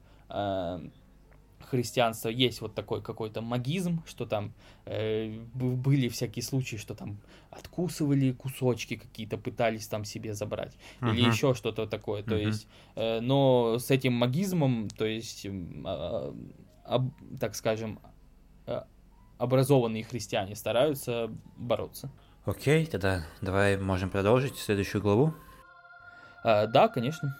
христианства 1.59 2.29
есть 2.29 2.61
вот 2.61 2.75
такой 2.75 3.01
какой-то 3.01 3.41
магизм, 3.41 4.03
что 4.05 4.25
там 4.25 4.53
э, 4.85 5.39
были 5.53 6.07
всякие 6.09 6.43
случаи, 6.43 6.77
что 6.77 6.95
там 6.95 7.17
откусывали 7.49 8.31
кусочки 8.31 8.95
какие-то, 8.95 9.37
пытались 9.37 9.87
там 9.87 10.05
себе 10.05 10.33
забрать, 10.33 10.77
uh-huh. 11.01 11.13
или 11.13 11.27
еще 11.27 11.53
что-то 11.53 11.87
такое. 11.87 12.21
Uh-huh. 12.21 12.29
То 12.29 12.35
есть, 12.35 12.67
э, 12.95 13.19
но 13.19 13.77
с 13.79 13.91
этим 13.91 14.13
магизмом, 14.13 14.89
то 14.89 15.05
есть, 15.05 15.45
э, 15.45 16.33
об, 16.83 17.11
так 17.39 17.55
скажем, 17.55 17.99
э, 18.67 18.81
образованные 19.37 20.03
христиане 20.03 20.55
стараются 20.55 21.29
бороться. 21.57 22.11
Окей, 22.45 22.83
okay, 22.83 22.89
тогда 22.89 23.25
давай 23.41 23.77
можем 23.77 24.09
продолжить 24.09 24.57
следующую 24.57 25.01
главу. 25.01 25.33
А, 26.43 26.67
да, 26.67 26.87
конечно. 26.87 27.35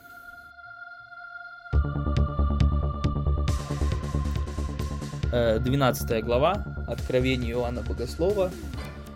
12 5.36 6.11
э, 6.11 6.21
глава, 6.21 6.86
Откровение 6.88 7.51
Иоанна 7.51 7.81
Богослова, 7.81 8.51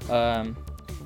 э, 0.10 0.46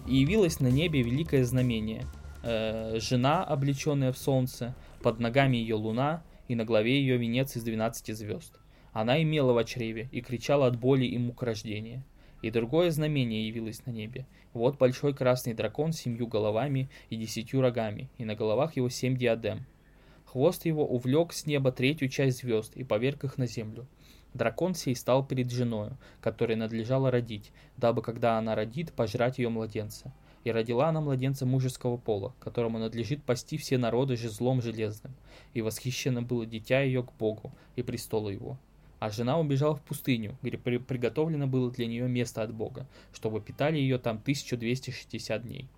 «И 0.08 0.16
явилось 0.16 0.60
на 0.60 0.70
небе 0.70 1.04
великое 1.04 1.44
знамение, 1.44 2.08
э, 2.42 2.98
жена, 3.00 3.44
облеченная 3.44 4.12
в 4.12 4.18
солнце, 4.18 4.74
под 5.04 5.20
ногами 5.20 5.58
ее 5.58 5.76
луна, 5.76 6.24
и 6.48 6.56
на 6.56 6.66
главе 6.66 7.00
ее 7.00 7.18
венец 7.18 7.56
из 7.56 7.62
12 7.62 8.16
звезд. 8.16 8.60
Она 8.92 9.22
имела 9.22 9.54
в 9.54 9.64
чреве 9.66 10.10
и 10.12 10.22
кричала 10.22 10.66
от 10.66 10.80
боли 10.80 11.06
и 11.06 11.20
мук 11.20 11.44
рождения. 11.44 12.04
И 12.42 12.50
другое 12.50 12.90
знамение 12.90 13.48
явилось 13.48 13.86
на 13.86 13.92
небе. 13.92 14.26
Вот 14.54 14.80
большой 14.80 15.14
красный 15.14 15.54
дракон 15.54 15.94
с 15.94 16.02
семью 16.02 16.26
головами 16.26 16.90
и 17.12 17.18
десятью 17.18 17.62
рогами, 17.62 18.10
и 18.18 18.26
на 18.26 18.34
головах 18.34 18.78
его 18.78 18.90
семь 18.90 19.16
диадем. 19.16 19.68
Хвост 20.26 20.66
его 20.66 20.88
увлек 20.88 21.34
с 21.34 21.46
неба 21.46 21.72
третью 21.72 22.10
часть 22.10 22.40
звезд 22.40 22.76
и 22.76 22.84
поверг 22.84 23.24
их 23.26 23.38
на 23.38 23.46
землю. 23.46 23.86
Дракон 24.34 24.74
сей 24.74 24.96
стал 24.96 25.24
перед 25.24 25.52
женою, 25.52 25.96
которой 26.20 26.56
надлежало 26.56 27.12
родить, 27.12 27.52
дабы, 27.78 28.02
когда 28.02 28.40
она 28.40 28.56
родит, 28.56 28.92
пожрать 28.92 29.38
ее 29.38 29.50
младенца. 29.50 30.12
И 30.44 30.52
родила 30.52 30.90
она 30.90 31.02
младенца 31.02 31.46
мужеского 31.46 31.98
пола, 31.98 32.34
которому 32.40 32.80
надлежит 32.80 33.24
пасти 33.24 33.58
все 33.58 33.78
народы 33.78 34.18
жезлом 34.18 34.62
железным. 34.62 35.14
И 35.54 35.62
восхищено 35.62 36.24
было 36.24 36.48
дитя 36.48 36.82
ее 36.82 37.04
к 37.04 37.14
Богу 37.14 37.52
и 37.76 37.84
престолу 37.84 38.30
его. 38.30 38.58
А 39.00 39.12
жена 39.12 39.40
убежала 39.40 39.76
в 39.76 39.82
пустыню, 39.82 40.36
где 40.42 40.58
при 40.58 40.78
приготовлено 40.78 41.46
было 41.46 41.70
для 41.70 41.86
нее 41.86 42.08
место 42.08 42.42
от 42.42 42.54
Бога, 42.54 42.88
чтобы 43.14 43.40
питали 43.40 43.78
ее 43.78 44.00
там 44.00 44.18
1260 44.18 45.44
дней. 45.44 45.70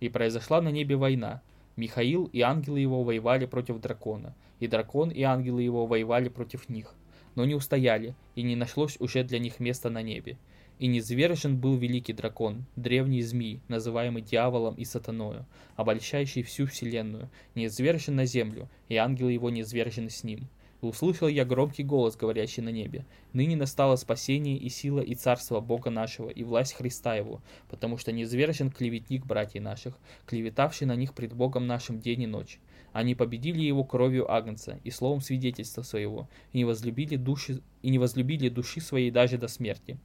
И 0.00 0.08
произошла 0.08 0.60
на 0.60 0.68
небе 0.68 0.96
война. 0.96 1.40
Михаил 1.76 2.26
и 2.26 2.42
ангелы 2.42 2.80
его 2.80 3.02
воевали 3.02 3.46
против 3.46 3.80
дракона, 3.80 4.34
и 4.60 4.66
дракон 4.66 5.10
и 5.10 5.22
ангелы 5.22 5.62
его 5.62 5.86
воевали 5.86 6.28
против 6.28 6.68
них 6.68 6.94
но 7.34 7.44
не 7.44 7.54
устояли, 7.54 8.14
и 8.34 8.42
не 8.42 8.56
нашлось 8.56 8.96
уже 9.00 9.24
для 9.24 9.38
них 9.38 9.60
места 9.60 9.90
на 9.90 10.02
небе. 10.02 10.36
И 10.78 10.86
низвержен 10.86 11.56
был 11.56 11.76
великий 11.76 12.12
дракон, 12.12 12.64
древний 12.76 13.22
змей, 13.22 13.60
называемый 13.68 14.22
дьяволом 14.22 14.74
и 14.74 14.84
сатаною, 14.84 15.46
обольщающий 15.76 16.42
всю 16.42 16.66
вселенную, 16.66 17.30
низвержен 17.54 18.16
на 18.16 18.24
землю, 18.24 18.68
и 18.88 18.96
ангелы 18.96 19.32
его 19.32 19.50
низвержены 19.50 20.10
с 20.10 20.24
ним. 20.24 20.48
И 20.82 20.86
услышал 20.86 21.28
я 21.28 21.44
громкий 21.44 21.84
голос, 21.84 22.16
говорящий 22.16 22.62
на 22.62 22.70
небе. 22.70 23.06
Ныне 23.32 23.54
настало 23.54 23.94
спасение 23.94 24.56
и 24.56 24.68
сила 24.68 25.00
и 25.00 25.14
царство 25.14 25.60
Бога 25.60 25.90
нашего, 25.90 26.28
и 26.28 26.42
власть 26.42 26.74
Христа 26.74 27.14
его, 27.14 27.40
потому 27.70 27.96
что 27.96 28.10
низвержен 28.10 28.70
клеветник 28.70 29.24
братьев 29.24 29.62
наших, 29.62 29.96
клеветавший 30.26 30.88
на 30.88 30.96
них 30.96 31.14
пред 31.14 31.32
Богом 31.32 31.68
нашим 31.68 32.00
день 32.00 32.22
и 32.22 32.26
ночь. 32.26 32.58
Они 32.92 33.14
победили 33.14 33.60
его 33.60 33.84
кровью 33.84 34.30
Агнца 34.30 34.78
и 34.84 34.90
словом 34.90 35.20
свидетельства 35.20 35.82
своего, 35.82 36.28
и 36.52 36.58
не 36.58 36.64
возлюбили 36.64 37.16
души, 37.16 37.62
и 37.80 37.90
не 37.90 37.98
возлюбили 37.98 38.48
души 38.48 38.80
своей 38.80 39.10
даже 39.10 39.38
до 39.38 39.48
смерти. 39.48 39.98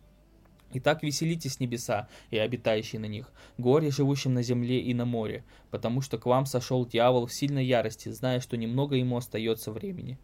Итак, 0.73 1.01
веселитесь 1.01 1.59
небеса 1.61 2.09
и 2.29 2.37
обитающие 2.37 2.99
на 2.99 3.05
них, 3.05 3.31
горе, 3.57 3.89
живущим 3.89 4.33
на 4.33 4.43
земле 4.43 4.81
и 4.81 4.93
на 4.93 5.05
море, 5.05 5.45
потому 5.71 6.01
что 6.01 6.17
к 6.17 6.25
вам 6.25 6.45
сошел 6.45 6.85
дьявол 6.85 7.25
в 7.25 7.33
сильной 7.33 7.65
ярости, 7.65 8.09
зная, 8.09 8.41
что 8.41 8.57
немного 8.57 8.95
ему 8.95 9.15
остается 9.15 9.71
времени. 9.71 10.17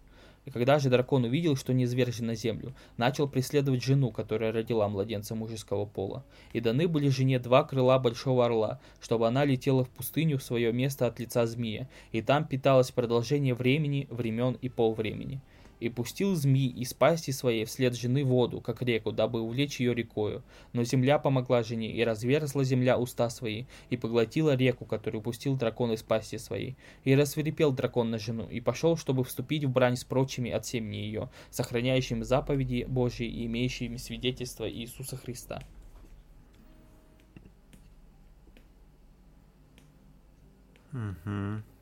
И 0.46 0.52
когда 0.52 0.80
же 0.80 0.90
дракон 0.90 1.24
увидел, 1.24 1.56
что 1.56 1.74
не 1.74 1.86
извержен 1.86 2.28
на 2.28 2.36
землю, 2.36 2.74
начал 2.98 3.28
преследовать 3.28 3.84
жену, 3.84 4.12
которая 4.12 4.52
родила 4.52 4.88
младенца 4.90 5.36
мужеского 5.36 5.86
пола. 5.86 6.26
И 6.52 6.60
даны 6.60 6.88
были 6.88 7.08
жене 7.10 7.40
два 7.40 7.64
крыла 7.64 7.98
большого 8.00 8.46
орла, 8.46 8.80
чтобы 9.00 9.28
она 9.28 9.46
летела 9.46 9.84
в 9.86 9.90
пустыню 9.90 10.38
в 10.38 10.44
свое 10.44 10.74
место 10.74 11.08
от 11.08 11.20
лица 11.20 11.46
змея, 11.46 11.88
и 12.12 12.22
там 12.22 12.46
питалось 12.46 12.92
продолжение 12.92 13.54
времени, 13.54 14.08
времен 14.10 14.58
и 14.62 14.70
полвремени 14.70 15.42
и 15.84 15.90
пустил 15.90 16.34
змей 16.34 16.70
из 16.70 16.94
пасти 16.94 17.32
своей 17.32 17.66
вслед 17.66 17.94
жены 17.94 18.24
воду, 18.24 18.62
как 18.62 18.82
реку, 18.82 19.12
дабы 19.12 19.42
увлечь 19.42 19.82
ее 19.82 19.94
рекою. 19.94 20.42
Но 20.72 20.86
земля 20.86 21.20
помогла 21.20 21.62
жене, 21.62 21.92
и 21.92 22.02
разверзла 22.06 22.64
земля 22.64 22.98
уста 22.98 23.30
свои, 23.30 23.66
и 23.90 23.98
поглотила 23.98 24.56
реку, 24.56 24.86
которую 24.86 25.22
пустил 25.22 25.58
дракон 25.58 25.92
из 25.92 26.02
пасти 26.02 26.38
своей. 26.38 26.78
И 27.04 27.14
рассверепел 27.16 27.74
дракон 27.74 28.12
на 28.12 28.18
жену, 28.18 28.48
и 28.50 28.62
пошел, 28.62 28.96
чтобы 28.96 29.26
вступить 29.26 29.66
в 29.66 29.70
брань 29.70 29.98
с 29.98 30.06
прочими 30.06 30.52
от 30.52 30.66
семени 30.66 30.96
ее, 30.96 31.30
сохраняющими 31.50 32.24
заповеди 32.24 32.86
Божьи 32.88 33.28
и 33.28 33.46
имеющими 33.46 33.98
свидетельство 33.98 34.70
Иисуса 34.70 35.18
Христа. 35.18 35.62
Угу. 40.94 41.73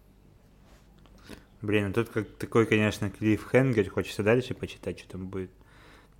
Блин, 1.62 1.88
ну 1.88 1.94
тут 1.94 2.10
как 2.10 2.28
такой, 2.38 2.66
конечно, 2.66 3.10
клиффхенгер, 3.10 3.90
хочется 3.90 4.24
дальше 4.24 4.54
почитать, 4.54 5.00
что 5.00 5.10
там 5.10 5.28
будет. 5.28 5.52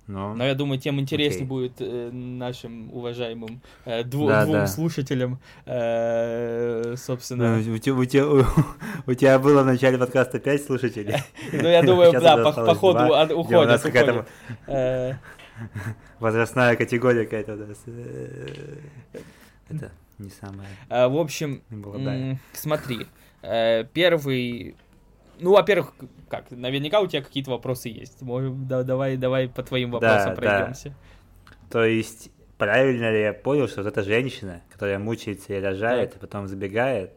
Но, 0.08 0.34
Но 0.34 0.44
я 0.44 0.54
думаю, 0.54 0.80
тем 0.80 0.98
интереснее 0.98 1.44
okay. 1.44 1.48
будет 1.48 1.74
э, 1.78 2.10
нашим 2.10 2.92
уважаемым 2.92 3.62
э, 3.84 4.02
дву- 4.02 4.26
да, 4.26 4.44
двум 4.44 4.54
да. 4.56 4.66
слушателям, 4.66 5.38
э, 5.64 6.96
собственно. 6.96 7.58
Ну, 7.58 7.74
у, 7.74 7.78
тебя, 8.04 8.26
у, 8.26 8.40
у, 8.40 8.44
у 9.06 9.14
тебя 9.14 9.38
было 9.38 9.62
в 9.62 9.66
начале 9.66 9.98
подкаста 9.98 10.40
5 10.40 10.64
слушателей. 10.64 11.16
Ну, 11.52 11.68
я 11.68 11.82
думаю, 11.82 12.12
да, 12.12 12.36
по 12.36 12.74
ходу 12.74 13.36
уходят. 13.36 14.28
Э. 14.66 15.14
Возрастная 16.18 16.74
категория 16.76 17.24
какая-то 17.24 17.54
у 17.54 17.56
нас. 17.56 17.78
Это 19.68 19.92
не 20.18 20.30
самое. 20.30 20.68
А, 20.88 21.08
в 21.08 21.16
общем, 21.16 21.62
смотри, 22.52 23.06
э, 23.42 23.84
первый 23.92 24.74
ну, 25.42 25.52
во-первых, 25.52 25.94
как, 26.28 26.50
наверняка 26.50 27.00
у 27.00 27.06
тебя 27.06 27.22
какие-то 27.22 27.50
вопросы 27.50 27.88
есть. 27.88 28.22
Можем, 28.22 28.66
да, 28.66 28.82
давай, 28.82 29.16
давай 29.16 29.48
по 29.48 29.62
твоим 29.62 29.90
вопросам 29.90 30.30
да, 30.30 30.34
пройдемся. 30.34 30.88
Да. 30.88 31.54
То 31.70 31.84
есть, 31.84 32.30
правильно 32.58 33.10
ли 33.10 33.20
я 33.22 33.32
понял, 33.32 33.68
что 33.68 33.82
вот 33.82 33.88
эта 33.88 34.02
женщина, 34.02 34.62
которая 34.70 34.98
мучается 34.98 35.54
и 35.54 35.60
рожает, 35.60 36.10
да. 36.10 36.16
и 36.16 36.20
потом 36.20 36.48
забегает, 36.48 37.12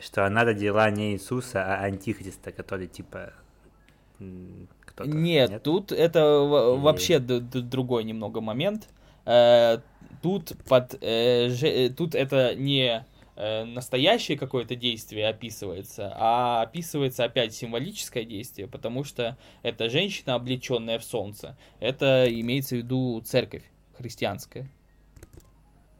что 0.00 0.26
она 0.26 0.44
родила 0.44 0.90
не 0.90 1.12
Иисуса, 1.12 1.64
а 1.64 1.84
Антихриста, 1.84 2.52
который 2.52 2.86
типа 2.86 3.32
нет, 4.20 5.50
нет, 5.50 5.62
тут 5.62 5.90
это 5.90 6.20
Или... 6.20 6.80
вообще 6.80 7.18
другой 7.18 8.04
немного 8.04 8.40
момент. 8.40 8.88
Э, 9.26 9.78
тут 10.22 10.52
под 10.68 10.94
э, 11.02 11.48
э, 11.48 11.88
тут 11.90 12.14
это 12.14 12.54
не 12.54 13.04
настоящее 13.36 14.38
какое-то 14.38 14.76
действие 14.76 15.28
описывается, 15.28 16.12
а 16.14 16.62
описывается 16.62 17.24
опять 17.24 17.52
символическое 17.54 18.24
действие, 18.24 18.68
потому 18.68 19.02
что 19.02 19.36
это 19.62 19.90
женщина, 19.90 20.34
облеченная 20.34 20.98
в 20.98 21.04
солнце. 21.04 21.56
Это 21.80 22.26
имеется 22.28 22.76
в 22.76 22.78
виду 22.78 23.20
церковь 23.24 23.64
христианская. 23.96 24.68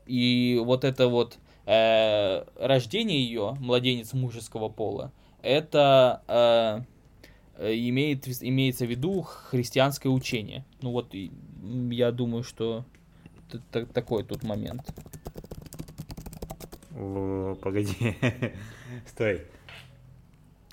И 0.07 0.61
вот 0.65 0.85
это 0.85 1.09
вот 1.09 1.39
э, 1.67 2.45
рождение 2.57 3.23
ее, 3.25 3.57
младенец 3.59 4.13
мужеского 4.13 4.69
пола, 4.69 5.13
это 5.43 6.23
э, 6.29 6.83
имеет, 7.59 8.27
имеется 8.43 8.87
в 8.87 8.91
виду 8.91 9.23
христианское 9.23 10.09
учение. 10.09 10.65
Ну 10.83 10.91
вот, 10.91 11.15
я 11.91 12.13
думаю, 12.13 12.43
что 12.43 12.85
такой 13.71 14.25
тут 14.25 14.43
момент. 14.43 14.83
Погоди. 16.95 18.17
Стой. 19.07 19.43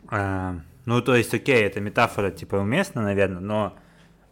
А, 0.07 0.59
ну, 0.85 1.01
то 1.01 1.15
есть, 1.15 1.33
окей, 1.33 1.63
эта 1.63 1.79
метафора, 1.79 2.31
типа, 2.31 2.55
уместна, 2.55 3.01
наверное, 3.01 3.41
но 3.41 3.77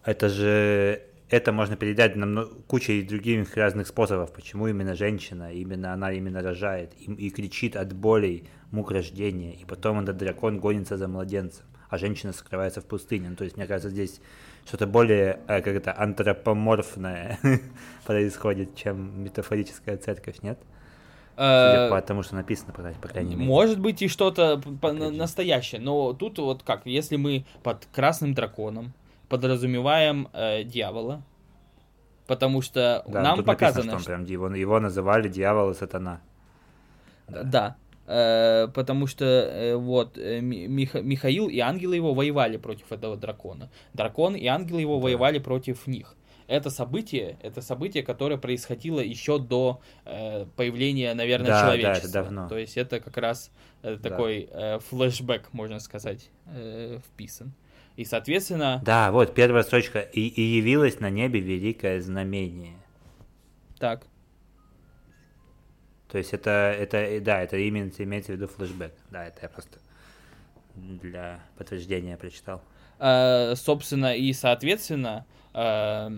это 0.03 0.29
же... 0.29 1.01
Это 1.29 1.51
можно 1.51 1.75
передать 1.75 2.15
на 2.15 2.45
кучей 2.65 3.03
других 3.03 3.55
разных 3.55 3.87
способов, 3.87 4.33
почему 4.33 4.67
именно 4.67 4.95
женщина, 4.95 5.53
именно 5.53 5.93
она 5.93 6.11
именно 6.11 6.41
рожает 6.41 6.91
и, 6.97 7.11
и 7.13 7.29
кричит 7.29 7.75
от 7.75 7.93
боли, 7.93 8.45
мук 8.71 8.91
рождения, 8.91 9.53
и 9.53 9.63
потом 9.63 9.99
этот 9.99 10.17
дракон 10.17 10.59
гонится 10.59 10.97
за 10.97 11.07
младенцем, 11.07 11.65
а 11.87 11.99
женщина 11.99 12.33
скрывается 12.33 12.81
в 12.81 12.85
пустыне. 12.85 13.29
Ну, 13.29 13.35
то 13.35 13.43
есть, 13.43 13.57
мне 13.57 13.67
кажется, 13.67 13.91
здесь 13.91 14.21
что-то 14.65 14.87
более 14.87 15.39
э, 15.47 15.61
как 15.61 15.75
это 15.75 15.95
антропоморфное 15.95 17.39
происходит, 18.05 18.75
чем 18.75 19.23
метафорическая 19.23 19.97
церковь, 19.97 20.41
нет? 20.41 20.59
Судя 21.39 21.85
э, 21.85 21.89
по 21.89 22.01
тому, 22.01 22.21
что 22.21 22.35
написано, 22.35 22.73
по 22.73 23.07
крайней 23.07 23.35
мере. 23.35 23.47
Может 23.47 23.79
быть 23.79 24.01
и 24.01 24.09
что-то 24.09 24.61
настоящее, 24.81 25.79
но 25.79 26.11
тут 26.11 26.37
вот 26.37 26.63
как, 26.63 26.85
если 26.85 27.15
мы 27.15 27.45
под 27.63 27.85
красным 27.93 28.33
драконом 28.33 28.91
подразумеваем 29.29 30.27
э, 30.33 30.63
дьявола, 30.63 31.23
потому 32.27 32.61
что 32.61 33.05
да, 33.07 33.21
нам 33.21 33.45
показано, 33.45 33.85
написано, 33.85 33.99
что 34.01 34.11
он 34.11 34.25
прям 34.25 34.29
его, 34.29 34.53
его 34.53 34.79
называли 34.81 35.29
дьявол 35.29 35.71
и 35.71 35.75
сатана. 35.75 36.19
Да. 37.29 37.43
да. 37.43 37.75
Э, 38.07 38.67
потому 38.73 39.07
что 39.07 39.23
э, 39.23 39.75
вот 39.77 40.17
э, 40.17 40.41
Мих, 40.41 40.93
Михаил 40.95 41.47
и 41.47 41.59
ангелы 41.59 41.95
его 41.95 42.13
воевали 42.13 42.57
против 42.57 42.91
этого 42.91 43.15
дракона. 43.15 43.69
Дракон 43.93 44.35
и 44.35 44.45
ангелы 44.45 44.81
его 44.81 44.97
да. 44.97 45.03
воевали 45.03 45.39
против 45.39 45.87
них 45.87 46.17
это 46.49 46.71
событие, 46.71 47.37
это 47.41 47.61
событие, 47.61 48.03
которое 48.03 48.37
происходило 48.37 48.99
еще 48.99 49.37
до 49.37 49.81
э, 50.05 50.45
появления, 50.55 51.13
наверное, 51.13 51.51
да, 51.51 51.61
человечества. 51.61 52.09
Да, 52.09 52.19
это 52.19 52.29
давно. 52.29 52.49
То 52.49 52.57
есть 52.57 52.75
это 52.75 52.99
как 52.99 53.17
раз 53.17 53.51
э, 53.83 53.97
такой 54.01 54.49
да. 54.51 54.75
э, 54.75 54.79
флешбэк, 54.79 55.53
можно 55.53 55.79
сказать, 55.79 56.29
э, 56.47 56.99
вписан. 57.05 57.53
И, 57.97 58.05
соответственно... 58.05 58.81
Да, 58.83 59.11
вот 59.11 59.35
первая 59.35 59.61
строчка. 59.63 59.99
И, 59.99 60.27
и 60.27 60.41
явилось 60.41 60.99
на 60.99 61.09
небе 61.09 61.39
великое 61.39 62.01
знамение. 62.01 62.77
Так. 63.77 64.07
То 66.11 66.17
есть 66.17 66.33
это, 66.33 66.49
это, 66.49 67.21
да, 67.21 67.41
это 67.41 67.57
именно 67.57 67.91
имеется 67.95 68.31
в 68.31 68.35
виду 68.35 68.47
флешбэк. 68.47 68.93
Да, 69.11 69.27
это 69.27 69.39
я 69.43 69.49
просто 69.49 69.77
для 70.75 71.41
подтверждения 71.57 72.17
прочитал. 72.17 72.63
Э, 72.97 73.53
собственно, 73.55 74.15
и, 74.15 74.33
соответственно, 74.33 75.25
э, 75.27 75.39
Э, 75.53 76.09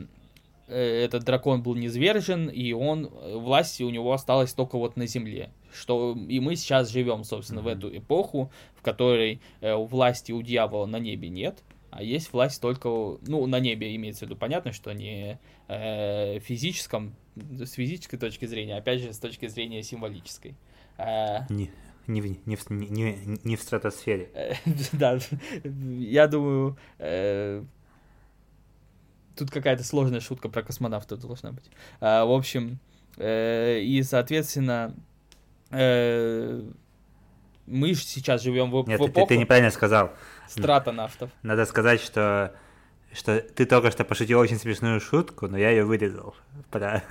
этот 0.73 1.23
дракон 1.23 1.61
был 1.61 1.75
низвержен, 1.75 2.49
и 2.49 2.71
он, 2.73 3.05
э, 3.05 3.35
власть 3.35 3.81
у 3.81 3.89
него 3.89 4.13
осталась 4.13 4.53
только 4.53 4.77
вот 4.77 4.95
на 4.97 5.07
земле. 5.07 5.51
Что 5.73 6.17
и 6.27 6.39
мы 6.39 6.55
сейчас 6.55 6.89
живем, 6.89 7.23
собственно, 7.23 7.59
mm-hmm. 7.59 7.63
в 7.63 7.67
эту 7.67 7.97
эпоху, 7.97 8.51
в 8.75 8.81
которой 8.81 9.41
э, 9.61 9.75
власти 9.75 10.31
у 10.31 10.41
дьявола 10.41 10.85
на 10.85 10.99
небе 10.99 11.29
нет, 11.29 11.63
а 11.91 12.03
есть 12.03 12.31
власть 12.31 12.61
только, 12.61 12.87
ну, 12.87 13.45
на 13.47 13.59
небе 13.59 13.93
имеется 13.95 14.25
в 14.25 14.29
виду, 14.29 14.37
понятно, 14.37 14.71
что 14.71 14.93
не 14.93 15.39
э, 15.67 16.39
физическом, 16.39 17.15
с 17.35 17.73
физической 17.73 18.17
точки 18.17 18.45
зрения, 18.45 18.77
опять 18.77 19.01
же, 19.01 19.13
с 19.13 19.19
точки 19.19 19.47
зрения 19.47 19.83
символической. 19.83 20.55
Э, 20.97 21.41
не, 21.49 21.69
не, 22.07 22.21
в, 22.21 22.47
не, 22.47 22.55
в, 22.55 22.69
не, 22.69 23.17
не 23.43 23.55
в 23.55 23.61
стратосфере. 23.61 24.57
Да, 24.93 25.19
я 25.63 26.27
думаю, 26.27 26.77
тут 29.35 29.51
какая-то 29.51 29.83
сложная 29.83 30.19
шутка 30.19 30.49
про 30.49 30.63
космонавта 30.63 31.17
должна 31.17 31.51
быть. 31.51 31.69
А, 31.99 32.25
в 32.25 32.31
общем, 32.31 32.79
э, 33.17 33.79
и, 33.81 34.01
соответственно, 34.03 34.95
э, 35.71 36.61
мы 37.65 37.93
сейчас 37.93 38.41
живем 38.43 38.71
в, 38.71 38.87
Нет, 38.87 38.99
в 38.99 39.07
эпоху... 39.07 39.27
ты, 39.27 39.35
ты 39.35 39.37
неправильно 39.39 39.71
сказал. 39.71 40.11
Стратонавтов. 40.47 41.31
Надо 41.43 41.65
сказать, 41.65 42.01
что 42.01 42.53
что 43.13 43.41
ты 43.41 43.65
только 43.65 43.91
что 43.91 44.05
пошутил 44.05 44.39
очень 44.39 44.57
смешную 44.57 45.01
шутку, 45.01 45.47
но 45.47 45.57
я 45.57 45.69
ее 45.71 45.83
вырезал. 45.83 46.33
Про... 46.69 47.03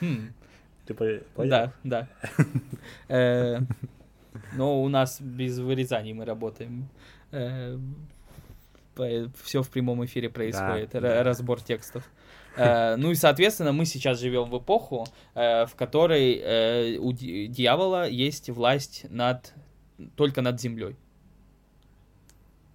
Хм. 0.00 0.32
Ты 0.86 0.94
понял? 0.94 1.22
Да, 1.36 1.72
да. 1.82 2.08
Э, 3.08 3.60
но 4.54 4.82
у 4.82 4.88
нас 4.88 5.20
без 5.20 5.58
вырезаний 5.58 6.12
мы 6.12 6.24
работаем. 6.24 6.88
Все 9.42 9.62
в 9.62 9.68
прямом 9.70 10.04
эфире 10.04 10.30
происходит, 10.30 10.90
да, 10.92 11.22
разбор 11.22 11.60
текстов. 11.60 12.08
Э, 12.56 12.96
ну 12.96 13.10
и, 13.10 13.14
соответственно, 13.14 13.72
мы 13.72 13.84
сейчас 13.84 14.20
живем 14.20 14.44
в 14.44 14.58
эпоху, 14.58 15.06
э, 15.34 15.66
в 15.66 15.74
которой 15.74 16.34
э, 16.34 16.96
у 16.98 17.12
дьявола 17.12 18.08
есть 18.08 18.48
власть 18.50 19.06
над 19.10 19.52
только 20.16 20.42
над 20.42 20.60
землей. 20.60 20.96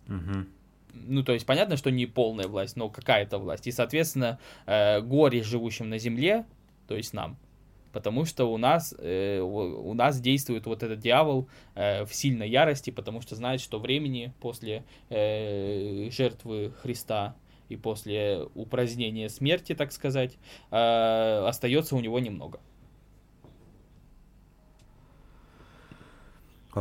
Угу. 0.08 0.46
Ну, 0.94 1.24
то 1.24 1.34
есть 1.34 1.46
понятно, 1.46 1.78
что 1.78 1.92
не 1.92 2.06
полная 2.06 2.48
власть, 2.48 2.76
но 2.76 2.90
какая-то 2.90 3.38
власть. 3.38 3.68
И, 3.68 3.72
соответственно, 3.72 4.40
горе 4.66 5.44
живущим 5.44 5.90
на 5.90 5.98
земле, 5.98 6.46
то 6.88 6.96
есть 6.96 7.14
нам, 7.14 7.38
Потому 7.92 8.26
что 8.26 8.46
у 8.46 8.58
нас, 8.58 8.94
э, 8.98 9.40
у 9.40 9.94
нас 9.94 10.22
действует 10.22 10.66
вот 10.66 10.84
этот 10.84 11.00
дьявол 11.00 11.48
э, 11.76 12.06
в 12.06 12.14
сильной 12.14 12.50
ярости, 12.50 12.92
потому 12.92 13.22
что 13.22 13.36
знает, 13.36 13.62
что 13.62 13.80
времени 13.80 14.34
после 14.40 14.84
э, 15.10 16.10
жертвы 16.12 16.72
Христа 16.82 17.36
и 17.68 17.76
после 17.76 18.48
упразднения 18.56 19.30
смерти, 19.30 19.74
так 19.74 19.92
сказать, 19.92 20.38
э, 20.72 21.46
остается 21.48 21.96
у 21.96 22.00
него 22.00 22.20
немного. 22.20 22.60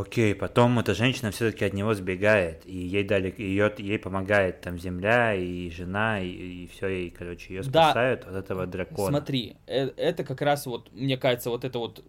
Окей, 0.00 0.34
потом 0.34 0.78
эта 0.78 0.94
женщина 0.94 1.30
все-таки 1.30 1.64
от 1.64 1.72
него 1.72 1.92
сбегает, 1.94 2.64
и 2.66 2.76
ей 2.76 3.02
дали, 3.04 3.34
ее, 3.36 3.72
ей 3.78 3.98
помогает 3.98 4.60
там 4.60 4.78
земля 4.78 5.34
и 5.34 5.70
жена, 5.70 6.20
и, 6.20 6.28
и 6.28 6.66
все, 6.68 6.88
и, 6.88 7.10
короче, 7.10 7.54
ее 7.54 7.62
спасают 7.62 8.22
да, 8.22 8.30
от 8.30 8.36
этого 8.44 8.66
дракона. 8.66 9.18
Смотри, 9.18 9.56
э, 9.66 9.88
это 9.96 10.24
как 10.24 10.40
раз 10.40 10.66
вот, 10.66 10.92
мне 10.92 11.16
кажется, 11.16 11.50
вот 11.50 11.64
это 11.64 11.78
вот 11.78 12.04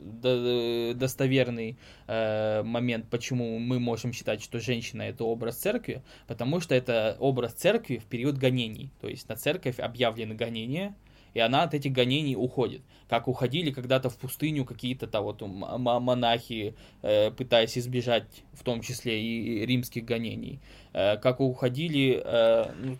достоверный 0.97 1.79
э, 2.07 2.61
момент, 2.63 3.07
почему 3.09 3.57
мы 3.57 3.79
можем 3.79 4.13
считать, 4.13 4.43
что 4.43 4.59
женщина 4.59 5.03
это 5.03 5.23
образ 5.23 5.57
церкви, 5.57 6.03
потому 6.27 6.59
что 6.59 6.75
это 6.75 7.17
образ 7.19 7.53
церкви 7.53 7.97
в 7.97 8.05
период 8.05 8.37
гонений, 8.37 8.91
то 9.01 9.07
есть 9.07 9.27
на 9.29 9.35
церковь 9.35 9.79
объявлены 9.79 10.35
гонения, 10.35 10.95
и 11.33 11.39
она 11.39 11.63
от 11.63 11.73
этих 11.73 11.91
гонений 11.91 12.35
уходит. 12.35 12.81
Как 13.07 13.27
уходили 13.27 13.71
когда-то 13.71 14.09
в 14.09 14.17
пустыню 14.17 14.65
какие-то 14.65 15.07
там 15.07 15.23
вот 15.23 15.41
монахи, 15.41 16.75
э, 17.01 17.31
пытаясь 17.31 17.77
избежать 17.77 18.43
в 18.53 18.63
том 18.63 18.81
числе 18.81 19.21
и 19.21 19.65
римских 19.65 20.05
гонений. 20.05 20.59
Э, 20.93 21.17
как 21.17 21.39
уходили, 21.39 22.21
э, 22.23 22.71
ну, 22.77 22.97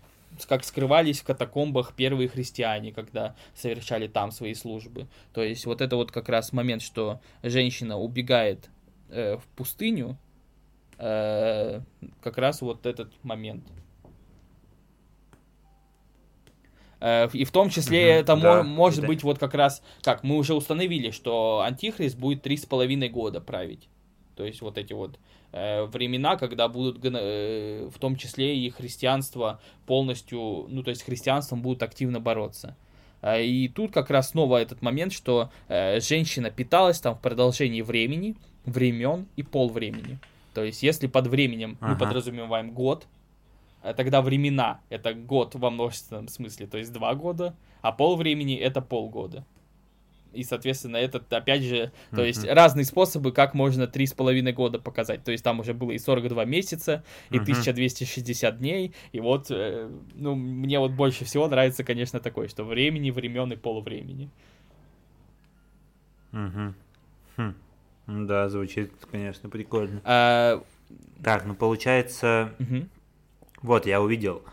как 0.48 0.64
скрывались 0.64 1.20
в 1.20 1.26
катакомбах 1.26 1.94
первые 1.96 2.30
христиане, 2.30 2.92
когда 2.92 3.36
совершали 3.56 4.08
там 4.08 4.32
свои 4.32 4.54
службы. 4.54 5.08
То 5.34 5.44
есть 5.44 5.66
вот 5.66 5.82
это 5.82 5.96
вот 5.96 6.12
как 6.12 6.30
раз 6.30 6.54
момент, 6.54 6.82
что 6.82 7.22
женщина 7.44 7.98
убегает 7.98 8.70
э, 9.10 9.38
в 9.38 9.44
пустыню, 9.56 10.18
э, 10.98 11.82
как 12.22 12.38
раз 12.38 12.62
вот 12.62 12.86
этот 12.86 13.12
момент. 13.24 13.64
Э, 13.68 13.74
и 17.02 17.44
в 17.46 17.52
том 17.52 17.70
числе 17.70 18.00
угу, 18.00 18.20
это 18.20 18.36
да, 18.36 18.64
может 18.64 19.02
да. 19.02 19.08
быть 19.08 19.24
вот 19.24 19.40
как 19.40 19.54
раз, 19.54 19.82
как 20.02 20.24
мы 20.24 20.36
уже 20.38 20.54
установили, 20.54 21.12
что 21.12 21.62
Антихрист 21.66 22.18
будет 22.18 22.42
три 22.42 22.58
с 22.58 22.66
половиной 22.66 23.10
года 23.10 23.40
править. 23.40 23.88
То 24.40 24.46
есть 24.46 24.62
вот 24.62 24.78
эти 24.78 24.94
вот 24.94 25.20
э, 25.52 25.84
времена, 25.84 26.38
когда 26.38 26.70
будут 26.70 27.04
э, 27.04 27.90
в 27.94 28.00
том 28.00 28.16
числе 28.16 28.58
и 28.58 28.70
христианство 28.70 29.60
полностью, 29.86 30.66
ну 30.70 30.82
то 30.82 30.92
есть 30.92 31.04
христианством 31.04 31.62
будут 31.62 31.84
активно 31.84 32.22
бороться. 32.22 32.78
Э, 33.22 33.44
и 33.44 33.68
тут 33.68 33.92
как 33.92 34.10
раз 34.10 34.30
снова 34.30 34.62
этот 34.62 34.82
момент, 34.82 35.12
что 35.12 35.52
э, 35.68 36.00
женщина 36.00 36.50
питалась 36.52 37.02
там 37.02 37.16
в 37.16 37.20
продолжении 37.20 37.82
времени, 37.82 38.36
времен 38.64 39.28
и 39.36 39.44
пол 39.44 39.70
времени. 39.70 40.20
То 40.54 40.64
есть 40.64 40.84
если 40.84 41.08
под 41.08 41.28
временем 41.28 41.78
ага. 41.82 41.92
мы 41.92 42.00
подразумеваем 42.00 42.72
год, 42.72 43.08
тогда 43.82 44.22
времена— 44.22 44.82
это 44.90 45.14
год 45.14 45.56
во 45.56 45.70
множественном 45.70 46.28
смысле, 46.28 46.68
то 46.68 46.78
есть 46.78 46.92
два 46.92 47.16
года, 47.16 47.56
а 47.82 47.92
пол 47.92 48.16
времени— 48.16 48.56
это 48.58 48.82
полгода. 48.82 49.46
И, 50.32 50.44
соответственно, 50.44 50.98
это, 50.98 51.24
опять 51.36 51.64
же, 51.64 51.92
то 52.12 52.18
mm-hmm. 52.18 52.28
есть 52.28 52.46
разные 52.46 52.86
способы, 52.86 53.32
как 53.32 53.56
можно 53.56 53.88
три 53.88 54.06
с 54.06 54.14
половиной 54.14 54.54
года 54.54 54.78
показать. 54.78 55.24
То 55.24 55.32
есть 55.32 55.44
там 55.44 55.60
уже 55.60 55.74
было 55.74 55.92
и 55.92 55.98
42 55.98 56.46
месяца, 56.46 57.04
и 57.32 57.38
mm-hmm. 57.38 57.42
1260 57.42 58.60
дней. 58.60 58.94
И 59.12 59.20
вот, 59.20 59.48
э, 59.50 59.90
ну, 60.14 60.36
мне 60.36 60.78
вот 60.80 60.92
больше 60.92 61.26
всего 61.26 61.48
нравится, 61.48 61.84
конечно, 61.84 62.20
такое, 62.20 62.48
что 62.48 62.64
времени, 62.64 63.10
времен 63.10 63.52
и 63.52 63.56
полувремени. 63.56 64.30
Угу. 66.32 66.74
Хм. 67.38 67.56
Да, 68.28 68.50
звучит, 68.50 68.92
конечно, 69.12 69.50
прикольно. 69.50 70.02
А... 70.04 70.64
Так, 71.24 71.46
ну 71.46 71.54
получается, 71.54 72.54
угу. 72.60 72.88
Вот, 73.62 73.86
я 73.86 74.02
увидел, 74.02 74.44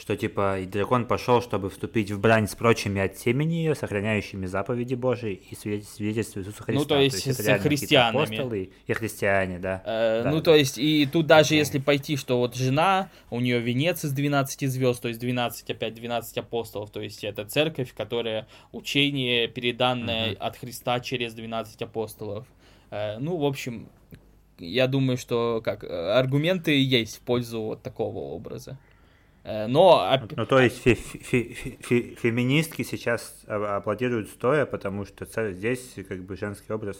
что 0.00 0.16
типа 0.16 0.60
и 0.60 0.66
дракон 0.66 1.06
пошел, 1.06 1.42
чтобы 1.42 1.70
вступить 1.70 2.10
в 2.10 2.20
брань 2.20 2.48
с 2.48 2.54
прочими 2.54 3.00
от 3.00 3.18
семени 3.18 3.54
ее, 3.54 3.74
сохраняющими 3.74 4.46
заповеди 4.46 4.94
Божии 4.94 5.42
и 5.50 5.54
свидетельство 5.54 6.40
Иисуса 6.40 6.62
Христа. 6.62 6.80
Ну, 6.80 6.84
то 6.86 6.98
есть, 6.98 7.22
то 7.22 7.28
есть 7.28 7.44
с 7.44 7.62
христианами. 7.62 8.24
Апостолы 8.24 8.70
и 8.86 8.92
христиане, 8.92 9.58
да. 9.58 9.82
Э, 9.84 10.22
да. 10.24 10.30
Ну, 10.30 10.40
то 10.40 10.54
есть, 10.54 10.78
и 10.78 11.06
тут 11.06 11.26
даже 11.26 11.54
если 11.54 11.78
пойти, 11.78 12.16
что 12.16 12.38
вот 12.38 12.54
жена, 12.54 13.10
у 13.30 13.40
нее 13.40 13.60
венец 13.60 14.04
из 14.04 14.12
12 14.12 14.70
звезд, 14.70 15.02
то 15.02 15.08
есть 15.08 15.20
12, 15.20 15.70
опять 15.70 15.94
12 15.94 16.38
апостолов, 16.38 16.90
то 16.90 17.00
есть 17.00 17.22
это 17.24 17.44
церковь, 17.44 17.94
которая 17.94 18.46
учение, 18.72 19.48
переданное 19.48 20.32
угу. 20.32 20.36
от 20.40 20.56
Христа 20.56 21.00
через 21.00 21.34
12 21.34 21.82
апостолов. 21.82 22.46
Э, 22.90 23.18
ну, 23.18 23.36
в 23.36 23.44
общем, 23.44 23.88
я 24.60 24.86
думаю, 24.86 25.16
что 25.16 25.60
как 25.64 25.84
аргументы 25.84 26.82
есть 26.82 27.18
в 27.18 27.20
пользу 27.20 27.60
вот 27.62 27.82
такого 27.82 28.18
образа. 28.18 28.78
Э, 29.44 29.66
но... 29.66 30.20
Ну, 30.36 30.46
то 30.46 30.60
есть 30.60 30.82
фе 30.82 30.94
фе 30.94 31.54
фе 31.80 32.14
феминистки 32.14 32.82
сейчас 32.82 33.34
аплодируют 33.46 34.28
стоя, 34.28 34.66
потому 34.66 35.06
что 35.06 35.26
здесь 35.52 35.94
как 36.08 36.22
бы 36.22 36.36
женский 36.36 36.72
образ 36.72 36.98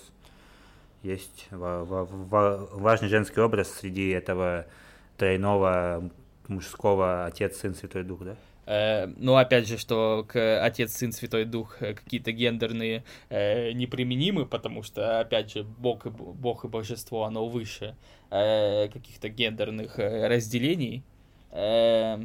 есть 1.02 1.48
важный 1.50 3.08
женский 3.08 3.40
образ 3.40 3.72
среди 3.72 4.08
этого 4.10 4.66
тройного 5.16 6.10
мужского 6.48 7.26
отец, 7.26 7.58
сын, 7.58 7.74
святой 7.74 8.04
дух, 8.04 8.22
да? 8.22 8.36
Ну, 9.16 9.34
опять 9.34 9.66
же, 9.66 9.78
что 9.78 10.24
к 10.28 10.64
Отец, 10.64 10.92
Сын, 10.92 11.10
Святой 11.10 11.44
Дух 11.44 11.82
э, 11.82 11.94
какие-то 11.94 12.30
гендерные 12.30 13.02
э, 13.28 13.72
неприменимы, 13.72 14.46
потому 14.46 14.84
что, 14.84 15.18
опять 15.18 15.50
же, 15.50 15.64
Бог 15.64 16.06
и, 16.06 16.10
Бог 16.10 16.64
и 16.64 16.68
Божество, 16.68 17.24
оно 17.24 17.48
выше 17.48 17.96
каких-то 18.28 19.28
гендерных 19.28 19.98
разделений. 19.98 21.02
Э, 21.50 22.18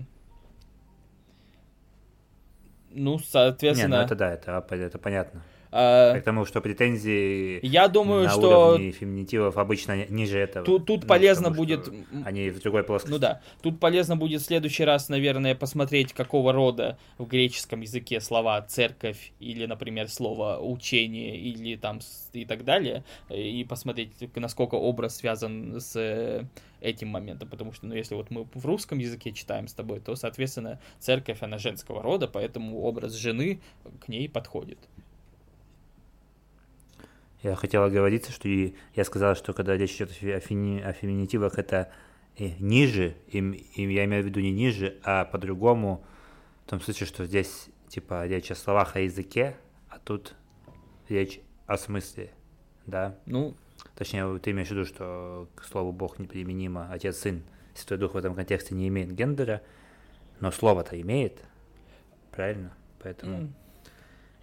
ну, 2.91 3.17
соответственно... 3.17 3.95
Не, 3.95 3.99
ну 4.01 4.05
это 4.05 4.15
да, 4.15 4.31
это, 4.31 4.75
это 4.75 4.99
понятно. 4.99 5.43
А, 5.77 6.17
К 6.17 6.23
тому, 6.23 6.45
что 6.45 6.61
претензии 6.61 7.59
я 7.61 7.89
думаю, 7.89 8.23
на 8.23 8.29
что... 8.29 8.69
уровне 8.69 8.91
феминитивов 8.91 9.57
обычно 9.57 10.05
ниже 10.05 10.39
этого. 10.39 10.65
Тут, 10.65 10.85
тут 10.85 11.01
ну, 11.01 11.07
полезно 11.07 11.51
будет... 11.51 11.89
Они 12.23 12.49
в 12.49 12.61
другой 12.61 12.83
плоскости. 12.83 13.11
Ну 13.11 13.19
да. 13.19 13.41
Тут 13.61 13.81
полезно 13.81 14.15
будет 14.15 14.41
в 14.41 14.45
следующий 14.45 14.85
раз, 14.85 15.09
наверное, 15.09 15.53
посмотреть, 15.53 16.13
какого 16.13 16.53
рода 16.53 16.97
в 17.17 17.27
греческом 17.27 17.81
языке 17.81 18.21
слова 18.21 18.61
«церковь» 18.61 19.33
или, 19.41 19.65
например, 19.65 20.07
слово 20.07 20.59
«учение» 20.61 21.37
или 21.37 21.75
там 21.75 21.99
и 22.31 22.45
так 22.45 22.63
далее, 22.63 23.03
и 23.29 23.65
посмотреть, 23.67 24.11
насколько 24.33 24.75
образ 24.75 25.17
связан 25.17 25.81
с 25.81 25.93
э, 25.97 26.45
этим 26.79 27.09
моментом, 27.09 27.49
потому 27.49 27.73
что, 27.73 27.85
ну, 27.85 27.95
если 27.95 28.15
вот 28.15 28.31
мы 28.31 28.47
в 28.53 28.65
русском 28.65 28.97
языке 28.97 29.33
читаем 29.33 29.67
с 29.67 29.73
тобой, 29.73 29.99
то, 29.99 30.15
соответственно, 30.15 30.79
церковь, 30.99 31.41
она 31.41 31.57
женского 31.57 32.01
рода, 32.01 32.29
поэтому 32.29 32.81
образ 32.81 33.13
жены 33.13 33.59
к 33.99 34.07
ней 34.07 34.29
подходит. 34.29 34.79
Я 37.45 37.55
хотел 37.55 37.83
оговориться, 37.83 38.31
что 38.31 38.47
и 38.47 38.73
я 38.95 39.03
сказал, 39.03 39.35
что 39.35 39.53
когда 39.53 39.77
речь 39.77 39.95
идет 39.97 40.09
о, 40.09 40.39
фини, 40.39 40.81
о 40.81 40.93
феминитивах, 40.93 41.59
это 41.59 41.91
ниже, 42.39 43.15
и, 43.27 43.37
и 43.37 43.93
я 43.93 44.05
имею 44.05 44.23
в 44.23 44.25
виду 44.25 44.39
не 44.39 44.51
ниже, 44.51 44.97
а 45.03 45.25
по-другому, 45.25 46.03
в 46.65 46.69
том 46.71 46.81
случае, 46.81 47.05
что 47.05 47.23
здесь 47.25 47.67
типа 47.87 48.25
речь 48.25 48.49
о 48.49 48.55
словах, 48.55 48.95
о 48.95 49.01
языке, 49.01 49.57
а 49.89 49.99
тут 49.99 50.33
речь 51.07 51.39
о 51.67 51.77
смысле, 51.77 52.31
да? 52.87 53.19
Ну, 53.27 53.55
Точнее, 53.93 54.39
ты 54.39 54.49
имеешь 54.49 54.69
в 54.69 54.71
виду, 54.71 54.85
что 54.85 55.47
к 55.53 55.65
слову 55.65 55.91
Бог 55.91 56.17
неприменимо, 56.17 56.91
Отец, 56.91 57.17
Сын, 57.19 57.43
Святой 57.75 57.99
Дух 57.99 58.15
в 58.15 58.17
этом 58.17 58.33
контексте 58.33 58.73
не 58.73 58.87
имеет 58.87 59.13
гендера, 59.13 59.61
но 60.39 60.49
слово-то 60.49 60.99
имеет, 60.99 61.43
правильно? 62.31 62.73
Поэтому... 63.03 63.37
Mm. 63.37 63.49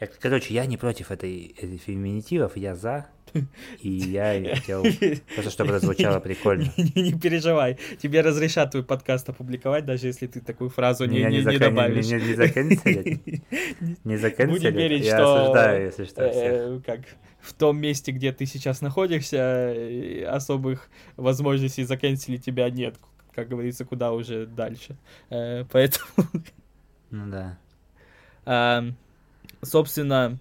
Я, 0.02 0.08
короче, 0.08 0.52
я 0.52 0.66
не 0.66 0.76
против 0.76 1.12
этой, 1.12 1.54
этой 1.56 1.76
феминитивов, 1.78 2.56
я 2.56 2.74
за. 2.74 3.06
И 3.78 3.88
я 3.88 4.56
хотел 4.56 4.82
просто, 5.34 5.50
чтобы 5.52 5.70
это 5.70 5.78
звучало 5.78 6.18
прикольно. 6.28 6.72
Не, 6.76 7.02
не 7.02 7.12
переживай, 7.12 7.78
тебе 8.02 8.20
разрешат 8.20 8.72
твой 8.72 8.82
подкаст 8.82 9.28
опубликовать, 9.28 9.84
даже 9.84 10.08
если 10.08 10.26
ты 10.26 10.40
такую 10.40 10.70
фразу 10.70 11.04
не, 11.04 11.22
не, 11.22 11.44
не, 11.44 11.56
добавишь. 11.56 12.06
Не, 12.06 12.14
не. 12.16 13.42
Не 14.04 14.16
заканцелят. 14.16 14.50
Будем 14.50 14.74
верить, 14.74 15.04
я 15.04 15.18
что... 15.18 15.42
осуждаю, 15.42 15.86
если 15.86 16.04
что, 16.04 16.30
всех. 16.30 16.52
Э, 16.52 16.80
как 16.84 17.00
в 17.40 17.52
том 17.54 17.78
месте, 17.78 18.10
где 18.10 18.32
ты 18.32 18.44
сейчас 18.44 18.80
находишься, 18.80 19.72
особых 20.28 20.90
возможностей 21.16 21.84
заканцелить 21.84 22.44
тебя 22.44 22.68
нет. 22.70 22.96
Как 23.36 23.48
говорится, 23.48 23.84
куда 23.84 24.12
уже 24.12 24.46
дальше. 24.46 24.96
Э, 25.30 25.64
поэтому... 25.70 26.06
Ну 27.12 27.30
да 27.30 27.56
собственно, 29.62 30.38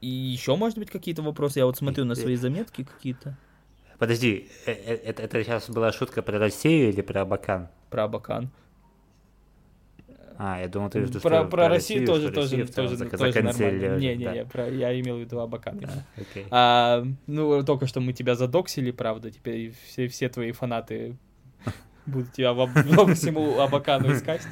и 0.00 0.06
еще, 0.08 0.56
может 0.56 0.78
быть, 0.78 0.90
какие-то 0.90 1.22
вопросы? 1.22 1.58
Я 1.58 1.66
вот 1.66 1.76
смотрю 1.76 2.04
на 2.04 2.14
свои 2.14 2.36
заметки 2.36 2.84
какие-то. 2.84 3.36
Подожди, 3.98 4.48
э, 4.66 4.72
э, 4.72 4.94
это, 4.94 5.22
это 5.22 5.42
сейчас 5.42 5.68
была 5.68 5.90
шутка 5.90 6.22
про 6.22 6.38
Россию 6.38 6.90
или 6.90 7.00
про 7.00 7.22
Абакан? 7.22 7.68
Про 7.90 8.04
Абакан. 8.04 8.50
А, 10.40 10.60
я 10.60 10.68
думал, 10.68 10.88
ты 10.88 11.04
про, 11.04 11.20
про, 11.20 11.44
про 11.46 11.68
Россию, 11.68 12.06
тоже, 12.06 12.30
тоже, 12.30 12.64
тоже, 12.68 12.96
тоже 13.08 13.42
нормально. 13.42 13.96
Не, 13.98 14.14
не, 14.14 14.24
да. 14.24 14.34
не, 14.34 14.44
про, 14.44 14.68
я 14.68 14.98
имел 15.00 15.16
в 15.16 15.20
виду 15.20 15.40
Абакана. 15.40 15.80
А, 15.82 16.20
okay. 16.20 16.46
а, 16.52 17.04
ну, 17.26 17.64
только 17.64 17.88
что 17.88 18.00
мы 18.00 18.12
тебя 18.12 18.36
задоксили, 18.36 18.92
правда, 18.92 19.32
теперь 19.32 19.74
все, 19.88 20.06
все 20.06 20.28
твои 20.28 20.52
фанаты 20.52 21.16
будут 22.08 22.32
тебя 22.32 22.54
по 22.54 22.66
всему 23.14 23.60
Абакану 23.60 24.12
искать. 24.12 24.42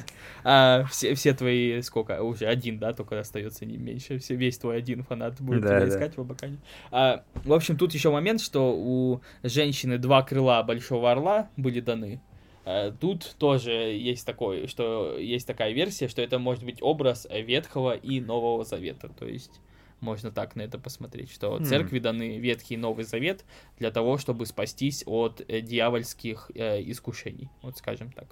А, 0.43 0.85
все, 0.89 1.13
все 1.15 1.33
твои, 1.33 1.81
сколько, 1.81 2.21
уже 2.23 2.45
один, 2.45 2.79
да, 2.79 2.93
только 2.93 3.19
остается 3.19 3.65
не 3.65 3.77
меньше, 3.77 4.19
все, 4.19 4.35
весь 4.35 4.57
твой 4.57 4.77
один 4.77 5.03
фанат 5.03 5.41
будет 5.41 5.61
да, 5.61 5.67
тебя 5.67 5.79
да. 5.81 5.87
искать 5.89 6.17
в 6.17 6.21
Абакане. 6.21 6.57
А, 6.91 7.23
в 7.43 7.51
общем, 7.51 7.77
тут 7.77 7.93
еще 7.93 8.11
момент, 8.11 8.39
что 8.41 8.73
у 8.73 9.21
женщины 9.43 9.97
два 9.97 10.21
крыла 10.23 10.63
Большого 10.63 11.11
Орла 11.11 11.49
были 11.57 11.81
даны. 11.81 12.21
А, 12.65 12.91
тут 12.91 13.35
тоже 13.39 13.71
есть 13.71 14.25
такой, 14.25 14.67
что 14.67 15.17
есть 15.17 15.47
такая 15.47 15.71
версия, 15.73 16.07
что 16.07 16.21
это 16.21 16.39
может 16.39 16.63
быть 16.63 16.77
образ 16.81 17.27
Ветхого 17.29 17.95
и 17.95 18.21
Нового 18.21 18.63
Завета, 18.63 19.09
то 19.09 19.27
есть 19.27 19.59
можно 19.99 20.31
так 20.31 20.55
на 20.55 20.61
это 20.61 20.77
посмотреть, 20.77 21.31
что 21.31 21.57
mm. 21.57 21.65
церкви 21.65 21.99
даны 21.99 22.37
Ветхий 22.37 22.75
и 22.75 22.77
Новый 22.77 23.03
Завет 23.03 23.45
для 23.79 23.91
того, 23.91 24.17
чтобы 24.17 24.45
спастись 24.45 25.03
от 25.05 25.41
э, 25.47 25.61
дьявольских 25.61 26.51
э, 26.55 26.81
искушений, 26.83 27.49
вот 27.61 27.77
скажем 27.77 28.11
так. 28.11 28.27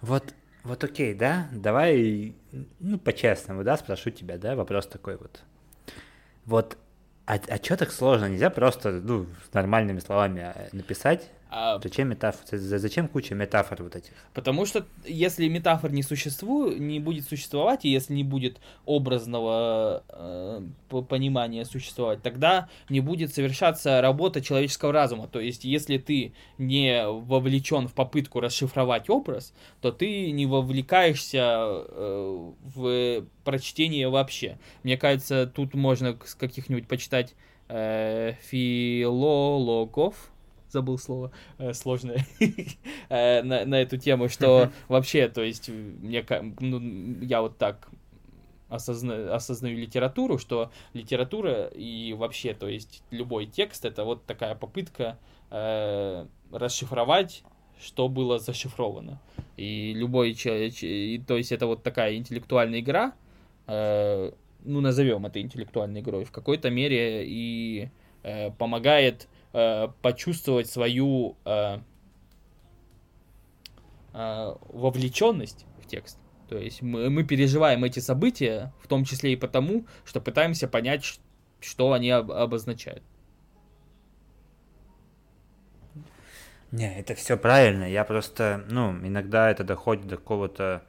Вот, 0.00 0.34
вот 0.64 0.84
окей, 0.84 1.14
да, 1.14 1.48
давай, 1.52 2.34
ну, 2.78 2.98
по-честному, 2.98 3.64
да, 3.64 3.76
спрошу 3.76 4.10
тебя, 4.10 4.38
да, 4.38 4.54
вопрос 4.54 4.86
такой 4.86 5.16
вот. 5.16 5.42
Вот, 6.44 6.78
а, 7.26 7.38
а 7.48 7.56
что 7.56 7.76
так 7.76 7.90
сложно? 7.90 8.26
Нельзя 8.26 8.48
просто, 8.48 8.92
ну, 8.92 9.26
нормальными 9.52 9.98
словами 9.98 10.52
э, 10.54 10.68
написать, 10.72 11.30
а... 11.50 11.80
Зачем 11.82 12.08
метафор? 12.08 12.58
Зачем 12.58 13.08
куча 13.08 13.34
метафор 13.34 13.82
вот 13.82 13.96
этих? 13.96 14.12
Потому 14.34 14.66
что 14.66 14.86
если 15.04 15.48
метафор 15.48 15.90
не 15.90 16.02
существует, 16.02 16.78
не 16.78 17.00
будет 17.00 17.26
существовать, 17.26 17.84
и 17.84 17.88
если 17.88 18.12
не 18.12 18.24
будет 18.24 18.58
образного 18.84 20.04
э, 20.08 20.62
понимания 21.08 21.64
существовать, 21.64 22.22
тогда 22.22 22.68
не 22.90 23.00
будет 23.00 23.34
совершаться 23.34 24.00
работа 24.02 24.42
человеческого 24.42 24.92
разума. 24.92 25.26
То 25.26 25.40
есть, 25.40 25.64
если 25.64 25.96
ты 25.96 26.34
не 26.58 27.06
вовлечен 27.06 27.88
в 27.88 27.94
попытку 27.94 28.40
расшифровать 28.40 29.08
образ, 29.08 29.54
то 29.80 29.90
ты 29.90 30.30
не 30.30 30.44
вовлекаешься 30.44 31.38
э, 31.40 32.52
в 32.74 33.24
прочтение 33.44 34.08
вообще. 34.10 34.58
Мне 34.82 34.98
кажется, 34.98 35.46
тут 35.46 35.72
можно 35.72 36.18
с 36.24 36.34
каких-нибудь 36.34 36.86
почитать 36.86 37.34
э, 37.68 38.34
филологов, 38.42 40.30
забыл 40.70 40.98
слово 40.98 41.32
э, 41.58 41.72
сложное 41.72 42.26
э, 43.08 43.42
на, 43.42 43.64
на 43.64 43.80
эту 43.80 43.96
тему, 43.96 44.28
что 44.28 44.70
вообще, 44.88 45.28
то 45.28 45.42
есть, 45.42 45.68
мне, 45.68 46.24
ну, 46.60 46.80
я 47.22 47.42
вот 47.42 47.58
так 47.58 47.88
осозна, 48.68 49.34
осознаю 49.34 49.78
литературу, 49.78 50.38
что 50.38 50.70
литература 50.92 51.66
и 51.66 52.12
вообще, 52.12 52.54
то 52.54 52.68
есть, 52.68 53.02
любой 53.10 53.46
текст 53.46 53.84
это 53.84 54.04
вот 54.04 54.24
такая 54.26 54.54
попытка 54.54 55.18
э, 55.50 56.26
расшифровать 56.52 57.44
что 57.80 58.08
было 58.08 58.38
зашифровано. 58.38 59.20
И 59.56 59.92
любой 59.94 60.34
человек, 60.34 60.74
то 61.26 61.36
есть 61.36 61.52
это 61.52 61.66
вот 61.66 61.82
такая 61.82 62.16
интеллектуальная 62.16 62.80
игра, 62.80 63.14
э, 63.66 64.32
ну 64.64 64.80
назовем 64.80 65.26
это 65.26 65.40
интеллектуальной 65.40 66.00
игрой, 66.00 66.24
в 66.24 66.32
какой-то 66.32 66.70
мере 66.70 67.24
и 67.26 67.90
э, 68.22 68.50
помогает 68.52 69.28
э, 69.52 69.88
почувствовать 70.02 70.68
свою 70.68 71.36
э, 71.44 71.78
э, 74.12 74.54
вовлеченность 74.68 75.66
в 75.82 75.86
текст. 75.86 76.18
То 76.48 76.56
есть 76.56 76.82
мы, 76.82 77.10
мы 77.10 77.24
переживаем 77.24 77.84
эти 77.84 78.00
события, 78.00 78.72
в 78.80 78.88
том 78.88 79.04
числе 79.04 79.32
и 79.32 79.36
потому, 79.36 79.86
что 80.04 80.20
пытаемся 80.20 80.66
понять, 80.66 81.20
что 81.60 81.92
они 81.92 82.10
об, 82.10 82.30
обозначают. 82.32 83.02
Не, 86.70 87.00
это 87.00 87.14
все 87.14 87.36
правильно. 87.36 87.84
Я 87.84 88.04
просто, 88.04 88.64
ну, 88.68 88.92
иногда 89.06 89.50
это 89.50 89.64
доходит 89.64 90.06
до 90.06 90.16
какого-то 90.16 90.82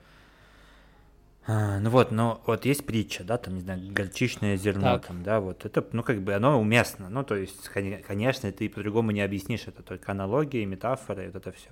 а, 1.52 1.80
ну 1.80 1.90
вот, 1.90 2.12
но 2.12 2.44
вот 2.46 2.64
есть 2.66 2.86
притча, 2.86 3.24
да, 3.24 3.40
там, 3.40 3.56
не 3.56 3.62
знаю, 3.62 3.82
горчичное 3.92 4.56
зерно, 4.56 5.00
так. 5.00 5.08
там, 5.08 5.24
да, 5.24 5.40
вот 5.40 5.66
это, 5.66 5.84
ну, 5.94 6.04
как 6.04 6.22
бы 6.22 6.36
оно 6.36 6.62
уместно, 6.62 7.10
ну, 7.10 7.24
то 7.24 7.36
есть, 7.36 7.70
конечно, 7.70 8.52
ты 8.52 8.70
по-другому 8.70 9.10
не 9.10 9.22
объяснишь 9.22 9.64
это, 9.66 9.82
только 9.82 10.12
аналогии, 10.12 10.64
метафоры, 10.64 11.26
вот 11.26 11.36
это 11.38 11.52
все. 11.52 11.72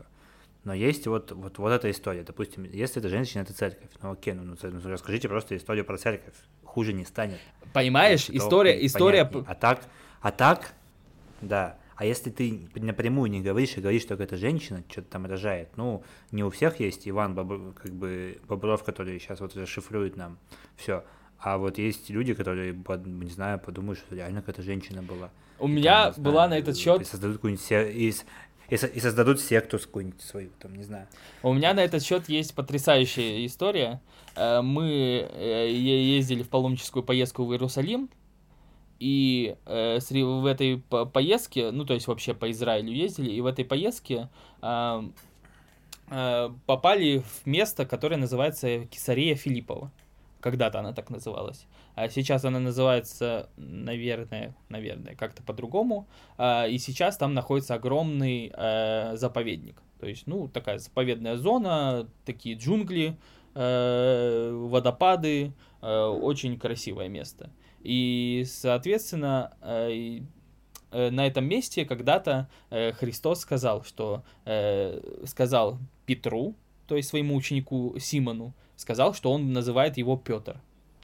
Но 0.64 0.74
есть 0.74 1.06
вот, 1.06 1.32
вот, 1.32 1.60
вот 1.60 1.70
эта 1.70 1.92
история, 1.92 2.24
допустим, 2.24 2.64
если 2.64 3.00
это 3.00 3.10
женщина, 3.10 3.44
это 3.44 3.54
церковь, 3.54 3.92
ну 4.02 4.14
окей, 4.14 4.34
ну, 4.34 4.44
ну, 4.46 4.56
ну 4.60 4.90
расскажите 4.90 5.30
просто 5.30 5.56
историю 5.56 5.86
про 5.86 6.00
церковь, 6.00 6.34
хуже 6.64 6.92
не 6.92 7.06
станет. 7.06 7.38
Понимаешь, 7.72 8.32
история, 8.32 8.84
история... 8.84 9.30
А 9.46 9.54
так, 9.54 9.82
а 10.22 10.32
так, 10.32 10.74
да, 11.42 11.78
а 11.98 12.06
если 12.06 12.30
ты 12.30 12.70
напрямую 12.76 13.30
не 13.32 13.42
говоришь 13.42 13.76
и 13.76 13.82
говоришь, 13.82 14.04
что 14.04 14.14
это 14.14 14.38
женщина, 14.38 14.84
что-то 14.88 15.10
там 15.10 15.26
рожает, 15.26 15.76
ну, 15.78 16.04
не 16.32 16.44
у 16.44 16.52
всех 16.52 16.80
есть 16.80 17.10
Иван 17.10 17.34
Бобр, 17.34 17.74
как 17.74 17.92
бы 17.92 18.40
Бобров, 18.48 18.84
который 18.84 19.20
сейчас 19.20 19.40
вот 19.40 19.56
расшифрует 19.56 20.16
нам 20.16 20.38
все. 20.76 21.04
А 21.40 21.58
вот 21.58 21.80
есть 21.80 22.12
люди, 22.12 22.36
которые, 22.36 22.74
не 23.06 23.30
знаю, 23.32 23.60
подумают, 23.60 24.00
что 24.00 24.16
реально 24.16 24.42
какая-то 24.42 24.62
женщина 24.62 25.02
была. 25.02 25.32
У 25.58 25.68
и 25.68 25.72
меня 25.72 26.12
там, 26.12 26.24
была 26.24 26.46
знаю, 26.46 26.50
на 26.50 26.58
этот 26.60 26.78
счет... 26.78 27.02
И 27.02 27.04
создадут 27.04 27.38
какую-нибудь 27.38 27.72
и, 27.72 28.10
и, 28.70 28.76
и 28.76 29.00
создадут 29.00 29.42
секту 29.42 29.80
какую-нибудь 29.80 30.22
свою, 30.22 30.52
там, 30.60 30.76
не 30.76 30.84
знаю. 30.84 31.08
У 31.42 31.52
меня 31.52 31.74
на 31.74 31.84
этот 31.84 32.04
счет 32.04 32.30
есть 32.30 32.54
потрясающая 32.54 33.44
история. 33.48 34.02
Э, 34.36 34.62
мы 34.62 35.28
э, 35.34 35.72
ездили 35.72 36.44
в 36.44 36.50
паломническую 36.50 37.02
поездку 37.02 37.44
в 37.44 37.52
Иерусалим, 37.54 38.10
и 39.00 39.56
э, 39.66 40.00
в 40.00 40.46
этой 40.46 40.78
поездке, 40.78 41.72
ну 41.72 41.86
то 41.86 41.94
есть 41.94 42.08
вообще 42.08 42.34
по 42.34 42.50
Израилю 42.52 42.92
ездили, 42.92 43.32
и 43.32 43.42
в 43.42 43.46
этой 43.46 43.66
поездке 43.66 44.30
э, 44.62 45.02
э, 46.10 46.50
попали 46.66 47.20
в 47.20 47.46
место, 47.46 47.86
которое 47.86 48.18
называется 48.18 48.86
Кесария 48.86 49.36
Филиппова. 49.36 49.92
Когда-то 50.40 50.80
она 50.80 50.94
так 50.94 51.10
называлась. 51.10 51.66
А 51.96 52.10
сейчас 52.10 52.46
она 52.46 52.60
называется, 52.60 53.50
наверное, 53.58 54.56
наверное, 54.70 55.16
как-то 55.16 55.42
по-другому. 55.42 56.08
Э, 56.38 56.70
и 56.70 56.78
сейчас 56.78 57.18
там 57.18 57.34
находится 57.34 57.76
огромный 57.76 58.52
э, 58.54 59.16
заповедник. 59.16 59.82
То 60.00 60.08
есть, 60.08 60.28
ну, 60.28 60.48
такая 60.48 60.78
заповедная 60.78 61.38
зона, 61.38 62.08
такие 62.24 62.56
джунгли, 62.56 63.18
э, 63.56 64.52
водопады, 64.54 65.54
э, 65.82 66.06
очень 66.06 66.60
красивое 66.60 67.10
место. 67.10 67.50
И, 67.82 68.46
соответственно, 68.48 69.56
э, 69.62 70.20
э, 70.92 71.10
на 71.10 71.28
этом 71.28 71.46
месте 71.46 71.86
когда-то 71.86 72.50
э, 72.70 72.92
Христос 72.94 73.42
сказал, 73.42 73.84
что 73.84 74.24
сказал 75.26 75.80
Петру, 76.06 76.56
то 76.88 76.96
есть 76.96 77.10
своему 77.10 77.36
ученику 77.36 77.98
Симону, 78.00 78.54
сказал, 78.76 79.14
что 79.14 79.32
он 79.32 79.54
называет 79.54 79.98
его 79.98 80.18
Петр, 80.18 80.60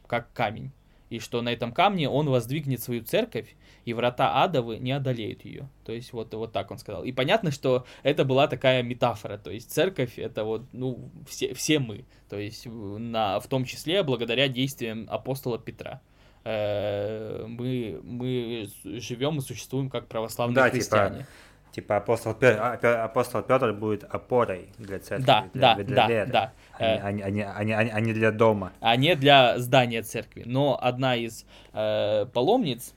как 0.08 0.32
камень, 0.34 0.72
и 1.10 1.20
что 1.20 1.42
на 1.42 1.50
этом 1.50 1.72
камне 1.74 2.10
он 2.10 2.30
воздвигнет 2.30 2.82
свою 2.82 3.04
церковь, 3.04 3.56
и 3.86 3.94
врата 3.94 4.44
адовы 4.44 4.78
не 4.78 4.92
одолеют 4.92 5.44
ее. 5.46 5.70
То 5.84 5.92
есть 5.92 6.14
вот, 6.14 6.34
вот 6.34 6.54
так 6.54 6.72
он 6.72 6.78
сказал. 6.78 7.04
И 7.04 7.12
понятно, 7.12 7.52
что 7.52 7.86
это 8.02 8.24
была 8.24 8.48
такая 8.48 8.82
метафора, 8.82 9.38
то 9.38 9.52
есть 9.52 9.72
церковь 9.72 10.18
это 10.18 10.44
вот, 10.44 10.64
ну, 10.72 11.12
все, 11.28 11.54
все 11.54 11.80
мы, 11.80 12.06
то 12.30 12.40
есть 12.40 12.66
на, 12.66 13.40
в 13.40 13.48
том 13.48 13.66
числе 13.66 14.04
благодаря 14.04 14.48
действиям 14.48 15.06
апостола 15.10 15.60
Петра. 15.60 16.02
Э, 16.46 17.46
мы, 17.48 18.00
мы 18.04 18.68
живем 18.84 19.38
и 19.38 19.42
существуем 19.42 19.90
как 19.90 20.08
православные 20.08 20.56
да, 20.56 20.66
типа, 20.66 20.76
христиане. 20.76 21.18
Типа, 21.20 21.28
типа 21.72 21.98
апостол 21.98 22.34
Петр, 22.34 22.60
а, 22.62 23.04
апостол 23.06 23.42
Петр 23.44 23.74
будет 23.74 24.04
опорой 24.04 24.68
для 24.78 25.00
церкви, 25.00 25.26
да, 25.26 25.50
для, 25.54 25.76
да, 25.76 25.84
для 25.84 25.96
да, 25.96 26.08
веры, 26.08 26.32
да. 26.32 26.54
А 26.78 27.12
не, 27.12 27.22
а, 27.24 27.30
не, 27.30 27.44
а, 27.44 27.64
не, 27.64 27.74
а 27.74 28.00
не 28.00 28.14
для 28.14 28.32
дома. 28.32 28.74
А 28.82 28.96
не 28.96 29.16
для 29.16 29.58
здания 29.60 30.02
церкви. 30.02 30.44
Но 30.46 30.78
одна 30.82 31.16
из 31.16 31.46
э, 31.74 32.26
паломниц, 32.34 32.94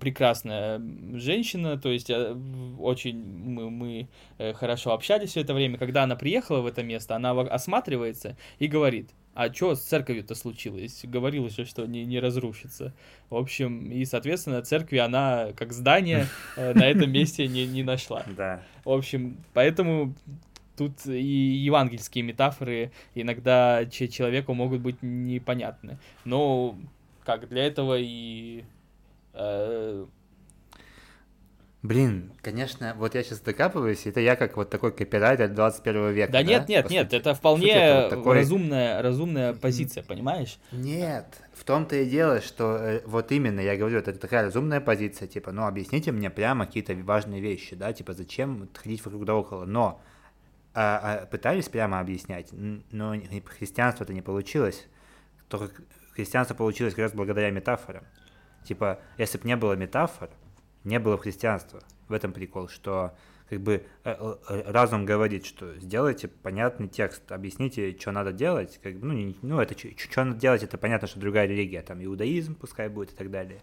прекрасная 0.00 0.80
женщина, 1.14 1.76
то 1.76 1.90
есть 1.90 2.08
э, 2.08 2.34
очень 2.78 3.18
мы, 3.18 3.68
мы 3.68 4.08
э, 4.38 4.54
хорошо 4.54 4.94
общались 4.94 5.30
все 5.30 5.40
это 5.42 5.52
время. 5.52 5.76
Когда 5.76 6.04
она 6.04 6.16
приехала 6.16 6.60
в 6.60 6.66
это 6.66 6.82
место, 6.82 7.16
она 7.16 7.32
осматривается 7.32 8.36
и 8.58 8.68
говорит, 8.68 9.10
а 9.34 9.52
что 9.52 9.74
с 9.74 9.82
церковью-то 9.82 10.34
случилось? 10.34 11.00
Говорилось 11.04 11.54
же, 11.54 11.64
что 11.64 11.86
не, 11.86 12.04
не 12.04 12.18
разрушится. 12.18 12.92
В 13.30 13.36
общем, 13.36 13.90
и, 13.90 14.04
соответственно, 14.04 14.62
церкви 14.62 14.98
она, 14.98 15.52
как 15.56 15.72
здание, 15.72 16.26
э, 16.56 16.74
на 16.74 16.84
этом 16.84 17.10
месте 17.12 17.46
не, 17.46 17.66
не 17.66 17.82
нашла. 17.82 18.24
Да. 18.36 18.62
В 18.84 18.90
общем, 18.90 19.36
поэтому 19.52 20.14
тут 20.76 21.06
и 21.06 21.22
евангельские 21.22 22.24
метафоры 22.24 22.92
иногда 23.14 23.84
человеку 23.86 24.54
могут 24.54 24.80
быть 24.80 25.02
непонятны. 25.02 25.98
Но 26.24 26.78
как 27.24 27.48
для 27.48 27.66
этого 27.66 27.98
и 27.98 28.64
э, 29.34 30.06
Блин, 31.82 32.32
конечно, 32.42 32.94
вот 32.98 33.14
я 33.14 33.22
сейчас 33.22 33.38
докапываюсь, 33.40 34.04
это 34.04 34.18
я 34.18 34.34
как 34.34 34.56
вот 34.56 34.68
такой 34.68 34.90
копирайтер 34.90 35.48
21 35.48 36.10
века. 36.10 36.32
Да, 36.32 36.38
да 36.40 36.44
нет, 36.44 36.68
нет, 36.68 36.86
По 36.88 36.92
нет, 36.92 37.04
сути. 37.06 37.20
это 37.20 37.30
По 37.30 37.36
вполне 37.36 37.66
сути, 37.68 37.76
это 37.76 38.00
вот 38.00 38.10
такой- 38.10 38.36
разумная, 38.38 39.00
разумная 39.02 39.54
позиция, 39.54 40.02
понимаешь? 40.02 40.58
Нет, 40.72 41.40
в 41.54 41.62
том-то 41.62 41.94
и 41.94 42.04
дело, 42.06 42.40
что 42.40 42.76
э, 42.78 43.02
вот 43.06 43.30
именно, 43.30 43.60
я 43.60 43.76
говорю, 43.76 43.98
это 44.00 44.12
такая 44.12 44.42
разумная 44.42 44.80
позиция, 44.80 45.28
типа, 45.28 45.52
ну, 45.52 45.66
объясните 45.66 46.10
мне 46.10 46.30
прямо 46.30 46.66
какие-то 46.66 46.94
важные 46.96 47.40
вещи, 47.40 47.76
да, 47.76 47.92
типа, 47.92 48.12
зачем 48.12 48.68
ходить 48.74 49.04
вокруг 49.04 49.24
да 49.24 49.36
около, 49.36 49.64
но 49.64 50.00
а, 50.74 51.20
а, 51.22 51.26
пытались 51.26 51.68
прямо 51.68 52.00
объяснять, 52.00 52.48
но 52.52 53.14
христианство 53.56 54.02
это 54.02 54.12
не 54.12 54.22
получилось, 54.22 54.84
только 55.48 55.80
христианство 56.12 56.56
получилось 56.56 56.94
как 56.94 57.02
раз 57.04 57.12
благодаря 57.12 57.50
метафорам. 57.52 58.02
Типа, 58.64 58.98
если 59.16 59.38
бы 59.38 59.46
не 59.46 59.54
было 59.54 59.74
метафор, 59.74 60.28
не 60.84 60.98
было 60.98 61.16
бы 61.16 61.22
христианства. 61.22 61.82
В 62.08 62.12
этом 62.12 62.32
прикол, 62.32 62.68
что 62.68 63.14
как 63.50 63.60
бы 63.60 63.84
э, 64.04 64.34
э, 64.48 64.62
разум 64.70 65.04
говорит, 65.06 65.46
что 65.46 65.74
сделайте 65.78 66.28
понятный 66.28 66.86
текст, 66.88 67.30
объясните, 67.32 67.96
что 67.98 68.12
надо 68.12 68.32
делать. 68.32 68.78
Как 68.82 68.96
бы, 68.98 69.06
ну, 69.06 69.12
не- 69.14 69.36
ну, 69.42 69.58
это 69.60 69.74
что 69.78 70.24
надо 70.24 70.38
делать, 70.38 70.62
это 70.62 70.76
понятно, 70.78 71.08
что 71.08 71.18
другая 71.18 71.46
религия, 71.46 71.80
там 71.82 72.04
иудаизм 72.04 72.54
пускай 72.54 72.88
будет 72.88 73.12
и 73.12 73.14
так 73.16 73.30
далее. 73.30 73.60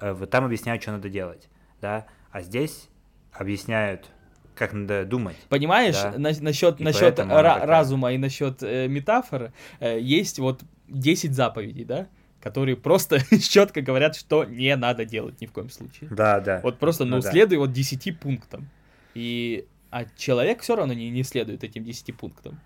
Э, 0.00 0.12
Вот 0.12 0.30
там 0.30 0.44
объясняют, 0.44 0.82
что 0.82 0.92
надо 0.92 1.08
делать, 1.08 1.48
да, 1.80 2.06
а 2.30 2.40
здесь 2.42 2.88
объясняют, 3.32 4.10
как 4.54 4.72
надо 4.72 5.04
думать. 5.04 5.36
Понимаешь, 5.48 6.00
Да. 6.00 6.12
на- 6.16 6.30
насчет, 6.40 6.80
И 6.80 6.84
насчет 6.84 7.18
ра- 7.18 7.64
разума 7.66 8.12
и 8.12 8.18
насчет 8.18 8.62
э, 8.62 8.88
метафор, 8.88 9.52
э, 9.80 9.98
есть 10.00 10.38
вот 10.38 10.62
10 10.88 11.34
заповедей, 11.34 11.84
да, 11.84 12.08
которые 12.44 12.76
просто 12.76 13.20
четко 13.40 13.80
говорят, 13.80 14.14
что 14.14 14.44
не 14.44 14.76
надо 14.76 15.06
делать 15.06 15.40
ни 15.40 15.46
в 15.46 15.52
коем 15.52 15.70
случае. 15.70 16.10
Да, 16.10 16.40
да. 16.40 16.60
Вот 16.62 16.78
просто, 16.78 17.06
ну, 17.06 17.16
Ну 17.16 17.22
да. 17.22 17.30
следуй 17.30 17.56
вот 17.56 17.72
10 17.72 18.20
пунктам. 18.20 18.68
И, 19.14 19.66
а 19.90 20.04
человек 20.16 20.60
все 20.60 20.76
равно 20.76 20.92
не, 20.92 21.08
не 21.08 21.22
следует 21.22 21.64
этим 21.64 21.84
10 21.84 22.14
пунктам. 22.14 22.60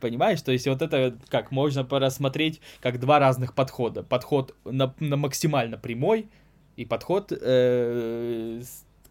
Понимаешь? 0.00 0.42
То 0.42 0.50
есть 0.50 0.66
вот 0.66 0.82
это 0.82 1.16
как 1.28 1.52
можно 1.52 1.86
рассмотреть 1.88 2.60
как 2.80 2.98
два 2.98 3.20
разных 3.20 3.54
подхода. 3.54 4.02
Подход 4.02 4.56
на, 4.64 4.92
на 4.98 5.16
максимально 5.16 5.78
прямой 5.78 6.28
и 6.74 6.84
подход, 6.84 7.30
э, 7.30 8.62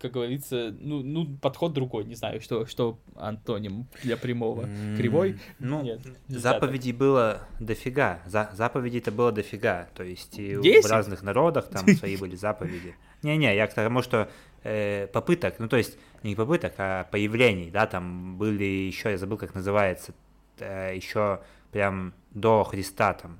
как 0.04 0.12
говорится, 0.12 0.76
ну, 0.82 1.01
ну, 1.01 1.38
подход 1.38 1.72
другой. 1.72 2.04
Не 2.04 2.16
знаю, 2.16 2.41
что, 2.41 2.66
что 2.66 2.99
антоним 3.16 3.88
для 4.04 4.18
прямого. 4.18 4.68
Кривой? 4.97 5.39
Ну, 5.60 5.82
Нет, 5.82 6.01
нельзя 6.28 6.51
так. 6.51 6.62
заповедей 6.62 6.91
было 6.91 7.47
дофига. 7.62 8.20
За, 8.26 8.49
заповедей-то 8.54 9.14
было 9.14 9.32
дофига. 9.32 9.88
То 9.95 10.04
есть 10.04 10.38
и 10.38 10.60
Десять? 10.62 10.84
в 10.84 10.91
разных 10.91 11.24
народах 11.24 11.70
там 11.70 11.88
свои 11.95 12.18
были 12.18 12.36
заповеди. 12.36 12.95
Не-не, 13.22 13.56
я 13.56 13.66
к 13.66 13.74
тому, 13.74 14.01
что 14.01 14.30
э, 14.64 15.08
попыток, 15.08 15.56
ну 15.60 15.70
то 15.70 15.78
есть 15.78 15.97
не 16.22 16.36
попыток, 16.36 16.74
а 16.80 17.06
появлений, 17.06 17.72
да, 17.72 17.88
там 17.88 18.38
были 18.38 18.66
еще, 18.66 19.12
я 19.12 19.18
забыл, 19.18 19.38
как 19.38 19.56
называется, 19.56 20.14
еще 20.60 21.39
прям 21.72 22.14
до 22.32 22.66
Христа 22.66 23.14
там 23.14 23.39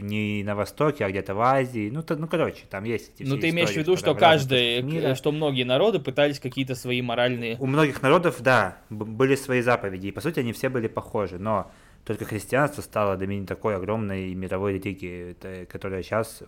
не 0.00 0.42
на 0.44 0.54
Востоке, 0.54 1.04
а 1.04 1.10
где-то 1.10 1.34
в 1.34 1.40
Азии. 1.40 1.90
Ну, 1.90 2.02
то, 2.02 2.16
ну, 2.16 2.28
короче, 2.28 2.64
там 2.68 2.84
есть 2.84 3.12
эти 3.14 3.28
Ну, 3.28 3.38
ты 3.38 3.50
имеешь 3.50 3.70
в 3.70 3.76
виду, 3.76 3.96
что 3.96 4.14
в 4.14 4.18
каждый, 4.18 4.82
мира. 4.82 5.14
что 5.14 5.32
многие 5.32 5.64
народы 5.64 5.98
пытались 5.98 6.38
какие-то 6.38 6.74
свои 6.74 7.02
моральные... 7.02 7.56
У 7.58 7.66
многих 7.66 8.02
народов, 8.02 8.42
да, 8.42 8.78
были 8.90 9.34
свои 9.36 9.62
заповеди, 9.62 10.08
и 10.08 10.12
по 10.12 10.20
сути 10.20 10.40
они 10.40 10.52
все 10.52 10.68
были 10.68 10.88
похожи, 10.88 11.38
но 11.38 11.70
только 12.04 12.24
христианство 12.24 12.82
стало 12.82 13.16
домини 13.16 13.46
такой 13.46 13.76
огромной 13.76 14.34
мировой 14.34 14.74
религией, 14.74 15.34
которая 15.66 16.02
сейчас, 16.02 16.42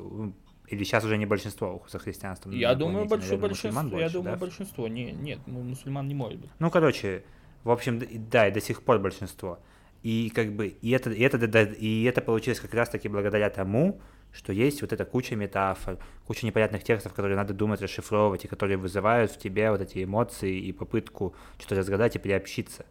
или 0.68 0.85
сейчас 0.85 1.05
уже 1.05 1.16
не 1.16 1.26
большинство 1.26 1.83
за 1.89 1.99
христианством. 1.99 2.53
Я 2.53 2.74
думаю, 2.74 3.07
большое 3.07 3.39
наверное, 3.39 3.49
большинство. 3.49 3.83
мусульман 3.83 3.99
я 3.99 4.05
больше, 4.05 4.12
думаю, 4.12 4.35
да? 4.35 4.41
большинство. 4.41 4.89
Не, 4.89 5.12
нет, 5.12 5.39
ну, 5.47 5.61
мусульман 5.62 6.07
не 6.07 6.14
может 6.14 6.39
быть. 6.39 6.51
Ну, 6.59 6.70
короче, 6.70 7.24
в 7.64 7.70
общем, 7.70 8.01
да, 8.31 8.49
и 8.49 8.53
до 8.53 8.61
сих 8.61 8.83
пор 8.83 8.99
большинство. 8.99 9.59
И 10.03 10.30
как 10.34 10.53
бы, 10.53 10.68
и 10.68 10.90
это, 10.90 11.11
и 11.11 11.22
это, 11.22 11.62
и 11.62 12.05
это 12.05 12.20
получилось 12.20 12.61
как 12.61 12.72
раз-таки 12.74 13.09
благодаря 13.09 13.51
тому, 13.51 14.01
что 14.32 14.53
есть 14.53 14.82
вот 14.82 14.92
эта 14.92 15.05
куча 15.05 15.34
метафор, 15.34 15.99
куча 16.26 16.46
непонятных 16.46 16.84
текстов, 16.84 17.14
которые 17.14 17.36
надо 17.36 17.55
думать, 17.55 17.80
расшифровывать, 17.80 18.44
и 18.44 18.49
которые 18.49 18.76
вызывают 18.76 19.32
в 19.32 19.38
тебе 19.38 19.70
вот 19.70 19.80
эти 19.80 20.05
эмоции 20.05 20.59
и 20.59 20.72
попытку 20.72 21.34
что-то 21.59 21.76
разгадать 21.76 22.16
и 22.16 22.18
приобщиться. 22.18 22.86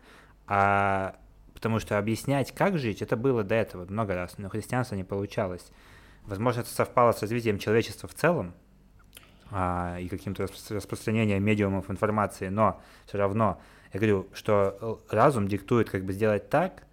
А 0.47 1.16
потому 1.53 1.80
что 1.80 1.97
объяснять, 1.97 2.53
как 2.53 2.78
жить, 2.78 3.01
это 3.01 3.16
было 3.16 3.43
до 3.43 3.55
этого 3.55 3.86
много 3.86 4.16
раз, 4.16 4.38
но 4.38 4.49
христианство 4.49 4.95
не 4.95 5.03
получалось. 5.03 5.72
Возможно, 6.26 6.62
это 6.62 6.70
совпало 6.70 7.14
с 7.14 7.22
развитием 7.22 7.58
человечества 7.58 8.10
в 8.10 8.14
целом, 8.14 8.53
а, 9.49 9.97
и 9.99 10.10
каким-то 10.10 10.43
распро- 10.43 10.76
распространением 10.76 11.43
медиумов 11.43 11.89
информации, 11.89 12.49
но 12.49 12.82
все 13.05 13.18
равно 13.18 13.62
я 13.93 13.99
говорю, 13.99 14.28
что 14.34 14.78
э, 15.10 15.16
разум 15.16 15.47
диктует, 15.47 15.89
как 15.89 16.03
бы 16.03 16.14
сделать 16.14 16.49
так, 16.49 16.84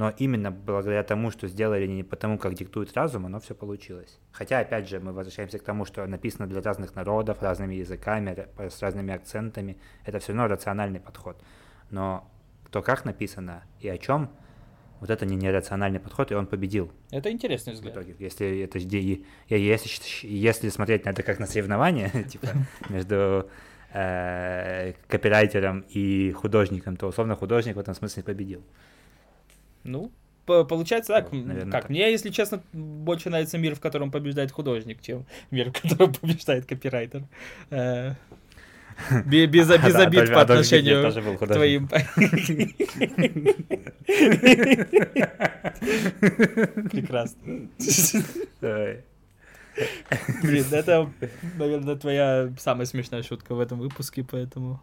но 0.00 0.14
именно 0.16 0.50
благодаря 0.50 1.02
тому, 1.02 1.30
что 1.30 1.46
сделали 1.46 1.86
не 1.86 2.02
потому, 2.02 2.38
как 2.38 2.54
диктует 2.54 2.96
разум, 2.96 3.26
оно 3.26 3.38
все 3.38 3.54
получилось. 3.54 4.18
Хотя, 4.32 4.60
опять 4.60 4.88
же, 4.88 4.98
мы 4.98 5.12
возвращаемся 5.12 5.58
к 5.58 5.62
тому, 5.62 5.84
что 5.84 6.06
написано 6.06 6.46
для 6.46 6.62
разных 6.62 6.94
народов, 6.94 7.42
разными 7.42 7.74
языками, 7.74 8.48
с 8.56 8.80
разными 8.80 9.12
акцентами. 9.12 9.76
Это 10.06 10.18
все 10.18 10.32
равно 10.32 10.48
рациональный 10.48 11.00
подход. 11.00 11.44
Но 11.90 12.26
то, 12.70 12.80
как 12.80 13.04
написано 13.04 13.62
и 13.78 13.90
о 13.90 13.98
чем, 13.98 14.30
вот 15.00 15.10
это 15.10 15.26
не 15.26 15.36
нерациональный 15.36 16.00
подход, 16.00 16.32
и 16.32 16.34
он 16.34 16.46
победил 16.46 16.90
Это 17.10 17.30
интересный 17.30 17.74
в 17.74 17.76
взгляд. 17.76 17.92
итоге. 17.92 18.16
Если 18.18 18.60
это 18.60 18.78
если, 18.78 20.26
если 20.26 20.70
смотреть 20.70 21.04
на 21.04 21.10
это 21.10 21.22
как 21.22 21.38
на 21.38 21.46
соревнование, 21.46 22.08
типа 22.30 22.48
между 22.88 23.50
э, 23.92 24.94
копирайтером 25.08 25.84
и 25.90 26.32
художником, 26.32 26.96
то 26.96 27.06
условно 27.06 27.36
художник 27.36 27.76
в 27.76 27.78
этом 27.78 27.94
смысле 27.94 28.22
победил. 28.22 28.64
Ну, 29.84 30.10
по- 30.46 30.64
получается 30.64 31.12
так. 31.14 31.32
Вот, 31.32 31.44
наверное, 31.44 31.72
как 31.72 31.82
так. 31.82 31.90
мне, 31.90 32.10
если 32.10 32.30
честно, 32.30 32.62
больше 32.72 33.30
нравится 33.30 33.58
мир, 33.58 33.74
в 33.74 33.80
котором 33.80 34.10
побеждает 34.10 34.50
художник, 34.52 35.00
чем 35.02 35.24
мир, 35.50 35.70
в 35.70 35.80
котором 35.80 36.12
побеждает 36.20 36.66
копирайтер. 36.66 37.22
Э, 37.70 38.14
бе- 39.24 39.46
Без, 39.46 39.68
без 39.68 39.70
Адольф- 39.70 40.06
обид 40.06 40.32
по 40.32 40.40
Адольф 40.42 40.60
Гитлер 40.70 41.06
отношению 41.06 41.24
был 41.24 41.38
к 41.38 41.46
твоим... 41.46 41.88
Прекрасно. 46.90 47.68
Блин, 50.42 50.64
это, 50.72 51.10
наверное, 51.56 51.96
твоя 51.96 52.52
самая 52.58 52.86
смешная 52.86 53.22
шутка 53.22 53.54
в 53.54 53.60
этом 53.60 53.78
выпуске, 53.78 54.24
поэтому... 54.24 54.80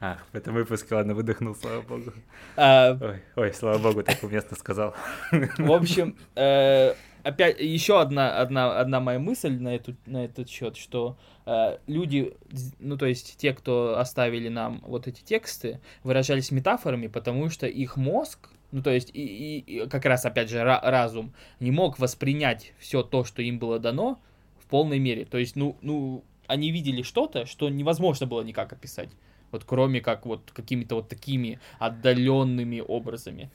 Ах, 0.00 0.24
в 0.32 0.36
этом 0.36 0.54
выпуске, 0.54 0.94
ладно, 0.94 1.14
выдохнул, 1.14 1.54
слава 1.54 1.82
богу. 1.82 2.12
а, 2.56 2.98
Ой, 3.36 3.52
слава 3.52 3.78
богу, 3.78 4.02
так 4.02 4.22
уместно 4.22 4.56
сказал. 4.56 4.94
В 5.30 5.72
общем, 5.72 6.16
э, 6.36 6.94
опять 7.22 7.60
еще 7.60 8.00
одна, 8.00 8.38
одна, 8.40 8.78
одна 8.80 9.00
моя 9.00 9.18
мысль 9.18 9.50
на, 9.58 9.74
эту, 9.74 9.96
на 10.06 10.24
этот 10.24 10.48
счет, 10.48 10.76
что 10.76 11.16
э, 11.46 11.78
люди, 11.86 12.34
ну 12.78 12.96
то 12.96 13.06
есть 13.06 13.36
те, 13.38 13.52
кто 13.52 13.98
оставили 13.98 14.48
нам 14.48 14.80
вот 14.86 15.06
эти 15.06 15.22
тексты, 15.22 15.80
выражались 16.02 16.50
метафорами, 16.50 17.06
потому 17.06 17.48
что 17.50 17.66
их 17.66 17.96
мозг, 17.96 18.48
ну 18.72 18.82
то 18.82 18.90
есть 18.90 19.10
и, 19.14 19.24
и- 19.24 19.58
и 19.84 19.88
как 19.88 20.04
раз 20.04 20.24
опять 20.24 20.50
же 20.50 20.58
ра- 20.58 20.80
разум 20.82 21.32
не 21.60 21.70
мог 21.70 21.98
воспринять 21.98 22.72
все 22.78 23.02
то, 23.02 23.24
что 23.24 23.42
им 23.42 23.58
было 23.58 23.78
дано 23.78 24.20
в 24.58 24.66
полной 24.66 24.98
мере. 24.98 25.24
То 25.24 25.38
есть, 25.38 25.56
ну, 25.56 25.76
ну 25.80 26.22
они 26.48 26.72
видели 26.72 27.02
что-то, 27.02 27.46
что 27.46 27.68
невозможно 27.68 28.26
было 28.26 28.42
никак 28.42 28.72
описать. 28.72 29.10
Вот 29.52 29.64
кроме 29.64 30.00
как 30.00 30.26
вот 30.26 30.50
какими-то 30.52 30.96
вот 30.96 31.08
такими 31.08 31.60
отдаленными 31.78 32.80
образами. 32.80 33.50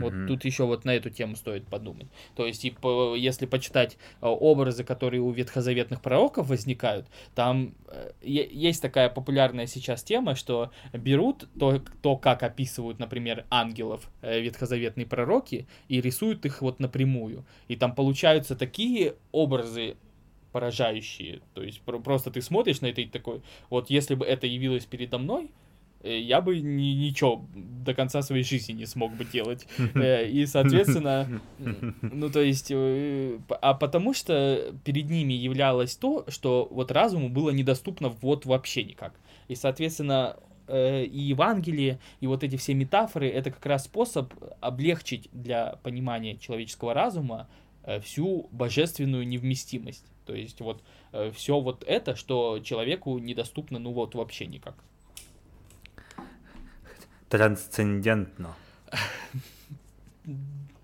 Вот 0.00 0.12
Мгм. 0.12 0.26
тут 0.26 0.44
еще 0.44 0.64
вот 0.64 0.84
на 0.84 0.90
эту 0.94 1.08
тему 1.10 1.36
стоит 1.36 1.68
подумать. 1.68 2.08
То 2.34 2.46
есть, 2.46 2.64
и 2.64 2.70
по- 2.70 3.14
если 3.14 3.46
почитать 3.46 3.96
э, 4.20 4.26
образы, 4.26 4.82
которые 4.82 5.20
у 5.20 5.30
ветхозаветных 5.30 6.00
пророков 6.02 6.48
возникают, 6.48 7.06
там 7.36 7.74
э, 7.88 8.10
есть 8.22 8.82
такая 8.82 9.08
популярная 9.08 9.66
сейчас 9.66 10.02
тема, 10.02 10.34
что 10.34 10.72
берут 10.92 11.48
то, 11.58 11.80
то 12.02 12.16
как 12.16 12.42
описывают, 12.42 12.98
например, 12.98 13.44
ангелов 13.50 14.10
э, 14.22 14.40
ветхозаветные 14.40 15.06
пророки, 15.06 15.68
и 15.88 16.00
рисуют 16.00 16.44
их 16.44 16.60
вот 16.60 16.80
напрямую. 16.80 17.44
И 17.68 17.76
там 17.76 17.94
получаются 17.94 18.56
такие 18.56 19.14
образы 19.30 19.96
поражающие. 20.54 21.40
То 21.54 21.62
есть 21.64 21.80
про- 21.80 21.98
просто 21.98 22.30
ты 22.30 22.40
смотришь 22.40 22.80
на 22.80 22.86
это 22.86 23.00
и 23.00 23.06
такой, 23.06 23.42
вот 23.70 23.90
если 23.90 24.14
бы 24.14 24.24
это 24.24 24.46
явилось 24.46 24.84
передо 24.84 25.18
мной, 25.18 25.50
э, 26.04 26.20
я 26.20 26.40
бы 26.40 26.60
ни, 26.60 26.94
ничего 27.06 27.44
до 27.84 27.92
конца 27.92 28.22
своей 28.22 28.44
жизни 28.44 28.72
не 28.74 28.86
смог 28.86 29.12
бы 29.16 29.24
делать. 29.24 29.66
Э, 29.96 30.28
И, 30.30 30.46
соответственно, 30.46 31.40
ну, 32.02 32.30
то 32.30 32.40
есть, 32.40 32.70
э, 32.70 33.38
а 33.60 33.74
потому 33.74 34.14
что 34.14 34.72
перед 34.84 35.10
ними 35.10 35.32
являлось 35.34 35.96
то, 35.96 36.24
что 36.28 36.68
вот 36.70 36.92
разуму 36.92 37.28
было 37.28 37.50
недоступно 37.50 38.08
вот 38.22 38.46
вообще 38.46 38.84
никак. 38.84 39.12
И, 39.48 39.56
соответственно, 39.56 40.36
и 40.68 41.20
Евангелие, 41.34 41.98
и 42.22 42.26
вот 42.26 42.44
эти 42.44 42.56
все 42.56 42.74
метафоры, 42.74 43.28
это 43.28 43.50
как 43.50 43.66
раз 43.66 43.84
способ 43.84 44.32
облегчить 44.60 45.28
для 45.32 45.76
понимания 45.82 46.36
человеческого 46.38 46.94
разума 46.94 47.48
всю 48.02 48.48
божественную 48.50 49.28
невместимость. 49.28 50.06
То 50.24 50.34
есть 50.34 50.60
вот 50.60 50.82
э, 51.12 51.30
все 51.32 51.60
вот 51.60 51.84
это, 51.86 52.16
что 52.16 52.60
человеку 52.60 53.18
недоступно, 53.18 53.78
ну 53.78 53.92
вот 53.92 54.14
вообще 54.14 54.46
никак. 54.46 54.74
Трансцендентно. 57.28 58.54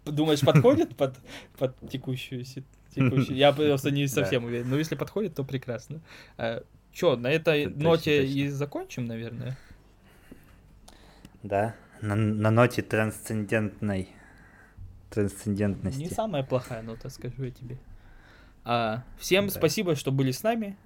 Думаешь, 0.04 0.40
подходит 0.40 0.96
под, 0.96 1.14
под 1.58 1.76
текущую 1.88 2.44
ситуацию? 2.44 3.36
Я 3.36 3.52
просто 3.52 3.90
не 3.90 4.06
совсем 4.08 4.44
уверен. 4.44 4.68
Но 4.68 4.76
если 4.76 4.96
подходит, 4.96 5.34
то 5.34 5.44
прекрасно. 5.44 6.00
А, 6.36 6.64
Че, 6.92 7.16
на 7.16 7.30
этой 7.30 7.66
Точно, 7.66 7.82
ноте 7.82 8.20
точно. 8.22 8.32
и 8.32 8.48
закончим, 8.48 9.06
наверное? 9.06 9.56
Да, 11.42 11.74
на, 12.00 12.14
на 12.16 12.50
ноте 12.50 12.82
трансцендентной 12.82 14.08
трансцендентности. 15.08 16.00
Не 16.00 16.08
самая 16.08 16.42
плохая 16.42 16.82
нота, 16.82 17.08
скажу 17.08 17.44
я 17.44 17.50
тебе. 17.50 17.78
А, 18.64 19.02
всем 19.18 19.46
Да. 19.46 19.52
спасибо, 19.52 19.94
что 19.96 20.12
были 20.12 20.30
с 20.32 20.42
нами. 20.42 20.76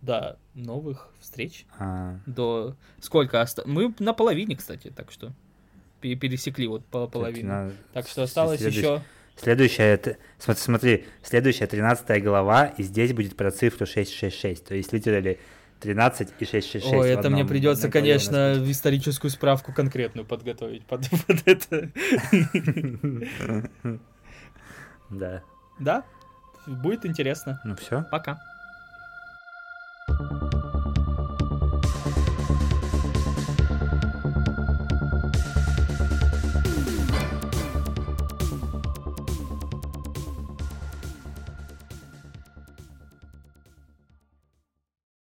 До 0.00 0.36
новых 0.54 1.08
встреч. 1.20 1.64
А, 1.78 2.18
До 2.26 2.76
сколько 3.00 3.40
оста... 3.40 3.62
Мы 3.66 3.94
на 4.00 4.12
половине, 4.12 4.56
кстати, 4.56 4.90
так 4.94 5.12
что 5.12 5.32
пе- 6.00 6.16
пересекли 6.16 6.66
вот 6.66 6.84
по 6.86 7.06
половину. 7.06 7.48
на- 7.48 7.72
Так 7.92 8.08
что 8.08 8.22
осталось 8.24 8.58
следующ- 8.60 8.78
еще. 8.78 9.02
Следующая, 9.36 9.98
смотри, 10.38 10.62
смотри, 10.62 11.04
следующая 11.22 11.66
13 11.66 12.22
глава, 12.22 12.66
и 12.66 12.82
здесь 12.82 13.14
будет 13.14 13.34
про 13.36 13.50
цифру 13.50 13.86
666, 13.86 14.66
то 14.66 14.74
есть 14.74 14.92
литерали 14.92 15.40
13 15.80 16.28
и 16.38 16.44
666. 16.44 16.92
Ой, 16.94 17.08
это 17.10 17.30
мне 17.30 17.44
придется, 17.46 17.88
конечно, 17.90 18.54
в 18.58 18.70
историческую 18.70 19.30
справку 19.30 19.72
конкретную 19.72 20.26
подготовить 20.26 20.84
под, 20.84 21.08
под 21.26 21.42
это. 21.48 21.90
Да, 25.10 25.42
да, 25.78 26.04
будет 26.66 27.06
интересно. 27.06 27.60
Ну 27.64 27.74
все. 27.76 28.04
Пока. 28.10 28.40
thank 30.08 30.54
you 30.54 30.61